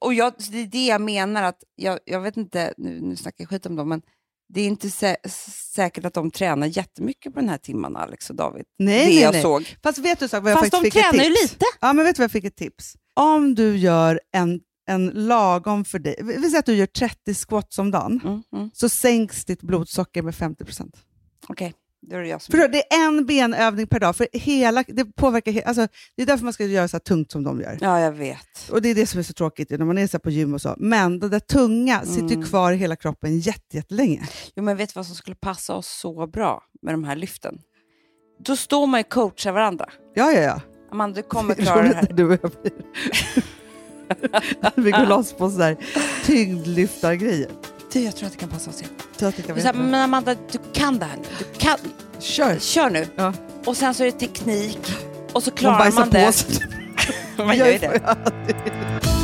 Och 0.00 0.14
jag, 0.14 0.32
det 0.50 0.58
är 0.58 0.66
det 0.66 0.86
jag 0.86 1.00
menar, 1.00 1.42
att 1.42 1.62
jag, 1.76 1.98
jag 2.04 2.20
vet 2.20 2.36
inte, 2.36 2.74
nu, 2.76 3.00
nu 3.00 3.16
snackar 3.16 3.44
jag 3.44 3.48
skit 3.48 3.66
om 3.66 3.76
dem, 3.76 3.88
men 3.88 4.02
det 4.48 4.60
är 4.60 4.66
inte 4.66 4.90
sä 4.90 5.16
säkert 5.74 6.04
att 6.04 6.14
de 6.14 6.30
tränar 6.30 6.66
jättemycket 6.66 7.34
på 7.34 7.40
den 7.40 7.48
här 7.48 7.58
timmarna, 7.58 7.98
Alex 7.98 8.30
och 8.30 8.36
David. 8.36 8.64
Nej, 8.78 8.98
det 8.98 9.04
nej, 9.04 9.20
jag 9.20 9.32
nej. 9.32 9.42
såg. 9.42 9.76
Fast 9.82 9.98
vet 9.98 10.18
du 10.20 10.28
så, 10.28 10.40
vad 10.40 10.50
jag 10.52 10.58
Fast 10.60 10.72
faktiskt 10.74 10.94
de 10.94 11.00
fick 11.00 11.04
ett 11.04 11.10
tränar 11.10 11.24
ju 11.24 11.30
tips? 11.34 11.52
lite. 11.52 11.64
Ja, 11.80 11.92
men 11.92 12.04
vet 12.04 12.16
du 12.16 12.20
vad 12.20 12.24
jag 12.24 12.30
fick 12.32 12.44
ett 12.44 12.56
tips? 12.56 12.94
Om 13.14 13.54
du 13.54 13.76
gör 13.76 14.20
en, 14.32 14.60
en 14.88 15.06
lagom 15.06 15.84
för 15.84 15.98
dig, 15.98 16.16
vi 16.22 16.36
vi 16.36 16.42
säger 16.42 16.58
att 16.58 16.66
du 16.66 16.74
gör 16.74 16.86
30 16.86 17.34
squats 17.34 17.78
om 17.78 17.90
dagen, 17.90 18.20
Mm, 18.24 18.42
mm. 18.52 18.70
så 18.74 18.88
sänks 18.88 19.44
ditt 19.44 19.62
blodsocker 19.62 20.22
med 20.22 20.34
50%. 20.34 20.92
Okej, 21.48 21.72
då 21.72 21.83
det 22.08 22.26
jag 22.26 22.42
som... 22.42 22.52
För 22.52 22.68
det 22.68 22.92
är 22.94 23.06
en 23.06 23.26
benövning 23.26 23.86
per 23.86 24.00
dag, 24.00 24.16
för 24.16 24.28
hela, 24.32 24.84
det 24.88 25.04
påverkar 25.04 25.62
alltså, 25.66 25.86
Det 26.16 26.22
är 26.22 26.26
därför 26.26 26.44
man 26.44 26.52
ska 26.52 26.64
göra 26.64 26.88
så 26.88 26.98
tungt 26.98 27.32
som 27.32 27.44
de 27.44 27.60
gör. 27.60 27.78
Ja, 27.80 28.00
jag 28.00 28.12
vet. 28.12 28.70
Och 28.70 28.82
Det 28.82 28.88
är 28.88 28.94
det 28.94 29.06
som 29.06 29.18
är 29.18 29.22
så 29.22 29.32
tråkigt 29.32 29.70
när 29.70 29.78
man 29.78 29.98
är 29.98 30.06
så 30.06 30.18
på 30.18 30.30
gym 30.30 30.54
och 30.54 30.60
så. 30.62 30.74
Men 30.78 31.18
det 31.18 31.28
där 31.28 31.40
tunga 31.40 32.00
sitter 32.04 32.28
ju 32.28 32.34
Mm. 32.34 32.46
kvar 32.46 32.72
i 32.72 32.76
hela 32.76 32.96
kroppen 32.96 33.38
jätte, 33.38 33.76
jättelänge. 33.76 34.28
Jo, 34.54 34.62
men 34.64 34.76
vet 34.76 34.88
du 34.88 34.92
vad 34.98 35.06
som 35.06 35.14
skulle 35.14 35.36
passa 35.36 35.74
oss 35.74 35.88
så 36.00 36.26
bå 36.26 36.62
med 36.82 36.94
de 36.94 37.04
här 37.04 37.16
lyften? 37.16 37.58
Då 38.44 38.56
står 38.56 38.86
man 38.86 39.00
ju 39.00 39.04
och 39.04 39.10
coachar 39.10 39.52
varandra. 39.52 39.88
Ja, 40.14 40.32
ja, 40.32 40.40
ja. 40.40 40.60
Amanda, 40.92 41.16
du 41.16 41.22
kommer 41.28 41.54
Det 41.56 41.62
klara 41.62 41.82
det 41.82 41.94
här. 41.94 42.06
du 42.12 42.24
och 42.24 42.38
jag 42.42 42.50
blir... 42.62 42.72
Vi 44.74 44.90
går 44.90 45.06
loss 45.06 45.32
på 45.32 45.50
sådär 45.50 45.76
tyngdlyftargrejer. 46.24 47.50
Du, 47.94 48.00
jag 48.00 48.16
tror 48.16 48.26
att 48.26 48.32
det 48.32 48.38
kan 48.38 48.48
passa 48.48 48.70
oss 48.70 48.80
igen. 48.80 48.92
Så 49.16 49.26
att 49.26 49.36
det 49.36 49.42
kan 49.42 49.56
Så 49.56 49.66
här, 49.66 49.72
veta. 49.72 49.84
men 49.84 49.94
Amanda, 49.94 50.34
du 50.52 50.58
kan 50.72 50.98
det 50.98 51.04
här 51.04 51.16
nu. 51.16 51.22
Du 51.38 51.58
kan. 51.58 51.76
Kör! 52.18 52.58
Kör 52.58 52.90
nu. 52.90 53.06
Ja. 53.16 53.32
Och 53.64 53.76
sen 53.76 53.94
så 53.94 54.02
är 54.02 54.06
det 54.06 54.18
teknik. 54.18 54.78
Och 55.32 55.42
så 55.42 55.50
Man 55.50 55.56
klarar 55.56 55.78
bajsar 55.78 55.98
man 55.98 56.10
det. 56.10 56.32
Man 57.44 57.56
gör 57.56 57.66
ju 57.66 57.78
det. 57.78 58.16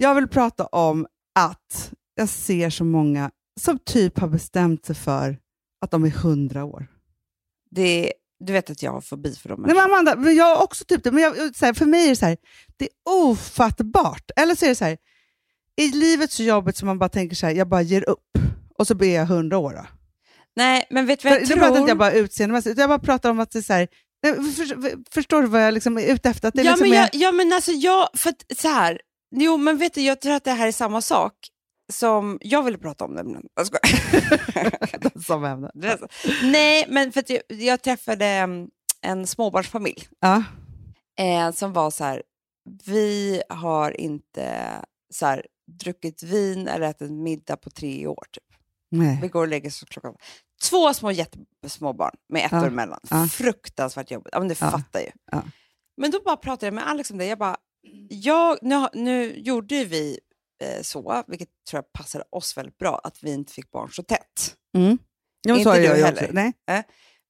Jag 0.00 0.14
vill 0.14 0.28
prata 0.28 0.66
om 0.66 1.06
att 1.34 1.92
jag 2.14 2.28
ser 2.28 2.70
så 2.70 2.84
många 2.84 3.30
som 3.60 3.78
typ 3.78 4.18
har 4.18 4.28
bestämt 4.28 4.86
sig 4.86 4.94
för 4.94 5.38
att 5.80 5.90
de 5.90 6.04
är 6.04 6.10
hundra 6.10 6.64
år. 6.64 6.86
Det, 7.70 8.12
du 8.40 8.52
vet 8.52 8.70
att 8.70 8.82
jag 8.82 8.92
har 8.92 9.00
fobi 9.00 9.34
för 9.34 9.48
dem. 9.48 9.62
Nej, 9.66 9.74
men 9.74 9.84
Amanda, 9.84 10.16
men 10.16 10.36
jag 10.36 10.56
har 10.56 10.62
också 10.64 10.84
typ 10.84 11.04
det, 11.04 11.12
men 11.12 11.22
jag, 11.22 11.34
här, 11.60 11.72
för 11.72 11.86
mig 11.86 12.04
är 12.04 12.08
det 12.08 12.16
så 12.16 12.26
här, 12.26 12.36
det 12.76 12.84
är 12.84 12.90
ofattbart. 13.04 14.30
Eller 14.36 14.54
så 14.54 14.64
är 14.64 14.68
det 14.68 14.74
så 14.74 14.84
här, 14.84 14.98
i 15.76 15.88
livet 15.88 16.32
så 16.32 16.42
jobbigt 16.42 16.76
som 16.76 16.86
man 16.86 16.98
bara 16.98 17.08
tänker 17.08 17.36
så 17.36 17.46
här, 17.46 17.54
jag 17.54 17.68
bara 17.68 17.82
ger 17.82 18.08
upp 18.08 18.38
och 18.78 18.86
så 18.86 18.94
blir 18.94 19.14
jag 19.14 19.26
hundra 19.26 19.58
år. 19.58 19.72
Då. 19.72 19.86
Nej, 20.56 20.86
men 20.90 21.06
vet 21.06 21.20
du 21.20 21.28
vad 21.28 21.34
För, 21.34 21.40
jag 21.40 21.48
nu 21.48 21.54
tror? 21.54 21.62
pratar 21.62 21.78
inte 21.78 21.90
jag 21.90 21.98
bara 21.98 22.12
utseendemässigt, 22.12 22.72
utan 22.72 22.80
jag 22.80 22.90
bara 22.90 23.06
pratar 23.06 23.30
om 23.30 23.40
att 23.40 23.50
det 23.50 23.58
är 23.58 23.62
så 23.62 23.72
här, 23.72 23.88
nej, 24.22 24.34
för, 24.34 25.12
förstår 25.14 25.42
du 25.42 25.48
vad 25.48 25.62
jag 25.62 25.74
liksom 25.74 25.98
är 25.98 26.14
ute 26.14 26.30
efter? 26.30 26.48
Att 26.48 26.54
det 26.54 26.62
ja, 26.62 26.70
liksom 26.70 26.88
men 26.88 26.98
är, 26.98 27.02
jag, 27.02 27.10
ja, 27.12 27.32
men 27.32 27.52
alltså 27.52 27.72
jag, 27.72 28.08
för 28.14 28.30
att, 28.30 28.58
så 28.58 28.68
här, 28.68 29.00
jo 29.30 29.56
men 29.56 29.78
vet 29.78 29.94
du, 29.94 30.00
jag 30.00 30.20
tror 30.20 30.32
att 30.34 30.44
det 30.44 30.52
här 30.52 30.68
är 30.68 30.72
samma 30.72 31.00
sak 31.02 31.34
som 31.92 32.38
jag 32.42 32.62
ville 32.62 32.78
prata 32.78 33.04
om 33.04 33.12
nämligen. 33.14 33.42
Jag 33.54 33.66
skojar. 33.66 35.20
som 35.26 35.44
ämne. 35.44 35.70
Det. 35.74 35.98
Nej, 36.42 36.84
men 36.88 37.12
för 37.12 37.24
jag, 37.26 37.42
jag 37.48 37.82
träffade 37.82 38.26
mm, 38.26 38.68
en 39.00 39.26
småbarnsfamilj 39.26 40.08
Ja. 40.20 40.42
eh, 41.18 41.52
som 41.52 41.72
var 41.72 41.90
så 41.90 42.04
här, 42.04 42.22
vi 42.84 43.42
har 43.48 44.00
inte 44.00 44.64
så 45.14 45.26
här, 45.26 45.46
druckit 45.80 46.22
vin 46.22 46.68
eller 46.68 46.86
ätit 46.90 47.10
middag 47.10 47.56
på 47.56 47.70
tre 47.70 48.06
år. 48.06 48.24
Typ. 48.32 48.44
Vi 48.90 48.98
Nej. 48.98 49.28
går 49.28 49.40
och 49.40 49.48
lägger 49.48 49.68
oss 49.68 49.84
klockan... 49.88 50.14
Två 50.70 50.94
små 50.94 51.10
jättesmå 51.10 51.92
barn 51.92 52.14
med 52.28 52.44
ett 52.44 52.52
Ja, 52.52 52.62
år 52.62 52.66
emellan. 52.66 53.00
ja. 53.10 53.26
Fruktansvärt 53.32 54.10
jobbigt. 54.10 54.28
Ja, 54.32 54.38
men 54.38 54.48
det 54.48 54.60
Ja, 54.60 54.70
fattar 54.70 55.00
ju. 55.00 55.10
ja. 55.32 55.42
Men 55.96 56.10
då 56.10 56.20
bara 56.24 56.36
pratade 56.36 56.66
jag 56.66 56.74
med 56.74 56.88
Alex 56.88 57.10
om 57.10 57.18
det. 57.18 57.24
Jag 57.26 57.38
bara, 57.38 57.56
jag, 58.08 58.58
nu, 58.62 58.86
nu 58.92 59.38
gjorde 59.38 59.74
ju 59.74 59.84
vi 59.84 60.18
eh, 60.64 60.82
så, 60.82 61.24
vilket 61.26 61.48
tror 61.70 61.78
jag 61.78 61.92
passade 61.92 62.24
oss 62.30 62.56
väldigt 62.56 62.78
bra, 62.78 63.00
att 63.04 63.22
vi 63.22 63.32
inte 63.32 63.52
fick 63.52 63.70
barn 63.70 63.90
så 63.92 64.02
tätt. 64.02 64.54
Mm. 64.76 64.98
Ja, 65.42 65.52
men 65.52 65.58
Inte 65.58 65.76
du 65.78 65.84
jag 65.84 65.94
heller. 65.94 66.12
också. 66.12 66.26
Nej. 66.66 66.82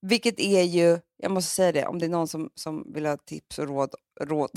Vilket 0.07 0.41
är 0.41 0.63
ju, 0.63 0.99
jag 1.17 1.31
måste 1.31 1.51
säga 1.55 1.73
det, 1.73 1.87
om 1.87 1.99
det 1.99 2.07
är 2.07 2.11
någon 2.11 2.29
som, 2.29 2.51
som 2.55 2.93
vill 2.93 3.07
ha 3.07 3.17
tips 3.17 3.59
och 3.59 3.67
råd, 3.69 3.91
råd. 4.21 4.51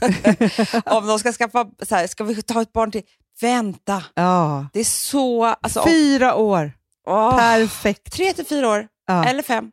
om 0.84 1.06
de 1.06 1.18
ska 1.18 1.32
skaffa, 1.32 1.70
så 1.82 1.94
här, 1.94 2.06
ska 2.06 2.24
vi 2.24 2.42
ta 2.42 2.62
ett 2.62 2.72
barn 2.72 2.90
till, 2.90 3.02
vänta. 3.40 4.04
Ja. 4.14 4.66
Det 4.72 4.80
är 4.80 4.84
så, 4.84 5.44
alltså, 5.44 5.84
Fyra 5.86 6.34
år. 6.34 6.72
åh, 7.06 7.38
Perfekt. 7.38 8.12
tre 8.12 8.32
till 8.32 8.46
fyra 8.46 8.68
år, 8.68 8.88
Ja. 9.06 9.24
eller 9.24 9.42
fem. 9.42 9.72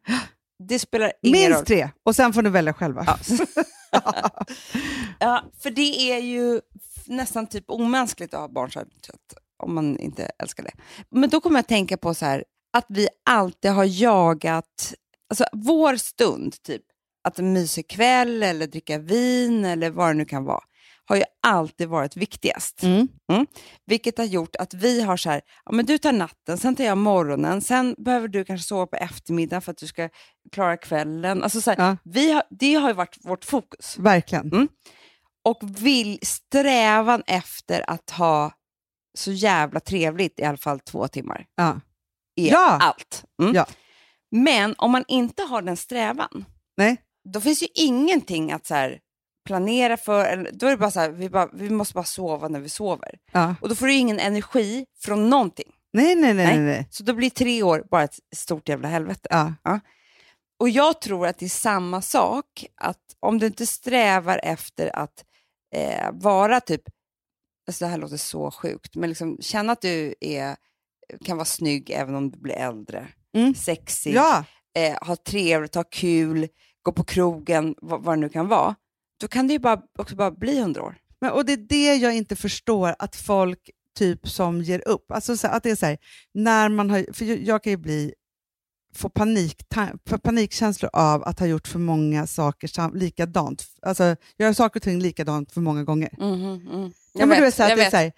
Det 0.60 0.80
spelar 0.80 1.14
ingen 1.22 1.41
roll. 1.41 1.49
Minst 1.49 1.66
tre. 1.66 1.89
Och 2.03 2.16
sen 2.16 2.34
får 2.34 2.41
ni 2.41 2.49
välja 2.49 2.74
själva. 2.74 3.03
Ja. 3.08 3.18
ja, 5.20 5.43
för 5.60 5.70
det 5.70 6.12
är 6.12 6.20
ju 6.20 6.62
nästan 7.05 7.47
typ 7.47 7.66
omänskligt 7.68 8.34
att 8.34 8.39
ha 8.39 8.47
barn 8.47 8.72
så 8.72 8.80
här 8.80 8.88
trött, 9.05 9.43
om 9.64 9.76
man 9.76 9.99
inte 9.99 10.32
älskar 10.39 10.64
det. 10.64 10.72
Men 11.10 11.30
då 11.30 11.41
kommer 11.41 11.58
jag 11.58 11.62
att 11.62 11.68
tänka 11.68 11.97
på 11.97 12.14
så 12.14 12.26
här, 12.26 12.43
att 12.78 12.86
vi 12.89 13.08
alltid 13.30 13.72
har 13.72 13.86
jagat, 13.86 14.93
alltså 15.30 15.45
vår 15.53 15.95
stund, 15.95 16.64
typ 16.64 16.84
att 17.24 17.39
en 17.39 17.53
mysig 17.53 17.89
kväll 17.89 18.43
eller 18.43 18.68
dricka 18.68 18.97
vin 18.97 19.66
eller 19.66 19.89
vad 19.89 20.10
det 20.10 20.14
nu 20.14 20.26
kan 20.26 20.43
vara, 20.43 20.64
alltid 21.48 21.88
varit 21.88 22.16
viktigast. 22.18 22.84
Mm. 22.84 23.08
Vilket 23.86 24.18
har 24.18 24.26
gjort 24.26 24.56
att 24.56 24.74
vi 24.74 25.02
har 25.02 25.18
så 25.18 25.30
här, 25.30 25.41
ja 25.66 25.72
men 25.72 25.86
du 25.86 25.98
tar 25.98 26.12
natten, 26.12 26.58
sen 26.58 26.76
tar 26.76 26.84
jag 26.84 26.98
morgonen, 26.98 27.62
sen 27.62 27.95
behöver 27.98 28.28
du 28.28 28.45
kanske 28.45 28.68
sova 28.68 28.88
på 28.88 28.95
eftermiddagen 28.95 29.62
för 29.62 29.72
att 29.72 29.78
du 29.78 29.88
ska 29.88 30.10
klara 30.52 30.78
kvällen. 30.78 31.43
Alltså 31.43 31.62
så 31.62 31.72
här, 31.72 31.78
Ja. 31.88 31.98
vi 32.04 32.32
har, 32.32 32.43
det 32.50 32.74
har 32.74 32.89
ju 32.89 32.93
varit 32.93 33.18
vårt 33.26 33.45
fokus. 33.45 33.98
Verkligen. 33.98 34.48
Mm. 34.54 34.68
Och 35.43 35.60
vill 35.86 36.20
strävan 36.22 37.24
efter 37.28 37.89
att 37.89 38.10
ha 38.10 38.52
så 39.18 39.32
jävla 39.32 39.80
trevligt 39.80 40.39
i 40.39 40.43
alla 40.43 40.58
fall 40.58 40.80
två 40.80 41.08
timmar 41.08 41.45
Ja. 41.56 41.82
är 42.36 42.52
Ja. 42.52 42.78
allt. 42.82 43.24
Mm. 43.41 43.54
Ja. 43.56 43.66
Men 44.32 44.76
om 44.78 44.91
man 44.91 45.04
inte 45.08 45.43
har 45.43 45.62
den 45.62 45.78
strävan, 45.78 46.45
Nej. 46.78 46.98
då 47.34 47.41
finns 47.41 47.64
ju 47.64 47.68
ingenting 47.76 48.52
att 48.52 48.66
så 48.66 48.76
här, 48.76 49.00
planera 49.48 49.98
för. 49.98 50.50
Då 50.54 50.66
är 50.66 50.72
det 50.72 50.78
bara 50.78 50.91
så 50.91 51.00
här, 51.00 51.10
vi, 51.10 51.30
bara, 51.30 51.50
vi 51.54 51.70
måste 51.70 51.93
bara 51.93 52.04
sova 52.04 52.48
när 52.48 52.60
vi 52.60 52.70
sover. 52.70 53.12
Ja. 53.32 53.56
Och 53.62 53.70
då 53.70 53.76
får 53.76 53.88
du 53.88 53.93
ingen 53.93 54.20
energi 54.20 54.86
från 55.00 55.30
någonting. 55.30 55.72
Nej, 55.93 56.16
nej, 56.16 56.34
nej, 56.34 56.45
Nej. 56.48 56.60
nej. 56.60 56.88
Så 56.91 57.04
då 57.04 57.14
blir 57.14 57.30
tre 57.30 57.64
år 57.64 57.84
bara 57.91 58.04
ett 58.04 58.20
stort 58.36 58.70
jävla 58.70 58.88
helvete. 58.88 59.28
Ja. 59.64 59.80
Och 60.60 60.70
jag 60.70 61.02
tror 61.02 61.28
att 61.28 61.38
det 61.38 61.45
är 61.45 61.50
samma 61.50 62.02
sak, 62.02 62.66
att 62.76 62.98
om 63.20 63.39
du 63.39 63.45
inte 63.45 63.66
strävar 63.68 64.39
efter 64.43 64.95
att 64.95 65.26
eh, 65.76 66.10
vara 66.14 66.60
typ, 66.60 66.82
alltså 67.68 67.86
det 67.86 67.91
här 67.91 67.98
låter 67.98 68.18
så 68.18 68.52
sjukt, 68.52 68.95
men 68.95 69.10
liksom 69.10 69.38
känna 69.41 69.74
att 69.74 69.82
du 69.82 70.16
är, 70.20 70.56
kan 71.26 71.38
vara 71.38 71.45
snygg 71.45 71.89
även 71.89 72.16
om 72.16 72.32
du 72.32 72.38
blir 72.39 72.56
äldre, 72.56 73.08
Mm. 73.36 73.56
sexig, 73.56 74.14
Ja. 74.16 74.43
eh, 74.78 75.08
ha 75.08 75.16
trevligt, 75.16 75.76
ha 75.76 75.84
kul, 75.84 76.48
gå 76.82 76.91
på 76.91 77.04
krogen, 77.04 77.76
vad, 77.82 78.04
vad 78.04 78.18
det 78.18 78.22
nu 78.22 78.30
kan 78.30 78.48
vara, 78.48 78.76
då 79.22 79.28
kan 79.28 79.47
det 79.47 79.53
ju 79.53 79.59
bara, 79.59 79.82
också 79.97 80.15
bara 80.15 80.32
bli 80.32 80.59
hundra 80.61 80.84
år. 80.84 80.95
Men, 81.22 81.32
och 81.32 81.45
det 81.45 81.53
är 81.53 81.57
det 81.57 81.95
jag 81.95 82.15
inte 82.15 82.36
förstår, 82.36 82.95
att 82.99 83.15
folk 83.15 83.70
typ 83.97 84.30
som 84.30 84.61
ger 84.61 84.88
upp. 84.88 85.11
Alltså 85.11 85.38
så, 85.38 85.47
att 85.47 85.63
det 85.63 85.72
är 85.72 85.76
så 85.76 85.86
här, 85.86 85.97
när 86.34 86.70
man 86.70 86.89
har, 86.89 87.13
för 87.13 87.26
jag, 87.26 87.39
jag 87.39 87.63
kan 87.63 87.72
ju 87.72 87.78
bli, 87.78 88.13
få 88.95 89.09
panik, 89.09 89.61
ta, 89.70 89.88
panikkänslor 90.24 90.89
av 90.93 91.24
att 91.24 91.39
ha 91.39 91.47
gjort 91.47 91.68
för 91.68 91.80
många 91.80 92.28
saker 92.28 92.68
sam, 92.68 92.95
likadant. 92.95 93.65
Alltså 93.82 94.15
göra 94.38 94.53
saker 94.53 94.80
och 94.80 94.84
ting 94.84 94.99
likadant 94.99 95.51
för 95.51 95.61
många 95.61 95.84
gånger. 95.84 96.09
Mm, 96.20 96.91
Ja, 97.13 97.26
men 97.26 97.38
du 97.38 97.43
vet, 97.43 97.55
så 97.55 97.63
här, 97.63 97.72
att 97.72 97.78
det 97.78 97.86
är 97.86 97.89
så 97.89 97.97
här, 97.97 98.11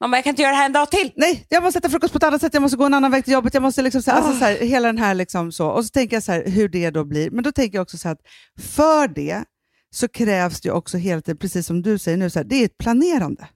Mamma, 0.00 0.16
jag 0.16 0.24
kan 0.24 0.30
inte 0.30 0.42
göra 0.42 0.52
det 0.52 0.56
här 0.58 0.66
en 0.66 0.72
dag 0.72 0.90
till! 0.90 1.12
nej, 1.16 1.46
jag 1.48 1.62
måste 1.62 1.78
äta 1.78 1.88
frukost 1.90 2.12
på 2.12 2.16
ett 2.16 2.22
annat 2.22 2.40
sätt, 2.40 2.54
jag 2.54 2.60
måste 2.62 2.76
gå 2.76 2.84
en 2.84 2.94
annan 2.94 3.10
väg 3.10 3.24
till 3.24 3.32
jobbet, 3.32 3.54
jag 3.54 3.62
måste 3.62 3.82
liksom 3.82 4.02
så, 4.02 4.10
här, 4.10 4.18
alltså 4.18 4.32
Ah. 4.32 4.38
så 4.38 4.44
här, 4.44 4.56
hela 4.56 4.88
den 4.88 4.98
här 4.98 5.14
liksom 5.14 5.52
så. 5.52 5.68
Och 5.68 5.84
så 5.84 5.88
tänker 5.88 6.16
jag 6.16 6.22
så 6.22 6.32
här, 6.32 6.44
hur 6.46 6.68
det 6.68 6.90
då 6.90 7.04
blir. 7.04 7.30
Men 7.30 7.44
då 7.44 7.52
tänker 7.52 7.78
jag 7.78 7.82
också 7.82 7.98
så 7.98 8.08
här, 8.08 8.12
att 8.14 8.20
för 8.64 9.08
det 9.08 9.44
så 9.94 10.08
krävs 10.08 10.60
det 10.60 10.70
också 10.70 10.96
hela 10.96 11.20
tiden, 11.20 11.38
precis 11.38 11.66
som 11.66 11.82
du 11.82 11.98
säger 11.98 12.18
nu, 12.18 12.30
så 12.30 12.38
här, 12.38 12.44
det 12.44 12.56
är 12.56 12.64
ett 12.64 12.78
planerande. 12.78 13.48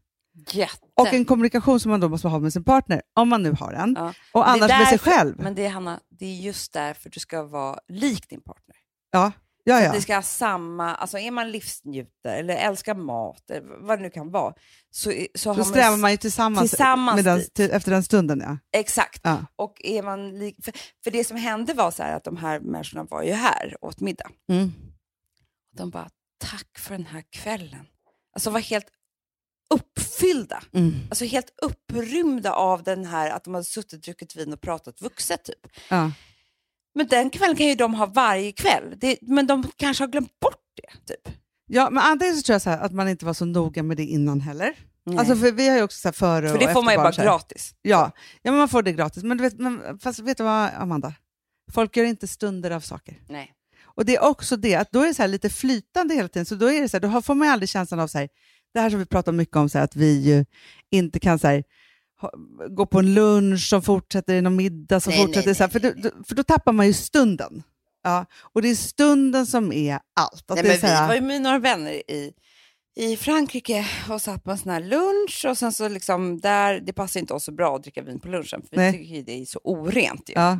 Jätte. 0.53 0.87
Och 0.95 1.13
en 1.15 1.25
kommunikation 1.25 1.81
som 1.81 1.91
man 1.91 2.01
då 2.01 2.09
måste 2.09 2.29
ha 2.29 2.39
med 2.39 2.53
sin 2.53 2.65
partner, 2.65 3.03
om 3.15 3.29
man 3.29 3.43
nu 3.43 3.53
har 3.53 3.73
en. 3.73 3.95
Ja. 3.99 4.15
Och 4.33 4.49
annars 4.49 4.69
med 4.71 4.89
sig 4.89 4.99
därför- 4.99 5.11
själv. 5.11 5.35
Men 5.39 5.55
det 5.55 5.65
är, 5.65 5.71
Hanna, 5.71 6.01
det 6.11 6.27
är 6.27 6.41
just 6.41 6.73
därför 6.73 7.11
du 7.11 7.21
ska 7.21 7.43
vara 7.43 7.79
lik 7.89 8.29
din 8.29 8.41
partner. 8.41 8.77
Ja, 9.11 9.33
ja, 9.65 9.81
ja. 9.81 9.93
Det 9.93 10.01
ska 10.01 10.15
ha 10.15 10.23
samma, 10.23 10.95
alltså 10.95 11.19
är 11.19 11.31
man 11.31 11.51
livsnjutare 11.51 12.37
eller 12.37 12.57
älskar 12.57 12.95
mat, 12.95 13.51
eller 13.51 13.87
vad 13.87 13.99
det 13.99 14.03
nu 14.03 14.11
kan 14.11 14.31
vara, 14.31 14.55
så, 14.91 15.13
så 15.35 15.55
Då 15.55 15.65
strävar 15.65 15.97
man 15.97 16.11
ju 16.11 16.17
tillsammans, 16.17 16.71
tillsammans 16.71 17.25
den, 17.25 17.45
till, 17.55 17.71
efter 17.71 17.91
den 17.91 18.03
stunden. 18.03 18.41
Ja. 18.41 18.59
Exakt. 18.81 19.21
Ja. 19.25 19.39
Och 19.57 19.81
är 19.85 20.03
man 20.03 20.39
lik, 20.39 20.65
för, 20.65 20.73
för 21.05 21.11
det 21.11 21.25
som 21.25 21.37
hände 21.37 21.75
var 21.75 21.91
så 21.91 22.03
här 22.03 22.17
att 22.17 22.25
de 22.25 22.37
här 22.37 22.61
människorna 22.61 23.05
var 23.05 23.23
ju 23.23 23.33
här 23.33 23.77
åt 23.81 24.01
middag. 24.01 24.31
Mm. 24.53 24.73
De 25.77 25.91
bara, 25.91 26.09
tack 26.39 26.79
för 26.79 26.95
den 26.95 27.07
här 27.07 27.23
kvällen. 27.31 27.87
Alltså 28.35 28.51
var 28.51 28.61
helt 28.61 28.87
uppfyllda. 29.75 30.63
Mm. 30.73 30.95
Alltså 31.11 31.25
helt 31.25 31.51
upprymda 31.63 32.53
av 32.53 32.83
den 32.83 33.05
här 33.05 33.31
att 33.31 33.45
de 33.45 33.55
hade 33.55 33.65
suttit, 33.65 34.03
druckit 34.03 34.37
vin 34.37 34.53
och 34.53 34.61
pratat 34.61 35.01
vuxet 35.01 35.45
typ. 35.45 35.67
Ja. 35.89 36.13
Men 36.95 37.07
den 37.07 37.31
kvällen 37.31 37.57
kan 37.57 37.67
ju 37.67 37.75
de 37.75 37.95
ha 37.95 38.07
varje 38.07 38.53
kväll. 38.53 38.95
Det, 38.97 39.19
men 39.21 39.47
de 39.47 39.65
kanske 39.77 40.05
har 40.05 40.09
glömt 40.09 40.41
bort 40.41 40.65
det. 40.83 41.15
Typ. 41.15 41.35
ja, 41.67 41.91
men 41.91 42.03
antingen 42.03 42.37
så 42.37 42.43
tror 42.43 42.55
jag 42.55 42.63
så 42.63 42.71
här, 42.71 42.79
att 42.79 42.93
man 42.93 43.09
inte 43.09 43.27
var 43.27 43.35
så 43.35 43.45
noga 43.45 43.83
med 43.83 43.97
det 43.97 44.05
innan 44.05 44.41
heller. 44.41 44.77
Nej. 45.05 45.19
Alltså 45.19 45.37
för 45.37 45.53
vi 45.53 45.69
har 45.69 45.77
ju 45.77 45.83
också 45.83 45.99
så 46.01 46.09
här 46.09 46.13
före 46.13 46.49
för 46.49 46.55
och 46.55 46.61
det 46.61 46.73
får 46.73 46.83
man 46.83 46.95
ju 46.95 46.99
bara 46.99 47.11
gratis. 47.11 47.75
Ja. 47.83 48.13
ja, 48.43 48.51
men 48.51 48.59
man 48.59 48.69
får 48.69 48.83
det 48.83 48.93
gratis. 48.93 49.23
Men 49.23 49.37
du 49.37 49.43
vet, 49.43 49.59
men, 49.59 49.99
fast 49.99 50.19
vet 50.19 50.37
du 50.37 50.45
vad 50.45 50.71
Amanda? 50.75 51.15
Folk 51.73 51.97
gör 51.97 52.05
inte 52.05 52.29
stunder 52.29 52.71
av 52.71 52.81
saker. 52.81 53.21
Nej. 53.29 53.55
Och 53.99 54.05
det 54.05 54.17
är 54.17 54.23
också 54.25 54.57
det, 54.57 54.75
att 54.75 54.93
då 54.93 55.03
är 55.03 55.07
det 55.07 55.15
så 55.15 55.27
lite 55.27 55.51
flytande 55.51 56.15
hela 56.15 56.29
tiden. 56.29 56.47
Så 56.47 56.55
då 56.55 56.67
är 56.71 56.81
det 56.81 56.89
så 56.89 56.97
här, 56.97 57.01
då 57.01 57.23
får 57.23 57.35
man 57.35 57.49
aldrig 57.49 57.69
känslan 57.69 58.01
av 58.01 58.07
så 58.09 58.19
här, 58.19 58.29
det 58.75 58.81
här 58.81 58.91
som 58.91 58.99
vi 58.99 59.07
pratar 59.07 59.33
mycket 59.33 59.57
om, 59.57 59.69
så 59.69 59.79
här, 59.79 59.85
att 59.85 59.97
vi 59.97 60.45
inte 60.91 61.21
kan 61.21 61.39
så 61.39 61.47
här, 61.47 61.65
gå 62.69 62.87
på 62.87 62.99
en 62.99 63.15
lunch 63.15 63.69
som 63.69 63.83
fortsätter 63.83 64.35
i 64.35 64.41
någon 64.41 64.57
middag 64.57 65.01
som 65.01 65.11
Nej, 65.11 65.27
fortsätter. 65.27 65.47
nej, 65.49 65.55
så 65.55 65.63
här, 65.63 65.71
för, 65.71 65.81
då, 65.81 66.11
för 66.29 66.35
då 66.35 66.43
tappar 66.43 66.73
man 66.73 66.87
ju 66.87 66.93
stunden. 66.93 67.63
Ja, 68.03 68.27
och 68.53 68.63
det 68.63 68.71
är 68.71 68.75
stunden 68.75 69.47
som 69.47 69.73
är 69.73 70.01
allt. 70.21 70.51
Att 70.51 70.57
Nej, 70.57 70.63
det 70.63 70.69
är 70.69 70.73
men 70.73 70.81
så 70.81 70.87
vi 70.87 70.93
här, 70.93 71.09
var 71.09 71.15
ju 71.15 71.21
med 71.21 71.43
några 71.43 71.59
vänner 71.59 71.93
i, 71.93 72.33
i 72.97 73.17
Frankrike 73.17 73.87
och 74.11 74.23
satt 74.23 74.45
på 74.45 74.51
en 74.51 74.59
sån 74.59 74.73
här 74.73 74.81
lunch 74.81 75.45
och 75.49 75.59
sen 75.59 75.73
så 75.73 75.89
liksom 75.89 76.41
där, 76.41 76.81
det 76.81 76.93
passar 76.93 77.21
inte 77.21 77.35
oss 77.35 77.45
så 77.45 77.53
bra 77.53 77.77
att 77.77 77.83
dricka 77.83 78.03
vin 78.03 78.21
på 78.21 78.29
lunchen 78.29 78.63
för 78.69 78.77
Nej. 78.77 78.93
vi 78.93 78.99
tycker 78.99 79.15
ju 79.15 79.23
det 79.23 79.43
är 79.43 79.45
så 79.45 79.61
orent 79.65 80.29
ju. 80.29 80.33
ja, 80.35 80.59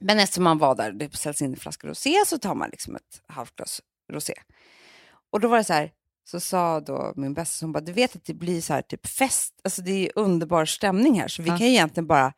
Men 0.00 0.18
eftersom 0.18 0.44
man 0.44 0.58
var 0.58 0.74
där, 0.74 0.92
det 0.92 1.16
säljs 1.16 1.42
in 1.42 1.50
en 1.50 1.56
flaska 1.60 1.88
rosé 1.88 2.14
så 2.26 2.38
tar 2.38 2.54
man 2.54 2.70
liksom 2.70 2.96
ett 2.96 3.22
halvt 3.26 3.56
glas 3.56 3.80
rosé. 4.12 4.34
Och 5.32 5.40
då 5.40 5.48
var 5.48 5.56
det 5.58 5.64
så 5.64 5.72
här, 5.72 5.92
så 6.30 6.40
sa 6.40 6.80
då 6.80 7.12
min 7.16 7.34
bästa, 7.34 7.66
hon 7.66 7.72
bara, 7.72 7.80
du 7.80 7.92
vet 7.92 8.16
att 8.16 8.24
det 8.24 8.34
blir 8.34 8.60
så 8.60 8.72
här 8.72 8.82
typ 8.82 9.06
fest, 9.06 9.54
alltså 9.64 9.82
det 9.82 10.06
är 10.06 10.12
underbar 10.18 10.64
stämning 10.64 11.20
här 11.20 11.28
så 11.28 11.42
vi 11.42 11.48
Ja. 11.48 11.58
kan 11.58 11.66
ju 11.66 11.72
egentligen 11.72 12.06
bara 12.06 12.32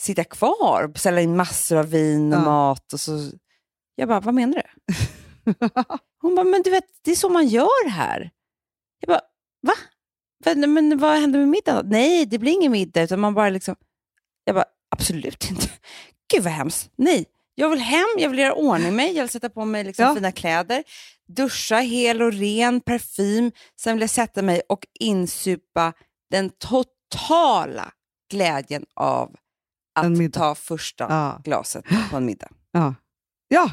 sitta 0.00 0.24
kvar 0.24 0.82
och 0.84 0.90
beställa 0.90 1.20
in 1.20 1.36
massor 1.36 1.76
av 1.76 1.86
vin 1.90 2.32
och 2.32 2.38
Ja. 2.40 2.44
mat 2.44 2.92
och 2.92 3.00
så. 3.00 3.30
Jag 3.94 4.08
bara, 4.08 4.20
vad 4.20 4.34
menar 4.34 4.54
du? 4.62 4.94
Hon 6.20 6.34
bara, 6.34 6.44
men 6.44 6.62
du 6.62 6.70
vet, 6.70 6.84
det 7.02 7.10
är 7.10 7.16
så 7.16 7.28
man 7.28 7.46
gör 7.48 7.88
här. 7.88 8.30
Jag 9.00 9.08
bara, 9.08 9.20
va? 9.62 9.72
Men, 10.44 10.72
men 10.72 10.98
vad 10.98 11.18
händer 11.20 11.38
med 11.38 11.48
middagen? 11.48 11.86
Nej, 11.88 12.26
det 12.26 12.38
blir 12.38 12.52
ingen 12.52 12.72
middag, 12.72 13.02
utan 13.02 13.20
man 13.20 13.34
bara 13.34 13.48
liksom... 13.50 13.76
Jag 14.44 14.54
bara, 14.54 14.64
absolut 14.90 15.50
inte. 15.50 15.68
Gud 16.30 16.42
vad 16.42 16.52
hemskt. 16.52 16.90
Nej, 16.96 17.24
jag 17.54 17.70
vill 17.70 17.78
hem, 17.78 18.06
jag 18.18 18.30
vill 18.30 18.38
göra 18.38 18.54
ordning 18.54 18.96
mig, 18.96 19.12
jag 19.16 19.22
vill 19.22 19.30
sätta 19.30 19.50
på 19.50 19.64
mig 19.64 19.84
liksom 19.84 20.04
Ja. 20.04 20.14
fina 20.14 20.32
kläder, 20.32 20.84
duscha 21.28 21.76
hel 21.76 22.22
och 22.22 22.32
ren, 22.32 22.80
parfym, 22.80 23.52
sen 23.80 23.94
vill 23.94 24.00
jag 24.00 24.10
sätta 24.10 24.42
mig 24.42 24.62
och 24.68 24.86
insupa 25.00 25.92
den 26.30 26.50
totala 26.50 27.92
glädjen 28.30 28.84
av 28.94 29.34
att 29.94 30.32
ta 30.32 30.54
första 30.54 31.06
ja, 31.08 31.40
glaset 31.44 31.84
på 32.10 32.16
en 32.16 32.24
middag. 32.26 32.48
ja. 32.72 32.94
ja. 33.48 33.70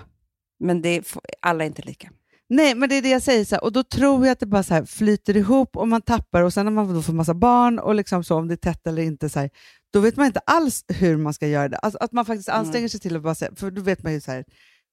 Men 0.60 0.82
det 0.82 1.08
får, 1.08 1.22
alla 1.42 1.64
är 1.64 1.68
inte 1.68 1.82
lika. 1.82 2.10
Nej, 2.50 2.76
men 2.76 2.90
det 2.90 2.96
är 2.96 3.02
det 3.02 3.10
jag 3.10 3.22
säger. 3.22 3.46
Så 3.46 3.56
här, 3.56 3.64
och 3.64 3.72
då 3.72 3.84
tror 3.84 4.26
jag 4.26 4.32
att 4.32 4.40
det 4.40 4.46
bara 4.46 4.64
så 4.64 4.74
här 4.74 4.86
flyter 4.86 5.38
ihop 5.38 5.78
och 5.78 5.88
man 5.88 6.02
tappar 6.02 6.42
och 6.42 6.54
sen 6.54 6.66
när 6.66 6.72
man 6.72 6.94
då 6.94 7.02
får 7.02 7.14
massa 7.14 7.34
barn 7.34 7.80
och 7.80 7.96
liksom 7.96 8.24
så, 8.24 8.36
om 8.36 8.48
det 8.48 8.54
är 8.54 8.56
tätt 8.56 8.88
eller 8.88 9.02
inte, 9.04 9.30
så 9.30 9.40
här, 9.40 9.50
då 9.94 10.00
vet 10.00 10.16
man 10.16 10.26
inte 10.26 10.40
alls 10.46 10.86
hur 10.88 11.18
man 11.18 11.34
ska 11.34 11.48
göra 11.48 11.70
det. 11.70 11.78
Alltså, 11.78 11.98
att 12.02 12.12
man 12.12 12.26
faktiskt 12.26 12.50
Mm. 12.50 12.60
anstränger 12.60 12.88
sig 12.88 13.00
till 13.00 13.16
att 13.16 13.22
bara 13.24 13.36
säga, 13.36 13.52
för 13.56 13.72
då 13.72 13.82
vet 13.82 14.04
man 14.04 14.14
ju 14.14 14.22
så 14.22 14.32
här, 14.32 14.46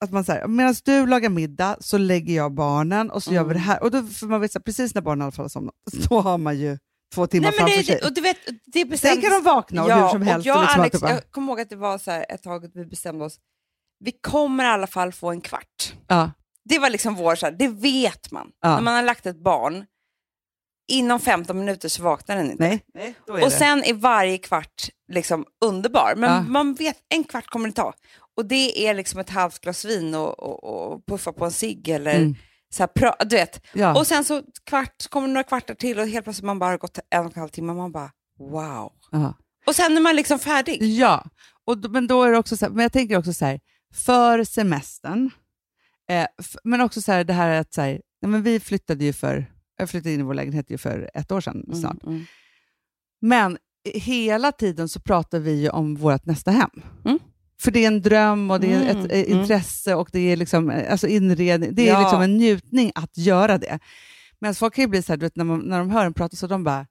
att 0.05 0.11
man 0.13 0.25
säger 0.25 0.47
medan 0.49 0.75
du 0.85 1.07
lagar 1.07 1.29
middag 1.29 1.77
så 1.81 1.99
lägger 1.99 2.35
jag 2.37 2.55
barnen 2.55 3.11
och 3.11 3.23
så 3.23 3.33
gör 3.33 3.43
vi 3.45 3.49
det 3.55 3.59
Mm. 3.61 3.69
här. 3.69 3.83
Och 3.83 3.91
då 3.91 4.03
får 4.03 4.27
man 4.27 4.41
vet, 4.41 4.53
så 4.53 4.59
här, 4.59 4.63
precis 4.65 4.95
när 4.95 5.03
barnen 5.03 5.21
i 5.21 5.25
alla 5.25 5.33
fall 5.33 5.45
har 5.45 5.49
somnat, 5.49 5.75
då 6.09 6.21
har 6.21 6.39
man 6.39 6.59
ju 6.59 6.79
två 7.15 7.27
timmar 7.27 7.49
Nej, 7.51 7.59
framför 7.59 7.77
det, 7.77 7.85
sig. 7.85 7.99
det, 8.01 8.07
och 8.07 8.15
du 8.15 8.21
vet, 8.21 8.37
det 8.47 8.81
Sen 8.81 8.89
bestämdes... 8.89 9.21
kan 9.25 9.31
de 9.33 9.45
vakna 9.45 9.85
och 9.85 9.91
hur 9.93 10.09
som 10.09 10.21
och 10.21 10.27
helst. 10.27 10.47
Jag, 10.47 10.57
och 10.57 10.63
och 10.63 10.69
liksom 10.69 10.81
Alex, 10.81 11.01
det 11.01 11.11
jag 11.11 11.31
kommer 11.31 11.49
ihåg 11.53 11.61
att 11.61 11.71
det 11.71 11.77
var 11.77 11.99
så 11.99 12.11
här 12.11 12.27
ett 12.29 12.43
tag 12.43 12.65
att 12.65 12.71
vi 12.77 12.85
bestämde 12.87 13.25
oss, 13.25 13.39
vi 14.05 14.13
kommer 14.13 14.65
i 14.65 14.67
alla 14.67 14.87
fall 14.87 15.13
få 15.13 15.31
en 15.31 15.41
kvart. 15.41 15.95
ja, 16.09 16.31
Det 16.65 16.79
var 16.79 16.91
liksom 16.91 17.15
vår, 17.15 17.35
så 17.35 17.47
här, 17.47 17.53
det 17.53 17.69
vet 17.69 18.31
man. 18.33 18.47
Ja. 18.61 18.75
När 18.75 18.83
man 18.83 18.95
har 18.95 19.03
lagt 19.03 19.27
ett 19.27 19.43
barn, 19.45 19.85
inom 20.89 21.21
15 21.21 21.59
minuter 21.59 21.89
så 21.89 22.03
vaknar 22.03 22.37
den 22.37 22.51
inte. 22.51 22.63
Nej, 22.65 22.85
Nej 22.95 23.15
Och 23.31 23.39
det. 23.39 23.51
sen 23.51 23.85
är 23.85 23.95
varje 23.95 24.39
kvart 24.39 24.89
liksom 25.13 25.45
underbar. 25.65 26.15
Men 26.17 26.31
Ja. 26.33 26.41
man 26.43 26.75
vet, 26.75 26.97
en 27.09 27.25
kvart 27.25 27.47
kommer 27.47 27.69
det 27.69 27.75
ta. 27.75 27.93
Och 28.37 28.47
det 28.47 28.87
är 28.89 28.95
liksom 28.95 29.21
ett 29.21 29.31
halvt 29.31 29.61
glas 29.61 29.85
vin 29.85 30.15
och, 30.15 30.39
och, 30.43 30.65
och 30.93 31.07
puffa 31.07 31.33
på 31.33 31.45
en 31.45 31.51
cigg 31.53 31.89
eller 31.89 32.15
Mm. 32.15 32.35
så 32.75 32.83
här, 32.83 32.87
pra, 32.89 33.17
du 33.27 33.37
vet. 33.37 33.67
Ja. 33.73 33.99
Och 33.99 34.07
sen 34.07 34.25
så 34.25 34.43
kvart, 34.67 34.95
så 34.99 35.09
kommer 35.09 35.29
det 35.29 35.35
några 35.35 35.45
kvartar 35.45 35.75
till 35.75 35.99
och 35.99 36.09
helt 36.09 36.25
plötsligt 36.25 36.45
man 36.45 36.59
bara 36.59 36.71
har 36.71 36.79
gått 36.79 36.99
en 37.11 37.27
och 37.27 37.37
en 37.37 37.41
halv 37.41 37.49
timme 37.51 37.73
och 37.73 37.77
man 37.79 37.93
bara 37.93 38.11
wow. 38.39 38.93
Ja. 39.11 39.35
Och 39.67 39.77
sen 39.77 39.97
är 39.97 40.01
man 40.01 40.17
liksom 40.17 40.39
färdig. 40.39 40.83
Ja, 40.83 41.25
och, 41.67 41.79
då- 41.79 41.89
men 41.89 42.07
då 42.07 42.23
är 42.23 42.31
det 42.33 42.39
också 42.39 42.57
så 42.57 42.65
här, 42.65 42.73
men 42.73 42.83
jag 42.83 42.93
tänker 42.93 43.19
också 43.19 43.33
så 43.33 43.45
här, 43.45 43.61
för 43.95 44.45
semestern, 44.45 45.31
eh, 46.11 46.27
f- 46.41 46.57
men 46.65 46.81
också 46.81 47.03
så 47.03 47.13
här, 47.13 47.25
det 47.25 47.33
här 47.33 47.61
att 47.61 47.75
så 47.75 47.81
här, 47.81 48.01
men 48.27 48.43
vi 48.43 48.61
flyttade 48.61 49.05
ju 49.05 49.13
för, 49.13 49.47
jag 49.79 49.91
flyttade 49.91 50.15
in 50.15 50.21
i 50.21 50.23
vår 50.23 50.35
lägenhet 50.35 50.71
ju 50.71 50.79
för 50.79 51.11
ett 51.15 51.33
år 51.33 51.41
sedan 51.41 51.65
snart. 51.75 52.03
Mm, 52.03 52.15
mm. 52.15 52.27
Men 53.21 53.59
hela 53.95 54.53
tiden 54.53 54.89
så 54.89 55.01
pratar 55.01 55.39
vi 55.39 55.61
ju 55.63 55.69
om 55.69 55.95
vårt 55.95 56.27
nästa 56.27 56.51
hem. 56.51 56.71
Mm. 57.05 57.19
För 57.61 57.71
det 57.71 57.85
är 57.85 57.87
en 57.87 58.03
dröm 58.03 58.51
och 58.51 58.61
det 58.61 58.73
är 58.73 58.83
Mm, 58.91 59.05
ett 59.05 59.13
eh, 59.13 59.21
mm. 59.21 59.41
intresse 59.41 59.95
och 59.95 60.09
det 60.13 60.19
är 60.33 60.37
liksom, 60.37 60.71
eh, 60.71 60.93
alltså 60.93 61.07
inredning. 61.07 61.75
Det 61.75 61.89
är 61.89 61.93
Ja. 61.93 62.01
liksom 62.01 62.23
en 62.23 62.37
njutning 62.37 62.93
att 62.95 63.17
göra 63.19 63.59
det. 63.59 63.79
Men 64.39 64.55
folk 64.55 64.75
kan 64.75 64.83
ju 64.85 64.89
bli 64.89 65.03
så 65.03 65.13
här, 65.13 65.17
du 65.17 65.27
vet, 65.27 65.37
när, 65.37 65.45
man, 65.45 65.61
när 65.61 65.79
de 65.79 65.91
hör 65.91 66.07
en 66.07 66.15
prata 66.15 66.37
så 66.37 66.47
de 66.47 66.65
bara, 66.65 66.87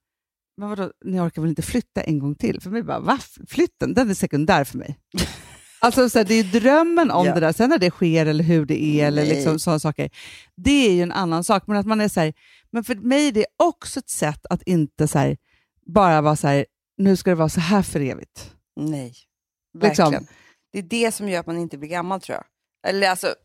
men 0.58 0.70
vadå, 0.70 0.92
ni 1.06 1.20
orkar 1.20 1.42
väl 1.42 1.50
inte 1.50 1.62
flytta 1.62 2.02
en 2.02 2.20
gång 2.20 2.36
till? 2.36 2.62
För 2.62 2.70
mig 2.70 2.84
bara, 2.84 3.00
va? 3.00 3.20
Flytten, 3.48 3.94
den 3.94 4.10
är 4.10 4.14
sekundär 4.14 4.64
för 4.64 4.78
mig. 4.78 4.98
alltså 5.80 6.10
så 6.10 6.18
här, 6.20 6.26
Det 6.26 6.34
är 6.34 6.44
ju 6.44 6.60
drömmen 6.60 7.12
om 7.12 7.26
Ja. 7.26 7.34
det 7.34 7.40
där, 7.40 7.52
sen 7.54 7.70
när 7.70 7.78
det 7.78 7.90
sker 7.92 8.26
eller 8.26 8.44
hur 8.44 8.66
det 8.66 8.84
är 8.84 9.08
eller 9.08 9.26
liksom 9.26 9.60
sådana 9.60 9.80
saker, 9.80 10.10
det 10.56 10.88
är 10.88 10.94
ju 10.94 11.02
en 11.02 11.12
annan 11.12 11.44
sak. 11.44 11.64
Men 11.68 11.78
att 11.78 11.86
man 11.86 12.02
är 12.02 12.08
så 12.08 12.20
här, 12.20 12.34
men 12.74 12.84
för 12.84 12.96
mig 12.96 13.28
är 13.28 13.32
det 13.32 13.46
också 13.58 14.00
ett 14.00 14.10
sätt 14.10 14.46
att 14.50 14.64
inte 14.64 15.08
så 15.08 15.20
här, 15.20 15.38
bara 15.86 16.22
vara 16.22 16.36
så 16.36 16.48
här, 16.48 16.66
nu 16.98 17.16
ska 17.16 17.30
det 17.30 17.36
vara 17.36 17.50
så 17.50 17.60
här 17.60 17.82
för 17.82 18.00
evigt. 18.00 18.54
Nej, 18.76 19.14
Liksom. 19.82 20.12
verkligen. 20.12 20.28
Det 20.72 20.80
är 20.80 20.84
det 20.84 21.12
som 21.12 21.30
gör 21.30 21.40
att 21.40 21.48
man 21.48 21.58
inte 21.58 21.78
blir 21.78 21.90
gammal 21.90 22.22
tror 22.22 22.36
jag. 22.36 22.46
Eller 22.90 23.10
alltså, 23.10 23.36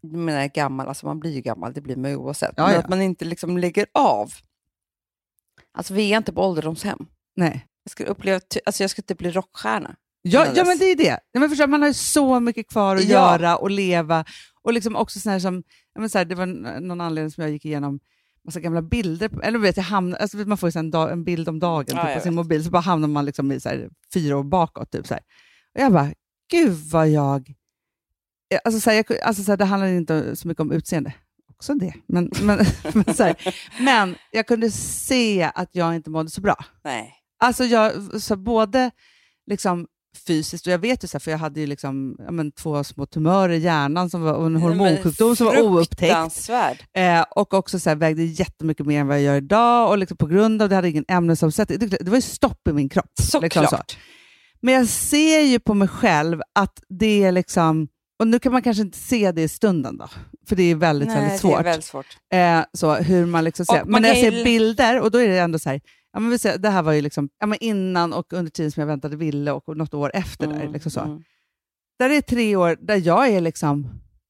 jag 0.00 0.12
menar 0.12 0.46
gammal, 0.46 0.88
alltså 0.88 1.06
man 1.06 1.20
blir 1.20 1.30
ju 1.32 1.40
gammal, 1.40 1.72
det 1.72 1.80
blir 1.80 1.96
man 1.96 2.10
ju 2.10 2.16
oavsett. 2.16 2.54
Ja, 2.56 2.64
Men 2.64 2.74
ja. 2.74 2.80
att 2.80 2.88
man 2.88 3.02
inte 3.02 3.24
liksom 3.24 3.58
lägger 3.58 3.86
av. 3.94 4.32
Alltså 5.72 5.94
vi 5.94 6.12
är 6.12 6.16
inte 6.16 6.32
på 6.32 6.42
ålderdomshem. 6.42 7.06
Nej. 7.36 7.66
Jag 7.84 7.90
skulle, 7.90 8.08
uppleva, 8.08 8.40
alltså 8.66 8.82
jag 8.82 8.90
skulle 8.90 9.02
inte 9.02 9.14
bli 9.14 9.30
rockstjärna. 9.30 9.96
Ja, 10.22 10.46
ja 10.54 10.64
men 10.64 10.78
det 10.78 10.84
är 10.84 10.96
det. 10.96 11.20
Ja, 11.32 11.40
men 11.40 11.48
förstår, 11.48 11.66
man 11.66 11.80
har 11.80 11.88
ju 11.88 11.94
så 11.94 12.40
mycket 12.40 12.68
kvar 12.68 12.96
att 12.96 13.04
Ja. 13.04 13.08
göra 13.10 13.56
och 13.56 13.70
leva. 13.70 14.24
Och 14.62 14.72
liksom 14.72 14.96
också 14.96 15.28
här 15.30 15.38
som, 15.38 15.62
men 15.98 16.10
så 16.10 16.18
här, 16.18 16.24
det 16.24 16.34
var 16.34 16.46
någon 16.80 17.00
anledning 17.00 17.30
som 17.30 17.42
jag 17.42 17.50
gick 17.50 17.64
igenom 17.64 18.00
massa 18.44 18.60
gamla 18.60 18.82
bilder. 18.82 19.28
på- 19.28 19.42
Eller 19.42 19.58
vet 19.58 19.76
jag, 19.76 19.84
hamnar, 19.84 20.18
alltså, 20.18 20.36
man 20.36 20.58
får 20.58 20.70
ju 20.70 20.78
en, 20.78 20.90
dag, 20.90 21.12
en 21.12 21.24
bild 21.24 21.48
om 21.48 21.58
dagen 21.58 21.96
Ja, 21.96 22.04
typ, 22.06 22.14
på 22.14 22.20
sin 22.20 22.34
mobil, 22.34 22.64
så 22.64 22.70
bara 22.70 22.82
hamnar 22.82 23.08
man 23.08 23.24
liksom 23.24 23.52
i 23.52 23.60
så 23.60 23.68
här, 23.68 23.88
fyra 24.14 24.36
år 24.38 24.44
bakåt. 24.44 24.90
Typ, 24.90 25.06
så 25.06 25.14
här. 25.14 25.22
Och 25.74 25.80
jag 25.80 25.92
bara, 25.92 26.12
gud 26.50 26.72
vad 26.72 27.08
jag... 27.08 27.54
Alltså, 28.64 28.80
så 28.80 28.90
här, 28.90 28.96
jag, 28.96 29.20
alltså, 29.22 29.42
så 29.42 29.56
det 29.56 29.64
handlar 29.64 29.88
inte 29.88 30.36
så 30.36 30.48
mycket 30.48 30.60
om 30.60 30.72
utseende. 30.72 31.14
Också 31.50 31.74
det. 31.74 31.94
Men, 32.06 32.30
men, 32.42 32.58
men, 32.94 33.14
så 33.14 33.34
men 33.80 34.14
jag 34.32 34.46
kunde 34.46 34.70
se 34.70 35.50
att 35.54 35.68
jag 35.72 35.94
inte 35.94 36.10
mådde 36.10 36.30
så 36.30 36.40
bra. 36.40 36.56
Nej. 36.84 37.12
Alltså 37.38 37.64
jag, 37.64 37.92
så 38.22 38.36
både 38.36 38.90
liksom 39.46 39.86
fysiskt, 40.16 40.66
och 40.66 40.72
jag 40.72 40.78
vet 40.78 41.04
ju 41.04 41.08
så 41.08 41.14
här, 41.14 41.20
för 41.20 41.30
jag 41.30 41.38
hade 41.38 41.60
ju 41.60 41.66
liksom, 41.66 42.16
ja, 42.18 42.30
men, 42.30 42.52
två 42.52 42.84
små 42.84 43.06
tumörer 43.06 43.52
i 43.52 43.58
hjärnan 43.58 44.10
som 44.10 44.22
var, 44.22 44.32
och 44.32 44.46
en 44.46 44.56
hormonsjukdom 44.56 45.36
som 45.36 45.46
var 45.46 45.60
oupptäckt. 45.62 46.48
Eh, 46.96 47.24
och 47.30 47.54
också 47.54 47.78
så 47.78 47.90
här, 47.90 47.96
vägde 47.96 48.24
jättemycket 48.24 48.86
mer 48.86 49.00
än 49.00 49.06
vad 49.06 49.16
jag 49.16 49.22
gör 49.22 49.36
idag 49.36 49.90
och 49.90 49.98
liksom 49.98 50.16
på 50.16 50.26
grund 50.26 50.62
av 50.62 50.68
det 50.68 50.74
hade 50.74 50.88
jag 50.88 50.92
ingen 50.92 51.04
ämnesomsättning. 51.08 51.78
Det, 51.78 51.86
det 51.86 52.10
var 52.10 52.16
ju 52.16 52.22
stopp 52.22 52.68
i 52.68 52.72
min 52.72 52.88
kropp. 52.88 53.10
Såklart. 53.22 53.42
Liksom 53.42 53.66
så. 53.66 53.96
Men 54.60 54.74
jag 54.74 54.88
ser 54.88 55.40
ju 55.40 55.58
på 55.58 55.74
mig 55.74 55.88
själv 55.88 56.40
att 56.54 56.82
det 56.88 57.24
är 57.24 57.32
liksom, 57.32 57.88
och 58.18 58.26
nu 58.26 58.38
kan 58.38 58.52
man 58.52 58.62
kanske 58.62 58.82
inte 58.82 58.98
se 58.98 59.32
det 59.32 59.42
i 59.42 59.48
stunden 59.48 59.98
då, 59.98 60.08
för 60.48 60.56
det 60.56 60.62
är 60.62 60.74
väldigt, 60.74 61.08
Nej, 61.08 61.20
väldigt 61.20 61.40
svårt. 61.40 61.52
det 61.52 61.58
är 61.58 61.64
väldigt 61.64 61.84
svårt. 61.84 62.06
Eh, 62.32 62.60
så, 62.72 62.94
hur 62.94 63.26
man 63.26 63.44
liksom 63.44 63.66
ser. 63.66 63.84
Men 63.84 64.02
när 64.02 64.08
jag 64.08 64.18
ser 64.18 64.44
bilder, 64.44 65.00
och 65.00 65.10
då 65.10 65.18
är 65.18 65.28
det 65.28 65.38
ändå 65.38 65.58
så 65.58 65.70
här, 65.70 65.80
ja, 66.16 66.20
men 66.20 66.30
vi 66.30 66.38
ser, 66.38 66.58
det 66.58 66.70
här 66.70 66.82
var 66.82 66.92
ju 66.92 67.00
liksom, 67.00 67.28
ja, 67.40 67.46
men 67.46 67.58
innan 67.60 68.12
och 68.12 68.32
under 68.32 68.50
tiden 68.50 68.72
som 68.72 68.80
jag 68.80 68.86
väntade 68.86 69.16
Ville 69.16 69.52
och 69.52 69.76
något 69.76 69.94
år 69.94 70.10
efter. 70.14 70.46
där, 70.46 70.54
Mm, 70.60 70.72
liksom 70.72 70.90
så. 70.90 71.00
mm. 71.00 71.22
Där 71.98 72.10
är 72.10 72.20
tre 72.20 72.56
år 72.56 72.76
där 72.80 73.06
jag 73.06 73.28
är 73.28 73.40
liksom, 73.40 73.88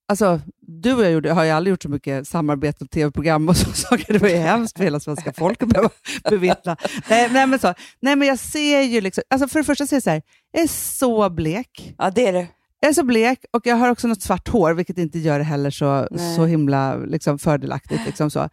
alltså 0.09 0.41
du 0.61 0.95
och 0.95 1.05
jag 1.05 1.12
gjorde, 1.12 1.32
har 1.32 1.45
ju 1.45 1.51
aldrig 1.51 1.70
gjort 1.70 1.82
så 1.82 1.89
mycket 1.89 2.28
samarbete 2.28 2.84
och 2.84 2.91
tv-program 2.91 3.49
och 3.49 3.57
så 3.62 3.72
saker. 3.72 4.12
Det 4.12 4.18
var 4.18 4.28
ju 4.28 4.37
hemskt 4.37 4.76
för 4.76 4.84
hela 4.84 5.01
svenska 5.01 5.32
folket 5.37 5.62
att 5.62 5.68
behöva 5.68 5.91
bevittna. 6.30 6.76
Nej, 7.11 7.28
nej, 7.32 7.47
men 7.47 7.59
så, 7.59 7.74
nej 8.01 8.16
men 8.16 8.28
jag 8.28 8.39
ser 8.39 8.80
ju 8.80 9.01
liksom, 9.01 9.24
alltså 9.30 9.49
för 9.49 9.59
det 9.59 9.64
första 9.64 9.87
ser 9.87 9.97
jag 9.97 10.03
så 10.03 10.11
här, 10.11 10.22
jag 10.53 10.62
är 10.62 10.68
så 10.68 11.30
blek. 11.30 11.95
Ja, 11.99 12.11
det 12.11 12.26
är 12.26 12.32
det. 12.32 12.47
Jag 12.80 12.89
är 12.89 12.93
så 12.95 13.05
blek 13.05 13.45
och 13.53 13.66
jag 13.66 13.76
har 13.76 13.89
också 13.91 14.09
något 14.09 14.22
svart 14.22 14.49
hår, 14.49 14.72
vilket 14.74 14.99
inte 14.99 15.18
gör 15.18 15.39
det 15.39 15.45
heller 15.45 15.70
så, 15.70 16.09
Nej. 16.11 16.37
så 16.37 16.45
himla 16.47 16.97
liksom, 16.97 17.39
fördelaktigt. 17.39 18.07
Liksom 18.07 18.30
så. 18.30 18.49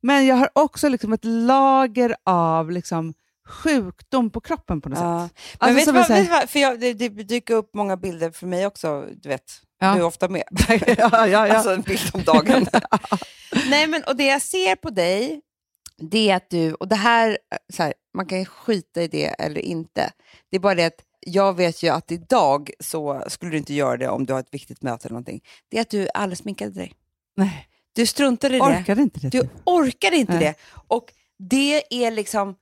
Men 0.00 0.26
jag 0.26 0.36
har 0.36 0.50
också 0.52 0.88
liksom 0.88 1.12
ett 1.12 1.24
lager 1.24 2.16
av 2.24 2.70
liksom, 2.70 3.14
sjukdom 3.48 4.30
på 4.30 4.40
kroppen 4.40 4.80
på 4.80 4.88
något 4.88 4.98
Ja. 4.98 5.28
sätt. 5.28 5.56
Men 5.60 5.68
Alltså, 5.76 5.92
vet 5.92 6.08
vad, 6.08 6.18
vet 6.18 6.30
vad? 6.30 6.50
För 6.50 6.58
jag, 6.58 6.80
det, 6.80 6.92
det 6.92 7.08
dyker 7.08 7.54
upp 7.54 7.74
många 7.74 7.96
bilder 7.96 8.30
för 8.30 8.46
mig 8.46 8.66
också, 8.66 9.06
du 9.22 9.28
vet. 9.28 9.60
Ja. 9.80 9.94
Du 9.94 10.00
är 10.00 10.04
ofta 10.04 10.28
med. 10.28 10.42
ja, 10.68 10.86
ja, 10.96 11.26
ja. 11.26 11.54
Alltså 11.54 11.70
en 11.72 11.80
bild 11.82 12.10
om 12.14 12.22
dagen. 12.22 12.66
Nej, 13.70 13.86
men 13.86 14.02
och 14.04 14.16
det 14.16 14.26
jag 14.26 14.42
ser 14.42 14.76
på 14.76 14.90
dig, 14.90 15.40
det 16.10 16.30
är 16.30 16.36
att 16.36 16.50
du, 16.50 16.74
och 16.74 16.88
det 16.88 16.96
här, 16.96 17.38
så 17.72 17.82
här, 17.82 17.94
man 18.14 18.26
kan 18.26 18.38
ju 18.38 18.44
skita 18.44 19.02
i 19.02 19.08
det 19.08 19.26
eller 19.26 19.60
inte. 19.60 20.12
Det 20.50 20.56
är 20.56 20.60
bara 20.60 20.74
det 20.74 20.84
att 20.84 21.00
jag 21.20 21.56
vet 21.56 21.82
ju 21.82 21.88
att 21.88 22.12
idag 22.12 22.70
så 22.80 23.24
skulle 23.28 23.50
du 23.50 23.58
inte 23.58 23.74
göra 23.74 23.96
det 23.96 24.08
om 24.08 24.26
du 24.26 24.32
har 24.32 24.40
ett 24.40 24.54
viktigt 24.54 24.82
möte 24.82 25.06
eller 25.08 25.14
någonting. 25.14 25.40
Det 25.68 25.76
är 25.76 25.80
att 25.80 25.90
du 25.90 26.08
aldrig 26.14 26.38
sminkade 26.38 26.70
dig. 26.70 26.92
Nej, 27.36 27.68
Du 27.98 28.06
struntade 28.06 28.56
i 28.56 28.58
det. 28.58 28.64
orkade 28.64 29.02
inte 29.02 29.20
det. 29.20 29.28
Du 29.28 29.40
typ. 29.40 29.50
orkade 29.64 30.16
inte 30.16 30.32
Nej. 30.32 30.40
det. 30.42 30.54
Och 30.88 31.04
det 31.50 32.04
är 32.06 32.10
liksom, 32.10 32.54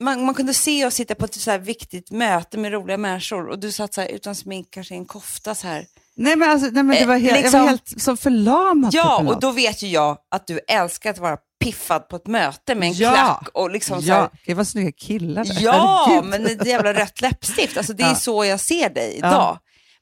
man, 0.00 0.24
man 0.24 0.34
kunde 0.34 0.54
se 0.54 0.86
oss 0.86 0.94
sitta 0.94 1.14
på 1.14 1.24
ett 1.24 1.34
så 1.34 1.58
viktigt 1.58 2.10
möte 2.10 2.58
med 2.58 2.72
roliga 2.72 2.96
människor 2.98 3.48
och 3.48 3.58
du 3.58 3.72
satt 3.72 3.94
så 3.94 4.00
här 4.00 4.08
utan 4.08 4.34
smink, 4.34 4.66
kanske 4.70 4.94
i 4.94 4.98
en 4.98 5.04
kofta 5.04 5.54
så 5.54 5.66
här. 5.68 5.86
Nej, 6.16 6.36
men, 6.36 6.50
alltså, 6.50 6.68
nej, 6.72 6.82
men 6.82 6.96
det 6.96 7.02
Eh, 7.02 7.06
var 7.06 7.16
helt, 7.18 7.32
jag 7.36 7.42
liksom- 7.42 7.60
var 7.60 7.68
helt 7.68 8.00
så 8.02 8.16
förlamad. 8.16 8.94
Ja, 8.94 9.18
typ, 9.20 9.28
och 9.28 9.40
då 9.40 9.50
vet 9.50 9.82
ju 9.82 9.88
jag 9.88 10.18
att 10.30 10.46
du 10.46 10.60
älskar 10.68 11.10
att 11.10 11.18
vara 11.18 11.36
piffad 11.64 12.08
på 12.08 12.16
ett 12.16 12.26
möte 12.26 12.74
med 12.74 12.88
en 12.88 12.94
Ja. 12.94 13.10
klack 13.12 13.48
och 13.54 13.70
liksom 13.70 14.00
Ja, 14.02 14.14
här, 14.14 14.28
det 14.46 14.54
var 14.54 14.64
snygga 14.64 14.92
killar 14.92 15.44
där. 15.44 15.56
Ja, 15.60 16.22
men 16.24 16.46
ett 16.46 16.66
jävla 16.66 16.92
rött 16.94 17.20
läppstift. 17.20 17.76
Alltså, 17.76 17.92
det 17.92 18.02
är 18.02 18.08
Ja. 18.08 18.14
så 18.14 18.44
jag 18.44 18.60
ser 18.60 18.90
dig 18.90 19.14
idag. 19.16 19.32
Ja. 19.32 19.58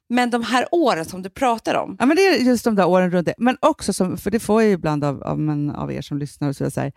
Men 0.08 0.30
de 0.30 0.42
här 0.42 0.66
åren 0.72 1.04
som 1.04 1.22
du 1.22 1.30
pratar 1.30 1.74
om, 1.74 1.96
Ja, 1.98 2.06
men 2.06 2.16
det 2.16 2.22
är 2.22 2.38
just 2.38 2.64
de 2.64 2.74
där 2.74 2.86
åren 2.86 3.10
runt 3.10 3.26
det. 3.26 3.34
Men 3.38 3.56
också, 3.60 3.92
som, 3.92 4.18
för 4.18 4.30
det 4.30 4.40
får 4.40 4.62
jag 4.62 4.72
ibland 4.72 5.04
av, 5.04 5.22
av, 5.22 5.38
men, 5.38 5.70
av 5.70 5.92
er 5.92 6.02
som 6.02 6.18
lyssnar, 6.18 6.48
och 6.48 6.56
så 6.56 6.80
här, 6.80 6.92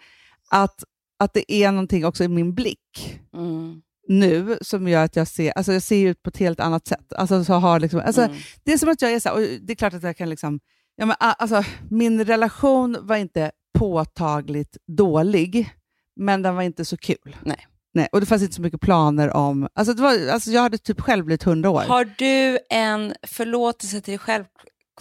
att, 0.50 0.84
att 1.20 1.34
det 1.34 1.54
är 1.54 1.72
någonting 1.72 2.06
också 2.06 2.24
i 2.24 2.28
min 2.28 2.56
blick 2.56 3.20
mm. 3.34 3.82
nu 4.08 4.58
som 4.62 4.88
gör 4.88 5.04
att 5.04 5.16
jag 5.16 5.28
ser, 5.28 5.52
alltså 5.52 5.74
jag 5.74 5.82
ser 5.82 6.08
ut 6.08 6.24
på 6.24 6.30
ett 6.30 6.38
helt 6.38 6.60
annat 6.60 6.88
sätt. 6.88 7.14
Alltså, 7.14 7.44
så 7.44 7.54
har 7.54 7.80
liksom, 7.80 8.02
alltså, 8.06 8.22
Mm. 8.22 8.38
Det 8.64 8.74
är 8.74 8.78
som 8.78 8.90
att 8.90 9.02
jag 9.02 9.12
är 9.12 9.20
så 9.20 9.30
här, 9.30 9.36
och 9.36 9.42
det 9.62 9.74
är 9.74 9.76
klart 9.76 9.94
att 9.94 10.04
jag 10.04 10.18
kan 10.18 10.30
liksom, 10.30 10.60
ja, 10.96 11.06
men, 11.06 11.16
alltså, 11.20 11.64
min 11.90 12.26
relation 12.26 12.98
var 13.02 13.16
inte 13.16 13.52
påtagligt 13.74 14.78
dålig, 14.88 15.70
men 16.16 16.42
den 16.42 16.56
var 16.56 16.64
inte 16.64 16.86
så 16.86 16.98
kul. 16.98 17.36
Nej. 17.42 17.68
Nej, 17.94 18.08
och 18.12 18.20
det 18.20 18.26
fanns 18.26 18.42
inte 18.42 18.56
så 18.56 18.62
mycket 18.62 18.82
planer 18.82 19.36
om... 19.36 19.68
Alltså, 19.74 19.94
det 19.94 20.02
var, 20.02 20.28
alltså 20.30 20.52
jag 20.52 20.62
hade 20.62 20.78
typ 20.78 21.02
själv 21.02 21.26
blivit 21.26 21.44
hundra 21.44 21.70
år. 21.70 21.82
har 21.82 22.06
du 22.18 22.60
en 22.70 23.14
förlåtelse 23.28 24.02
till 24.02 24.12
dig 24.12 24.18
själv 24.18 24.44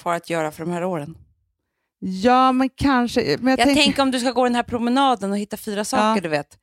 kvar 0.01 0.15
att 0.15 0.31
göra 0.31 0.51
för 0.51 0.65
de 0.65 0.73
här 0.73 0.85
åren? 0.85 1.19
Ja, 2.01 2.53
men 2.53 2.69
kanske... 2.77 3.21
Men 3.41 3.51
jag, 3.51 3.59
Jag 3.61 3.67
tänker, 3.67 3.83
tänker 3.83 4.03
om 4.03 4.11
du 4.11 4.21
ska 4.21 4.31
gå 4.33 4.45
den 4.45 4.55
här 4.55 4.63
promenaden 4.63 5.31
och 5.31 5.39
hitta 5.39 5.57
fyra 5.57 5.85
saker, 5.85 6.15
Ja. 6.17 6.21
du 6.21 6.29
vet. 6.29 6.59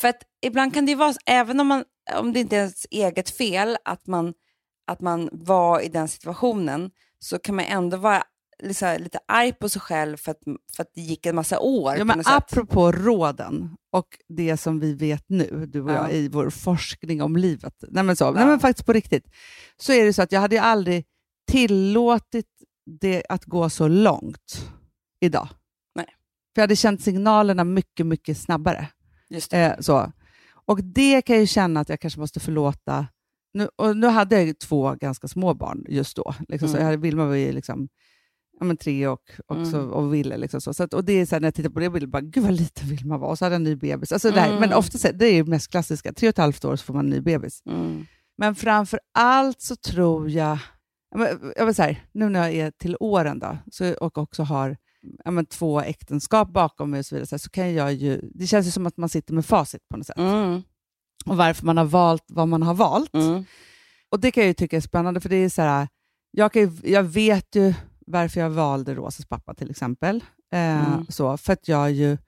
För 0.00 0.08
att 0.08 0.22
ibland 0.42 0.74
kan 0.74 0.86
det 0.86 0.92
ju 0.92 0.96
vara, 0.96 1.14
även 1.26 1.60
om, 1.60 1.66
man, 1.66 1.84
om 2.18 2.32
det 2.32 2.40
inte 2.40 2.56
är 2.56 2.60
ens 2.60 2.86
eget 2.90 3.30
fel 3.30 3.76
att 3.84 4.06
man, 4.06 4.34
att 4.86 5.00
man 5.00 5.28
var 5.32 5.80
i 5.80 5.88
den 5.88 6.08
situationen, 6.08 6.90
så 7.18 7.38
kan 7.38 7.54
man 7.56 7.64
ändå 7.64 7.96
vara 7.96 8.22
liksom, 8.62 8.96
lite 8.98 9.18
arg 9.28 9.52
på 9.52 9.68
sig 9.68 9.80
själv 9.80 10.16
för 10.16 10.30
att, 10.30 10.38
för 10.76 10.82
att 10.82 10.90
det 10.94 11.00
gick 11.00 11.26
en 11.26 11.34
massa 11.36 11.58
år. 11.60 11.96
ja, 11.98 12.04
men 12.04 12.24
sätt. 12.24 12.32
apropå 12.32 12.92
råden 12.92 13.76
och 13.96 14.06
det 14.28 14.56
som 14.56 14.80
vi 14.80 14.94
vet 14.94 15.24
nu, 15.28 15.66
du 15.68 15.80
och 15.80 15.90
Ja. 15.90 15.94
jag, 15.94 16.12
i 16.14 16.28
vår 16.28 16.50
forskning 16.50 17.22
om 17.22 17.36
livet. 17.36 17.74
Nej 17.88 18.04
men, 18.04 18.16
så, 18.16 18.24
Ja. 18.24 18.30
nej, 18.30 18.46
men 18.46 18.60
faktiskt 18.60 18.86
på 18.86 18.92
riktigt. 18.92 19.24
Så 19.76 19.92
är 19.92 20.04
det 20.04 20.12
så 20.12 20.22
att 20.22 20.32
jag 20.32 20.40
hade 20.40 20.60
aldrig 20.60 21.04
tillåtit 21.50 22.46
det 23.00 23.22
att 23.28 23.44
gå 23.44 23.70
så 23.70 23.88
långt 23.88 24.70
idag. 25.20 25.48
Nej. 25.94 26.06
För 26.54 26.60
jag 26.60 26.62
hade 26.62 26.76
känt 26.76 27.02
signalerna 27.02 27.64
mycket, 27.64 28.06
mycket 28.06 28.38
snabbare. 28.38 28.88
Just 29.30 29.50
det. 29.50 29.58
Eh, 29.58 29.80
så. 29.80 30.12
Och 30.66 30.84
det 30.84 31.22
kan 31.22 31.36
jag 31.36 31.40
ju 31.40 31.46
känna 31.46 31.80
att 31.80 31.88
jag 31.88 32.00
kanske 32.00 32.20
måste 32.20 32.40
förlåta. 32.40 33.06
Nu, 33.54 33.68
och 33.76 33.96
nu 33.96 34.06
hade 34.06 34.34
jag 34.36 34.44
ju 34.44 34.54
två 34.54 34.94
ganska 35.00 35.28
små 35.28 35.54
barn 35.54 35.84
just 35.88 36.16
då. 36.16 36.34
Liksom, 36.48 36.68
så 36.68 36.74
Mm. 36.74 36.80
jag 36.80 36.84
hade, 36.86 36.96
Vilma 37.02 37.24
var 37.26 37.34
ju 37.34 37.52
liksom 37.52 37.88
ja, 38.60 38.64
men 38.66 38.76
tre 38.76 39.06
och, 39.06 39.30
och, 39.46 39.66
så, 39.66 39.76
Mm. 39.76 39.90
och 39.90 40.14
ville. 40.14 40.36
Liksom 40.36 40.60
så. 40.60 40.74
Så 40.74 40.82
att, 40.82 40.94
och 40.94 41.04
det 41.04 41.12
är 41.12 41.26
så 41.26 41.34
här, 41.34 41.40
när 41.40 41.46
jag 41.46 41.54
tittar 41.54 41.70
på 41.70 41.80
det, 41.80 42.06
bara, 42.06 42.22
gud 42.22 42.44
vad 42.44 42.52
liten 42.52 42.88
vill 42.88 43.06
man 43.06 43.20
vara? 43.20 43.30
Och 43.30 43.38
så 43.38 43.44
hade 43.44 43.54
jag 43.54 43.60
en 43.60 43.64
ny 43.64 43.76
bebis. 43.76 44.12
Alltså 44.12 44.30
det 44.30 44.40
Mm. 44.40 44.60
Men 44.60 44.72
ofta, 44.72 44.98
så, 44.98 45.08
det 45.12 45.26
är 45.26 45.34
ju 45.34 45.44
mest 45.44 45.70
klassiska, 45.70 46.12
tre 46.12 46.28
och 46.28 46.30
ett 46.30 46.38
halvt 46.38 46.64
år 46.64 46.76
så 46.76 46.84
får 46.84 46.94
man 46.94 47.04
en 47.04 47.10
ny 47.10 47.20
bebis. 47.20 47.62
Mm. 47.66 48.06
Men 48.38 48.54
framför 48.54 49.00
allt 49.14 49.60
så 49.60 49.76
tror 49.76 50.30
jag, 50.30 50.58
jag 51.56 51.66
vill 51.66 51.74
säga, 51.74 51.96
nu 52.12 52.28
när 52.28 52.40
jag 52.48 52.54
är 52.54 52.70
till 52.70 52.96
åren 53.00 53.38
då, 53.38 53.58
så, 53.72 53.94
och 53.94 54.18
också 54.18 54.42
har 54.42 54.76
ja, 55.24 55.30
men, 55.30 55.46
två 55.46 55.80
äktenskap 55.80 56.52
bakom 56.52 56.90
mig 56.90 56.98
och 56.98 57.06
så 57.06 57.14
vidare, 57.14 57.26
så, 57.26 57.38
så 57.38 57.50
kan 57.50 57.74
jag 57.74 57.94
ju, 57.94 58.20
det 58.34 58.46
känns 58.46 58.66
ju 58.66 58.70
som 58.70 58.86
att 58.86 58.96
man 58.96 59.08
sitter 59.08 59.34
med 59.34 59.46
facit 59.46 59.88
på 59.88 59.96
något 59.96 60.06
sätt. 60.06 60.18
Mm. 60.18 60.62
Och 61.26 61.36
varför 61.36 61.66
man 61.66 61.76
har 61.76 61.84
valt 61.84 62.24
vad 62.28 62.48
man 62.48 62.62
har 62.62 62.74
valt. 62.74 63.14
Mm. 63.14 63.44
Och 64.10 64.20
det 64.20 64.30
kan 64.30 64.42
jag 64.42 64.48
ju 64.48 64.54
tycka 64.54 64.76
är 64.76 64.80
spännande, 64.80 65.20
för 65.20 65.28
det 65.28 65.36
är 65.36 65.48
så 65.48 65.62
här, 65.62 65.88
jag, 66.30 66.52
kan 66.52 66.78
jag 66.82 67.02
vet 67.02 67.54
ju 67.56 67.74
varför 68.06 68.40
jag 68.40 68.50
valde 68.50 68.94
Rosas 68.94 69.26
pappa 69.26 69.54
till 69.54 69.70
exempel. 69.70 70.24
Eh, 70.52 70.86
Mm. 70.94 71.06
så, 71.08 71.36
för 71.36 71.52
att 71.52 71.68
jag 71.68 71.92
ju 71.92 72.18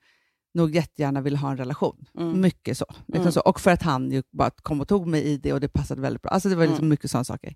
nog 0.54 0.74
jättegärna 0.74 1.20
ville 1.20 1.36
ha 1.38 1.50
en 1.50 1.56
relation. 1.56 2.04
Mm. 2.18 2.40
Mycket 2.40 2.78
så, 2.78 2.86
liksom 3.06 3.20
Mm. 3.20 3.32
så. 3.32 3.40
Och 3.40 3.60
för 3.60 3.70
att 3.70 3.82
han 3.82 4.10
ju 4.12 4.22
bara 4.32 4.50
kom 4.50 4.80
och 4.80 4.88
tog 4.88 5.06
mig 5.06 5.22
i 5.22 5.36
det 5.36 5.52
och 5.52 5.60
det 5.60 5.68
passade 5.68 6.00
väldigt 6.02 6.22
bra. 6.22 6.30
Alltså 6.30 6.48
det 6.48 6.56
var 6.56 6.64
liksom 6.64 6.78
Mm. 6.78 6.88
mycket 6.88 7.10
sådana 7.10 7.24
saker. 7.24 7.54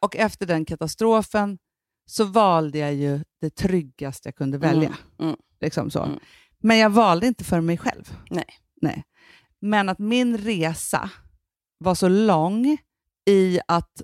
Och 0.00 0.16
efter 0.16 0.46
den 0.46 0.64
katastrofen 0.64 1.58
så 2.06 2.24
valde 2.24 2.78
jag 2.78 2.94
ju 2.94 3.20
det 3.40 3.50
tryggaste 3.50 4.28
jag 4.28 4.36
kunde 4.36 4.58
välja. 4.58 4.96
Mm. 5.20 5.36
Liksom 5.60 5.90
så. 5.90 6.08
Men 6.58 6.78
jag 6.78 6.90
valde 6.90 7.26
inte 7.26 7.44
för 7.44 7.60
mig 7.60 7.78
själv. 7.78 8.16
Nej. 8.30 8.46
Nej. 8.82 9.04
Men 9.60 9.88
att 9.88 9.98
min 9.98 10.38
resa 10.38 11.10
var 11.78 11.94
så 11.94 12.08
lång 12.08 12.78
i 13.30 13.60
att 13.68 14.02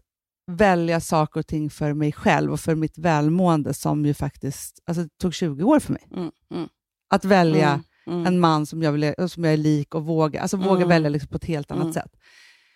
välja 0.56 1.00
saker 1.00 1.40
och 1.40 1.46
ting 1.46 1.70
för 1.70 1.92
mig 1.94 2.12
själv 2.12 2.52
och 2.52 2.60
för 2.60 2.74
mitt 2.74 2.98
välmående 2.98 3.74
som 3.74 4.06
ju 4.06 4.14
faktiskt 4.14 4.78
alltså, 4.86 5.02
det 5.02 5.18
tog 5.20 5.34
20 5.34 5.64
år 5.64 5.80
för 5.80 5.92
mig. 5.92 6.08
Mm. 6.16 6.30
Mm. 6.54 6.68
Att 7.10 7.24
välja 7.24 7.68
Mm. 8.06 8.20
Mm. 8.20 8.26
en 8.26 8.40
man 8.40 8.66
som 8.66 8.82
jag, 8.82 8.92
vill, 8.92 9.14
som 9.28 9.44
jag 9.44 9.52
är 9.52 9.56
lik 9.56 9.94
och 9.94 10.04
våga, 10.04 10.40
alltså 10.42 10.56
våga 10.56 10.76
Mm. 10.76 10.88
välja 10.88 11.08
liksom 11.08 11.28
på 11.28 11.36
ett 11.36 11.44
helt 11.44 11.70
annat 11.70 11.82
Mm. 11.82 11.92
sätt. 11.92 12.16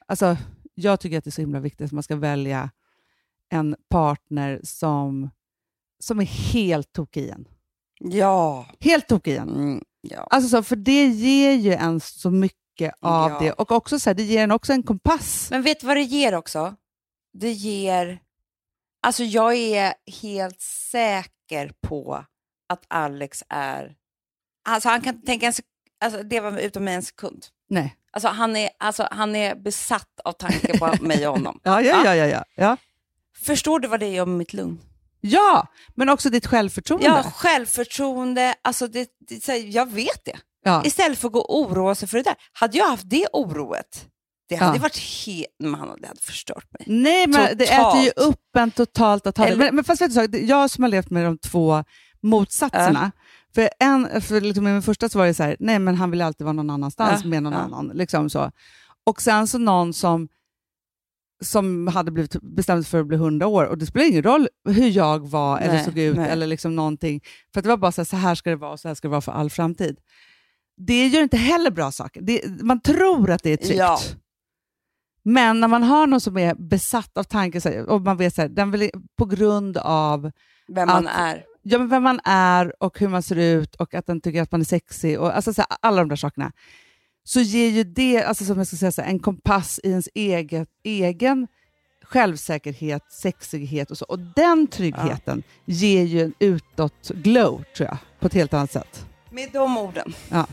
Alltså, 0.06 0.36
jag 0.74 1.00
tycker 1.00 1.18
att 1.18 1.24
det 1.24 1.28
är 1.30 1.32
så 1.32 1.40
himla 1.40 1.60
viktigt 1.60 1.84
att 1.86 1.92
man 1.92 2.02
ska 2.02 2.16
välja 2.16 2.70
en 3.52 3.76
partner 3.90 4.60
som, 4.64 5.30
som 6.02 6.20
är 6.20 6.24
helt 6.24 6.92
tokig 6.92 7.22
i 7.22 7.30
en. 7.30 7.44
Ja. 8.00 8.66
Helt 8.80 9.08
tokig 9.08 9.32
i 9.32 9.36
en. 9.36 9.82
Ja. 10.00 10.26
Alltså 10.30 10.48
så, 10.48 10.62
för 10.62 10.76
det 10.76 11.06
ger 11.06 11.52
ju 11.52 11.72
en 11.72 12.00
så 12.00 12.30
mycket 12.30 12.94
av 13.00 13.30
Ja. 13.30 13.38
det. 13.40 13.52
Och 13.52 13.72
också 13.72 13.98
så 13.98 14.10
här, 14.10 14.14
det 14.14 14.22
ger 14.22 14.42
en 14.44 14.50
också 14.50 14.72
en 14.72 14.82
kompass. 14.82 15.48
Men 15.50 15.62
vet 15.62 15.80
du 15.80 15.86
vad 15.86 15.96
det 15.96 16.02
ger 16.02 16.34
också? 16.34 16.74
Det 17.34 17.52
ger... 17.52 18.18
Alltså 19.02 19.24
jag 19.24 19.54
är 19.54 19.94
helt 20.22 20.60
säker 20.60 21.72
på 21.82 22.24
att 22.68 22.84
Alex 22.88 23.42
är... 23.48 23.94
Alltså 24.68 24.88
han 24.88 25.00
kan 25.00 25.22
tänka 25.22 25.46
en 25.46 25.52
sek- 25.52 25.64
alltså 26.04 26.22
det 26.22 26.40
var 26.40 26.58
utom 26.58 26.88
en 26.88 27.02
sekund. 27.02 27.46
Nej. 27.68 27.96
Alltså 28.12 28.28
han, 28.28 28.56
är, 28.56 28.70
alltså 28.78 29.08
han 29.10 29.36
är 29.36 29.54
besatt 29.54 30.20
av 30.24 30.32
tanken 30.32 30.78
på 30.78 30.94
mig 31.00 31.28
och 31.28 31.34
honom. 31.34 31.60
Ja, 31.62 31.80
ja, 31.82 32.04
ja, 32.04 32.14
ja, 32.14 32.26
ja. 32.26 32.44
ja. 32.54 32.76
Förstår 33.44 33.80
du 33.80 33.88
vad 33.88 34.00
det 34.00 34.08
gör 34.08 34.26
med 34.26 34.38
mitt 34.38 34.52
lugn? 34.52 34.80
Ja, 35.20 35.66
men 35.94 36.08
också 36.08 36.30
ditt 36.30 36.46
självförtroende. 36.46 37.06
Ja, 37.06 37.22
självförtroende, 37.22 38.54
alltså 38.62 38.86
det, 38.86 39.08
det, 39.46 39.58
jag 39.58 39.90
vet 39.90 40.24
det. 40.24 40.38
Ja. 40.64 40.84
Istället 40.84 41.18
för 41.18 41.28
att 41.28 41.32
gå 41.32 41.40
och 41.40 41.58
oroa 41.60 41.94
sig 41.94 42.08
för 42.08 42.16
det 42.16 42.22
där. 42.22 42.36
Hade 42.52 42.78
jag 42.78 42.86
haft 42.88 43.10
det 43.10 43.26
oroet, 43.32 44.06
det 44.48 44.54
hade 44.56 44.76
Ja. 44.76 44.82
varit 44.82 44.98
helt... 45.26 45.46
Men 45.58 45.74
han 45.74 46.00
det 46.00 46.06
hade 46.08 46.20
förstört 46.20 46.66
mig. 46.72 46.82
Nej, 47.02 47.26
men 47.26 47.58
det 47.58 47.66
Totalt. 47.66 47.94
äter 47.96 48.04
ju 48.04 48.10
upp 48.28 48.56
en 48.56 48.70
totalt 48.70 49.26
att 49.26 49.38
ha 49.38 49.46
det. 49.46 49.56
Men, 49.56 49.74
men 49.74 49.84
fast 49.84 50.02
vet 50.02 50.14
du, 50.14 50.26
det- 50.26 50.38
jag 50.40 50.70
som 50.70 50.84
har 50.84 50.88
levt 50.90 51.10
med 51.10 51.24
de 51.24 51.38
två 51.38 51.84
motsatserna. 52.22 53.12
För, 53.54 53.68
en, 53.80 54.20
för 54.22 54.40
liksom, 54.40 54.68
i 54.68 54.72
min 54.72 54.82
första 54.82 55.08
så 55.08 55.18
var 55.18 55.26
det 55.26 55.34
så 55.34 55.42
här, 55.42 55.56
nej 55.60 55.78
men 55.78 55.94
han 55.94 56.10
vill 56.10 56.22
alltid 56.22 56.44
vara 56.44 56.52
någon 56.52 56.70
annanstans 56.70 57.20
Ja, 57.22 57.28
med 57.28 57.42
någon 57.42 57.52
ja. 57.52 57.58
annan. 57.58 57.90
Liksom 57.94 58.30
så. 58.30 58.50
Och 59.06 59.22
sen 59.22 59.46
så 59.46 59.58
någon 59.58 59.92
som, 59.92 60.28
som 61.44 61.86
hade 61.86 62.10
blivit 62.10 62.36
bestämt 62.42 62.88
för 62.88 63.00
att 63.00 63.06
bli 63.06 63.16
100 63.16 63.46
år 63.46 63.64
och 63.64 63.78
det 63.78 63.86
spelar 63.86 64.06
ingen 64.06 64.22
roll 64.22 64.48
hur 64.68 64.88
jag 64.88 65.28
var 65.28 65.58
eller 65.58 65.74
Nej, 65.74 65.84
såg 65.84 65.98
ut 65.98 66.16
nej. 66.16 66.30
eller 66.30 66.46
liksom 66.46 66.76
någonting. 66.76 67.20
För 67.54 67.62
det 67.62 67.68
var 67.68 67.76
bara 67.76 67.92
så 67.92 68.00
här, 68.00 68.04
så 68.06 68.16
här 68.16 68.34
ska 68.34 68.50
det 68.50 68.56
vara 68.56 68.72
och 68.72 68.80
så 68.80 68.88
här 68.88 68.94
ska 68.94 69.08
det 69.08 69.12
vara 69.12 69.20
för 69.20 69.32
all 69.32 69.50
framtid. 69.50 69.96
Det 70.76 71.06
gör 71.06 71.22
inte 71.22 71.36
heller 71.36 71.70
bra 71.70 71.92
saker. 71.92 72.20
Det, 72.22 72.40
man 72.62 72.80
tror 72.80 73.30
att 73.30 73.42
det 73.42 73.50
är 73.50 73.56
tryggt. 73.56 73.78
Ja. 73.78 73.98
Men 75.26 75.60
när 75.60 75.68
man 75.68 75.82
har 75.82 76.06
någon 76.06 76.20
som 76.20 76.38
är 76.38 76.54
besatt 76.54 77.18
av 77.18 77.22
tanken 77.24 77.60
så 77.60 77.84
och 77.84 78.00
man 78.00 78.16
vet 78.16 78.34
så 78.34 78.40
här, 78.42 78.48
den 78.48 78.70
vill, 78.70 78.90
på 79.18 79.24
grund 79.24 79.76
av 79.76 80.30
Vem 80.68 80.88
man 80.88 81.06
Att- 81.08 81.18
är. 81.18 81.44
ja, 81.62 81.78
men 81.78 81.88
vem 81.88 82.02
man 82.02 82.20
är 82.24 82.82
och 82.82 82.98
hur 82.98 83.08
man 83.08 83.22
ser 83.22 83.36
ut 83.36 83.74
och 83.74 83.94
att 83.94 84.06
den 84.06 84.20
tycker 84.20 84.42
att 84.42 84.52
man 84.52 84.60
är 84.60 84.64
sexig 84.64 85.20
och 85.20 85.36
alltså, 85.36 85.54
så 85.54 85.60
här, 85.68 85.76
alla 85.82 85.96
de 86.02 86.08
där 86.08 86.16
sakerna, 86.16 86.52
så 87.24 87.40
ger 87.40 87.68
ju 87.68 87.84
det 87.84 88.24
alltså, 88.24 88.44
som 88.44 88.58
jag 88.58 88.66
ska 88.66 88.76
säga, 88.76 88.92
så 88.92 89.02
här, 89.02 89.08
en 89.08 89.18
kompass 89.18 89.80
i 89.82 89.90
ens 89.90 90.08
eget, 90.14 90.68
egen 90.84 91.46
självsäkerhet, 92.02 93.02
sexighet 93.12 93.90
och 93.90 93.98
så. 93.98 94.04
Och 94.04 94.18
den 94.18 94.66
tryggheten 94.66 95.42
ger 95.64 96.02
ju 96.04 96.20
en 96.22 96.34
utåt 96.38 97.08
glow, 97.14 97.64
tror 97.76 97.88
jag, 97.88 97.96
på 98.20 98.26
ett 98.26 98.34
helt 98.34 98.54
annat 98.54 98.72
sätt. 98.72 99.06
Med 99.30 99.48
de 99.52 99.78
orden 99.78 100.14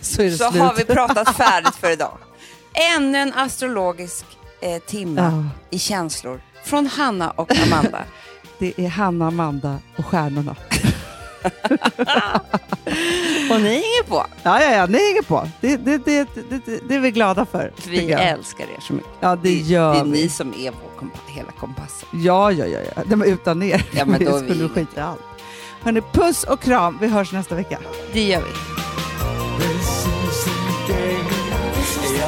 Så 0.00 0.22
det 0.22 0.30
så 0.30 0.50
slut. 0.50 0.62
har 0.62 0.74
vi 0.74 0.84
pratat 0.84 1.36
färdigt 1.36 1.74
för 1.74 1.92
idag. 1.92 2.18
Ännu 2.74 3.18
en 3.18 3.32
astrologisk 3.34 4.24
eh, 4.60 4.82
timme 4.82 5.20
Ja, 5.20 5.44
i 5.70 5.78
känslor 5.78 6.40
från 6.64 6.86
Hanna 6.86 7.30
och 7.30 7.52
Amanda. 7.66 7.98
det 8.58 8.72
är 8.76 8.88
Hanna, 8.88 9.26
Amanda 9.26 9.78
och 9.96 10.06
stjärnorna. 10.06 10.56
och 13.50 13.60
ni 13.60 13.68
hänger 13.68 14.02
på. 14.08 14.26
Ja, 14.42 14.62
ja, 14.62 14.70
ja, 14.70 14.86
ni 14.86 14.98
hänger 14.98 15.22
på. 15.22 15.48
Det, 15.60 15.76
det, 15.76 15.98
det, 16.04 16.28
det, 16.88 16.94
är 16.94 17.00
vi 17.00 17.10
glada 17.10 17.46
för. 17.46 17.72
Vi 17.86 18.12
älskar 18.12 18.64
er 18.64 18.80
så 18.80 18.92
mycket. 18.92 19.10
Ja, 19.20 19.36
det 19.36 19.52
gör 19.52 19.94
det 19.94 20.00
är 20.00 20.04
vi. 20.04 20.10
ni 20.10 20.28
som 20.28 20.54
är 20.54 20.70
vår 20.70 21.00
kompa- 21.00 21.30
hela 21.32 21.52
kompassen. 21.52 22.08
Ja, 22.12 22.52
ja, 22.52 22.66
ja. 22.66 22.80
ja. 23.10 23.24
Utan 23.24 23.62
er 23.62 23.86
Ja, 23.92 24.04
men 24.04 24.24
då 24.24 24.32
vi 24.38 24.44
skulle 24.44 24.62
vi 24.62 24.68
skita 24.68 25.00
i 25.00 25.04
allt. 25.04 25.20
Hörrni, 25.82 26.02
puss 26.12 26.44
och 26.44 26.60
kram. 26.60 26.98
Vi 27.00 27.06
hörs 27.06 27.32
nästa 27.32 27.54
vecka. 27.54 27.78
Det 28.12 28.22
gör 28.22 28.40
vi. 28.40 28.93